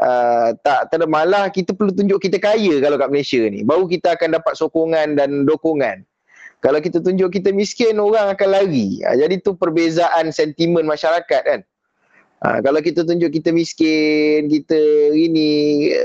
uh, 0.00 0.50
tak 0.62 0.90
tak 0.90 1.06
malah 1.06 1.50
kita 1.50 1.74
perlu 1.76 1.94
tunjuk 1.94 2.18
kita 2.22 2.38
kaya 2.42 2.80
kalau 2.82 2.96
kat 2.98 3.10
Malaysia 3.10 3.42
ni. 3.46 3.62
Baru 3.62 3.86
kita 3.86 4.18
akan 4.18 4.40
dapat 4.40 4.54
sokongan 4.58 5.14
dan 5.18 5.44
dokongan. 5.46 6.02
Kalau 6.64 6.80
kita 6.80 7.04
tunjuk 7.04 7.28
kita 7.28 7.52
miskin 7.52 8.00
orang 8.00 8.32
akan 8.32 8.48
lari. 8.48 9.04
Uh, 9.04 9.16
jadi 9.18 9.36
tu 9.42 9.54
perbezaan 9.54 10.32
sentimen 10.32 10.88
masyarakat 10.88 11.42
kan? 11.44 11.60
Uh, 12.44 12.58
kalau 12.60 12.80
kita 12.80 13.04
tunjuk 13.04 13.30
kita 13.32 13.52
miskin 13.54 14.52
kita 14.52 14.80
ini 15.16 15.48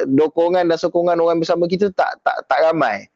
dokongan 0.07 0.67
dan 0.67 0.77
sokongan 0.79 1.19
orang 1.19 1.39
bersama 1.41 1.65
kita 1.65 1.91
tak 1.95 2.19
tak 2.21 2.37
tak 2.47 2.59
ramai. 2.63 3.07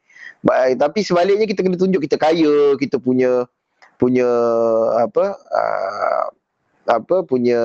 Ba- 0.44 0.76
tapi 0.76 1.00
sebaliknya 1.00 1.48
kita 1.48 1.64
kena 1.64 1.80
tunjuk 1.80 2.04
kita 2.04 2.20
kaya 2.20 2.76
kita 2.76 3.00
punya 3.00 3.48
punya 3.96 4.28
apa 5.00 5.38
apa 6.84 7.24
punya 7.24 7.60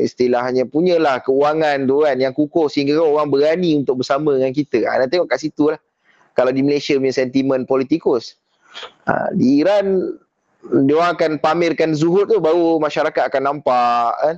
istilahnya 0.00 0.64
punyalah 0.64 1.20
keuangan 1.20 1.84
tu 1.84 2.00
kan 2.00 2.16
yang 2.16 2.32
kukuh 2.32 2.72
sehingga 2.72 2.96
orang 2.96 3.28
berani 3.28 3.76
untuk 3.76 4.00
bersama 4.00 4.32
dengan 4.36 4.56
kita. 4.56 4.88
Ha, 4.88 5.04
nanti 5.04 5.20
tengok 5.20 5.28
kat 5.28 5.40
situ 5.44 5.72
lah. 5.72 5.80
Kalau 6.34 6.50
di 6.50 6.64
Malaysia 6.64 6.96
punya 6.96 7.14
sentimen 7.14 7.68
politikus. 7.68 8.40
Ha, 9.06 9.30
di 9.36 9.60
Iran 9.60 10.16
dia 10.88 10.96
orang 10.96 11.12
akan 11.20 11.32
pamerkan 11.44 11.92
zuhud 11.92 12.24
tu 12.24 12.40
baru 12.40 12.80
masyarakat 12.80 13.28
akan 13.28 13.42
nampak 13.44 14.12
kan. 14.16 14.36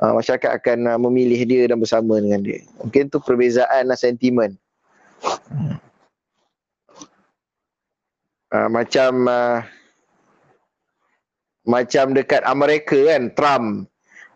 Ha, 0.00 0.16
masyarakat 0.16 0.50
akan 0.56 0.78
uh, 0.96 0.98
memilih 1.04 1.44
dia 1.44 1.68
dan 1.68 1.76
bersama 1.76 2.16
dengan 2.16 2.40
dia. 2.40 2.64
Mungkin 2.80 3.12
tu 3.12 3.20
perbezaan 3.20 3.84
lah 3.92 3.98
sentimen. 4.00 4.56
Ha, 8.48 8.72
macam 8.72 9.28
uh, 9.28 9.60
macam 11.70 12.10
dekat 12.18 12.42
Amerika 12.42 12.98
kan 13.06 13.30
Trump. 13.38 13.86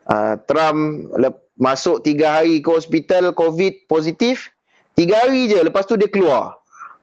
Uh, 0.06 0.38
Trump 0.46 1.10
masuk 1.58 2.06
tiga 2.06 2.38
hari 2.38 2.62
ke 2.62 2.70
hospital 2.70 3.34
COVID 3.34 3.90
positif 3.90 4.54
tiga 4.94 5.26
hari 5.26 5.50
je. 5.50 5.58
Lepas 5.58 5.90
tu 5.90 5.98
dia 5.98 6.06
keluar. 6.06 6.54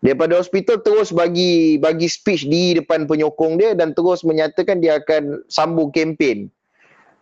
Daripada 0.02 0.40
hospital 0.40 0.82
terus 0.82 1.14
bagi 1.14 1.78
bagi 1.78 2.10
speech 2.10 2.50
di 2.50 2.74
depan 2.74 3.06
penyokong 3.06 3.62
dia 3.62 3.78
dan 3.78 3.94
terus 3.94 4.26
menyatakan 4.26 4.82
dia 4.82 4.98
akan 4.98 5.46
sambung 5.46 5.94
kempen. 5.94 6.50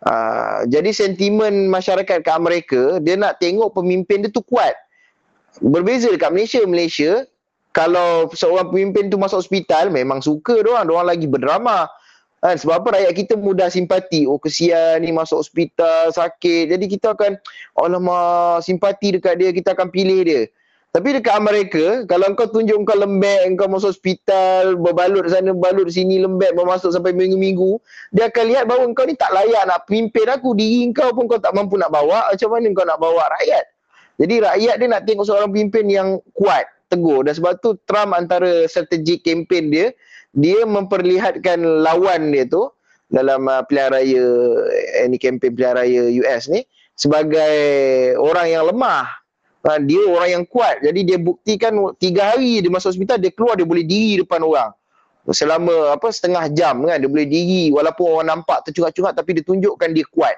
Uh, 0.00 0.64
jadi 0.64 0.96
sentimen 0.96 1.68
masyarakat 1.68 2.24
ke 2.24 2.30
Amerika 2.32 2.96
dia 3.04 3.20
nak 3.20 3.36
tengok 3.36 3.76
pemimpin 3.76 4.24
dia 4.24 4.32
tu 4.32 4.40
kuat. 4.40 4.72
Berbeza 5.60 6.08
dekat 6.08 6.32
Malaysia 6.32 6.62
Malaysia 6.64 7.12
kalau 7.76 8.32
seorang 8.32 8.72
pemimpin 8.72 9.12
tu 9.12 9.20
masuk 9.20 9.44
hospital 9.44 9.92
memang 9.92 10.24
suka 10.24 10.64
dia 10.64 10.72
orang 10.72 11.04
lagi 11.04 11.28
berdrama 11.28 11.84
Kan, 12.40 12.56
sebab 12.56 12.80
apa 12.80 12.88
rakyat 12.96 13.12
kita 13.12 13.34
mudah 13.36 13.68
simpati. 13.68 14.24
Oh 14.24 14.40
kesian 14.40 15.04
ni 15.04 15.12
masuk 15.12 15.44
hospital, 15.44 16.08
sakit. 16.08 16.72
Jadi 16.72 16.84
kita 16.88 17.12
akan, 17.12 17.36
alamak, 17.76 18.64
simpati 18.64 19.12
dekat 19.12 19.36
dia, 19.36 19.52
kita 19.52 19.76
akan 19.76 19.92
pilih 19.92 20.24
dia. 20.24 20.42
Tapi 20.90 21.20
dekat 21.20 21.36
Amerika, 21.38 22.02
kalau 22.10 22.34
kau 22.34 22.50
tunjuk 22.50 22.82
kau 22.82 22.98
lembek, 22.98 23.46
kau 23.54 23.70
masuk 23.70 23.94
hospital, 23.94 24.74
berbalut 24.74 25.22
sana, 25.30 25.54
berbalut 25.54 25.86
sini, 25.86 26.18
lembek, 26.18 26.50
bermasuk 26.56 26.90
sampai 26.90 27.14
minggu-minggu, 27.14 27.78
dia 28.10 28.26
akan 28.26 28.44
lihat 28.50 28.64
bahawa 28.66 28.90
kau 28.90 29.06
ni 29.06 29.14
tak 29.14 29.30
layak 29.30 29.62
nak 29.70 29.86
pimpin 29.86 30.26
aku. 30.26 30.50
Diri 30.56 30.90
kau 30.90 31.14
pun 31.14 31.30
kau 31.30 31.38
tak 31.38 31.54
mampu 31.54 31.78
nak 31.78 31.94
bawa, 31.94 32.34
macam 32.34 32.48
mana 32.50 32.66
kau 32.74 32.82
nak 32.88 32.98
bawa 32.98 33.22
rakyat? 33.38 33.64
Jadi 34.18 34.34
rakyat 34.42 34.74
dia 34.82 34.88
nak 34.90 35.02
tengok 35.06 35.24
seorang 35.28 35.48
pemimpin 35.54 35.86
yang 35.86 36.08
kuat, 36.34 36.66
teguh. 36.90 37.22
Dan 37.22 37.38
sebab 37.38 37.62
tu 37.62 37.78
Trump 37.86 38.10
antara 38.10 38.66
strategi 38.66 39.22
kempen 39.22 39.70
dia, 39.70 39.94
dia 40.30 40.62
memperlihatkan 40.62 41.58
lawan 41.82 42.30
dia 42.30 42.46
tu 42.46 42.70
dalam 43.10 43.50
uh, 43.50 43.66
pilihan 43.66 43.90
raya 43.90 44.26
eh, 45.02 45.06
ni 45.10 45.18
kempen 45.18 45.50
pilihan 45.50 45.74
raya 45.74 46.02
US 46.22 46.46
ni 46.46 46.62
sebagai 46.94 47.54
orang 48.18 48.46
yang 48.48 48.64
lemah. 48.70 49.06
Uh, 49.60 49.76
dia 49.76 50.00
orang 50.08 50.30
yang 50.40 50.44
kuat. 50.48 50.80
Jadi 50.80 51.00
dia 51.04 51.18
buktikan 51.20 51.76
tiga 52.00 52.32
hari 52.32 52.64
dia 52.64 52.70
masuk 52.72 52.96
hospital 52.96 53.20
dia 53.20 53.28
keluar 53.34 53.58
dia 53.58 53.66
boleh 53.68 53.84
diri 53.84 54.24
depan 54.24 54.40
orang. 54.40 54.70
Selama 55.30 55.92
apa 55.92 56.08
setengah 56.08 56.48
jam 56.56 56.80
kan 56.88 56.96
dia 56.96 57.10
boleh 57.10 57.28
diri 57.28 57.68
walaupun 57.68 58.08
orang 58.08 58.40
nampak 58.40 58.64
tercungak-cungak 58.64 59.12
tapi 59.12 59.36
dia 59.36 59.44
tunjukkan 59.44 59.90
dia 59.92 60.06
kuat. 60.08 60.32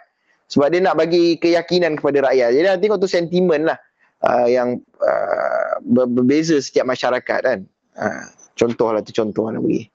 Sebab 0.50 0.68
dia 0.68 0.80
nak 0.84 0.98
bagi 0.98 1.38
keyakinan 1.38 1.96
kepada 1.96 2.28
rakyat. 2.28 2.50
Jadi 2.50 2.66
nanti 2.66 2.84
kau 2.90 2.98
tu 2.98 3.08
sentimen 3.08 3.72
lah 3.72 3.78
uh, 4.26 4.46
yang 4.50 4.82
uh, 5.00 5.72
berbeza 5.86 6.58
setiap 6.58 6.90
masyarakat 6.90 7.40
kan. 7.46 7.60
Uh, 7.94 8.26
contoh 8.58 8.88
lah 8.92 9.00
tu 9.04 9.12
contoh 9.14 9.48
nak 9.50 9.62
bagi. 9.64 9.88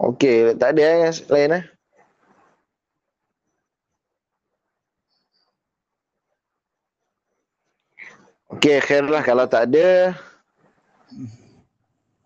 Okey, 0.00 0.56
tak 0.56 0.72
ada 0.74 0.80
yang 0.80 1.12
lain 1.28 1.50
eh? 1.60 1.64
Okey, 8.56 8.80
khair 8.80 9.04
lah 9.06 9.20
kalau 9.20 9.44
tak 9.44 9.68
ada. 9.68 10.16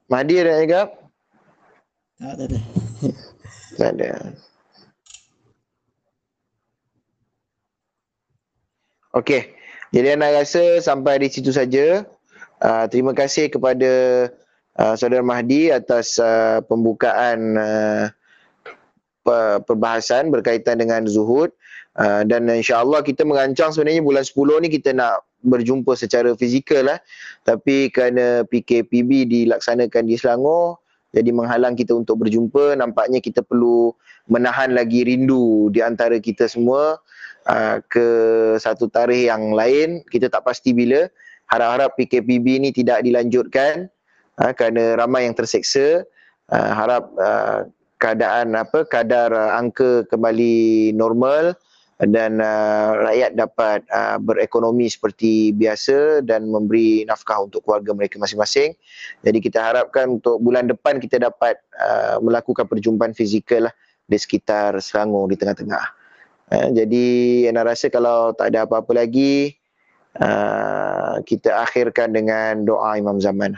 Mahdi 0.06 0.38
ada 0.38 0.62
yang 0.62 0.70
tak 2.14 2.46
ada. 2.46 2.58
Tak 3.74 3.90
ada. 3.98 4.10
Okey, 9.14 9.46
jadi 9.94 10.18
anak 10.18 10.42
rasa 10.42 10.82
sampai 10.82 11.22
di 11.22 11.30
situ 11.30 11.54
saja. 11.54 12.02
Uh, 12.58 12.90
terima 12.90 13.14
kasih 13.14 13.46
kepada 13.46 14.26
uh, 14.74 14.94
saudara 14.98 15.22
Mahdi 15.22 15.70
atas 15.70 16.18
uh, 16.18 16.58
pembukaan 16.66 17.54
uh, 17.54 18.10
perbahasan 19.62 20.34
berkaitan 20.34 20.82
dengan 20.82 21.06
zuhud. 21.06 21.54
Uh, 21.94 22.26
dan 22.26 22.50
insya-Allah 22.50 23.06
kita 23.06 23.22
merancang 23.22 23.70
sebenarnya 23.70 24.02
bulan 24.02 24.26
10 24.26 24.66
ni 24.66 24.68
kita 24.82 24.90
nak 24.90 25.22
berjumpa 25.46 25.94
secara 25.94 26.34
fizikal 26.34 26.82
lah. 26.82 26.98
Tapi 27.46 27.94
kerana 27.94 28.42
PKPB 28.50 29.30
dilaksanakan 29.30 30.10
di 30.10 30.18
Selangor 30.18 30.82
jadi 31.14 31.30
menghalang 31.30 31.78
kita 31.78 31.94
untuk 31.94 32.26
berjumpa 32.26 32.74
nampaknya 32.74 33.22
kita 33.22 33.46
perlu 33.46 33.94
menahan 34.26 34.74
lagi 34.74 35.06
rindu 35.06 35.70
di 35.70 35.78
antara 35.78 36.18
kita 36.18 36.50
semua 36.50 36.98
uh, 37.48 37.78
ke 37.86 38.06
satu 38.60 38.88
tarikh 38.88 39.28
yang 39.28 39.52
lain 39.52 40.04
kita 40.08 40.28
tak 40.28 40.44
pasti 40.44 40.72
bila 40.72 41.08
harap-harap 41.48 41.92
PKPB 41.96 42.46
ni 42.60 42.70
tidak 42.72 43.04
dilanjutkan 43.04 43.88
uh, 44.40 44.52
kerana 44.56 44.96
ramai 44.98 45.28
yang 45.28 45.36
terseksa 45.36 46.04
uh, 46.50 46.70
harap 46.72 47.08
uh, 47.20 47.68
keadaan 48.00 48.56
apa 48.58 48.84
kadar 48.84 49.32
uh, 49.32 49.56
angka 49.56 50.04
kembali 50.08 50.92
normal 50.96 51.56
dan 52.02 52.42
uh, 52.42 52.98
rakyat 53.06 53.38
dapat 53.38 53.86
uh, 53.88 54.18
berekonomi 54.18 54.90
seperti 54.90 55.54
biasa 55.54 56.26
dan 56.26 56.50
memberi 56.50 57.06
nafkah 57.06 57.46
untuk 57.46 57.62
keluarga 57.62 57.94
mereka 57.94 58.18
masing-masing. 58.18 58.74
Jadi 59.22 59.38
kita 59.38 59.62
harapkan 59.62 60.18
untuk 60.18 60.42
bulan 60.42 60.66
depan 60.66 60.98
kita 60.98 61.22
dapat 61.22 61.54
uh, 61.78 62.18
melakukan 62.18 62.66
perjumpaan 62.66 63.14
fizikal 63.14 63.70
lah 63.70 63.74
di 64.04 64.18
sekitar 64.18 64.74
Selangor 64.82 65.30
di 65.30 65.38
tengah-tengah. 65.38 66.03
Uh, 66.53 66.73
jadi 66.73 67.07
saya 67.53 67.61
rasa 67.61 67.85
kalau 67.93 68.33
tak 68.33 68.53
ada 68.55 68.65
apa-apa 68.65 69.05
lagi 69.05 69.53
uh, 70.17 71.21
kita 71.23 71.61
akhirkan 71.65 72.13
dengan 72.13 72.65
doa 72.65 72.97
Imam 72.97 73.21
Zaman. 73.21 73.53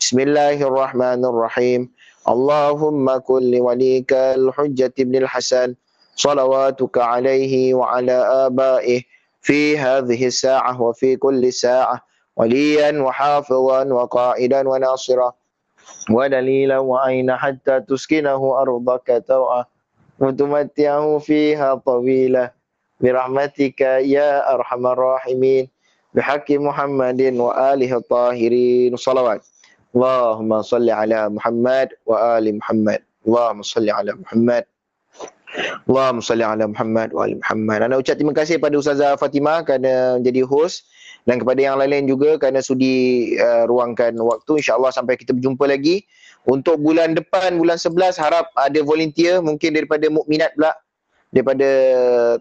Bismillahirrahmanirrahim. 0.00 1.92
Allahumma 2.24 3.20
kulli 3.20 3.60
walikal 3.60 4.52
hujjat 4.54 4.96
ibn 4.96 5.20
al-Hasan. 5.24 5.76
صلواتك 6.16 6.98
عليه 6.98 7.74
وعلى 7.74 8.12
آبائه 8.46 9.02
في 9.40 9.78
هذه 9.78 10.26
الساعة 10.26 10.82
وفي 10.82 11.16
كل 11.16 11.52
ساعة 11.52 12.04
وليا 12.36 13.02
وحافظا 13.02 13.84
وقائدا 13.84 14.68
وناصرا 14.68 15.32
ودليلا 16.10 16.78
وأين 16.78 17.36
حتى 17.36 17.80
تسكنه 17.80 18.60
أرضك 18.60 19.24
توعا 19.28 19.64
وتمتعه 20.20 21.18
فيها 21.18 21.74
طويلا 21.74 22.52
برحمتك 23.00 23.80
يا 24.16 24.54
أرحم 24.54 24.86
الراحمين 24.86 25.68
بحق 26.14 26.48
محمد 26.50 27.20
وآله 27.22 27.96
الطاهرين 27.96 28.96
صلوات 28.96 29.42
اللهم 29.94 30.62
صل 30.62 30.90
على 30.90 31.28
محمد 31.28 31.88
وآل 32.06 32.58
محمد 32.58 33.00
اللهم 33.26 33.62
صل 33.62 33.90
على 33.90 34.12
محمد 34.12 34.64
Allahumma 35.84 36.24
salli 36.24 36.40
ala 36.40 36.64
Muhammad 36.64 37.12
wa 37.12 37.28
ali 37.28 37.36
Muhammad. 37.36 37.84
Anda 37.84 38.00
ucap 38.00 38.16
terima 38.16 38.32
kasih 38.32 38.56
kepada 38.56 38.72
Ustazah 38.80 39.20
Fatimah 39.20 39.60
kerana 39.68 40.16
menjadi 40.16 40.48
host 40.48 40.88
dan 41.28 41.36
kepada 41.44 41.60
yang 41.60 41.76
lain-lain 41.76 42.08
juga 42.08 42.40
kerana 42.40 42.64
sudi 42.64 43.36
uh, 43.36 43.68
ruangkan 43.68 44.16
waktu. 44.16 44.64
InsyaAllah 44.64 44.96
sampai 44.96 45.20
kita 45.20 45.36
berjumpa 45.36 45.68
lagi. 45.68 46.08
Untuk 46.47 46.79
bulan 46.79 47.11
depan, 47.11 47.59
bulan 47.59 47.75
11, 47.75 48.15
harap 48.23 48.47
ada 48.55 48.79
volunteer 48.79 49.43
mungkin 49.43 49.75
daripada 49.75 50.07
mukminat 50.07 50.55
pula. 50.55 50.71
Daripada 51.27 51.67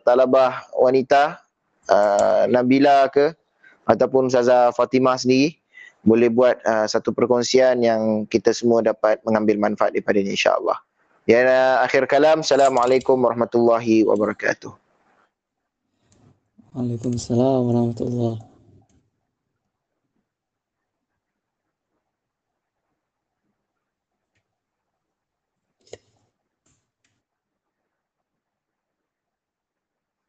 talabah 0.06 0.62
wanita, 0.78 1.42
uh, 1.90 2.46
Nabila 2.46 3.10
ke 3.10 3.34
ataupun 3.82 4.30
Ustazah 4.30 4.70
Fatimah 4.70 5.18
sendiri 5.18 5.58
boleh 6.06 6.30
buat 6.30 6.62
uh, 6.62 6.86
satu 6.86 7.10
perkongsian 7.10 7.82
yang 7.82 8.30
kita 8.30 8.54
semua 8.54 8.78
dapat 8.78 9.18
mengambil 9.26 9.58
manfaat 9.58 9.90
daripadanya 9.90 10.30
insyaAllah. 10.38 10.78
Ya 11.26 11.82
akhir 11.82 12.06
kalam. 12.06 12.46
Assalamualaikum 12.46 13.18
warahmatullahi 13.18 14.06
wabarakatuh. 14.06 14.70
Waalaikumsalam 16.78 17.60
warahmatullahi 17.66 18.55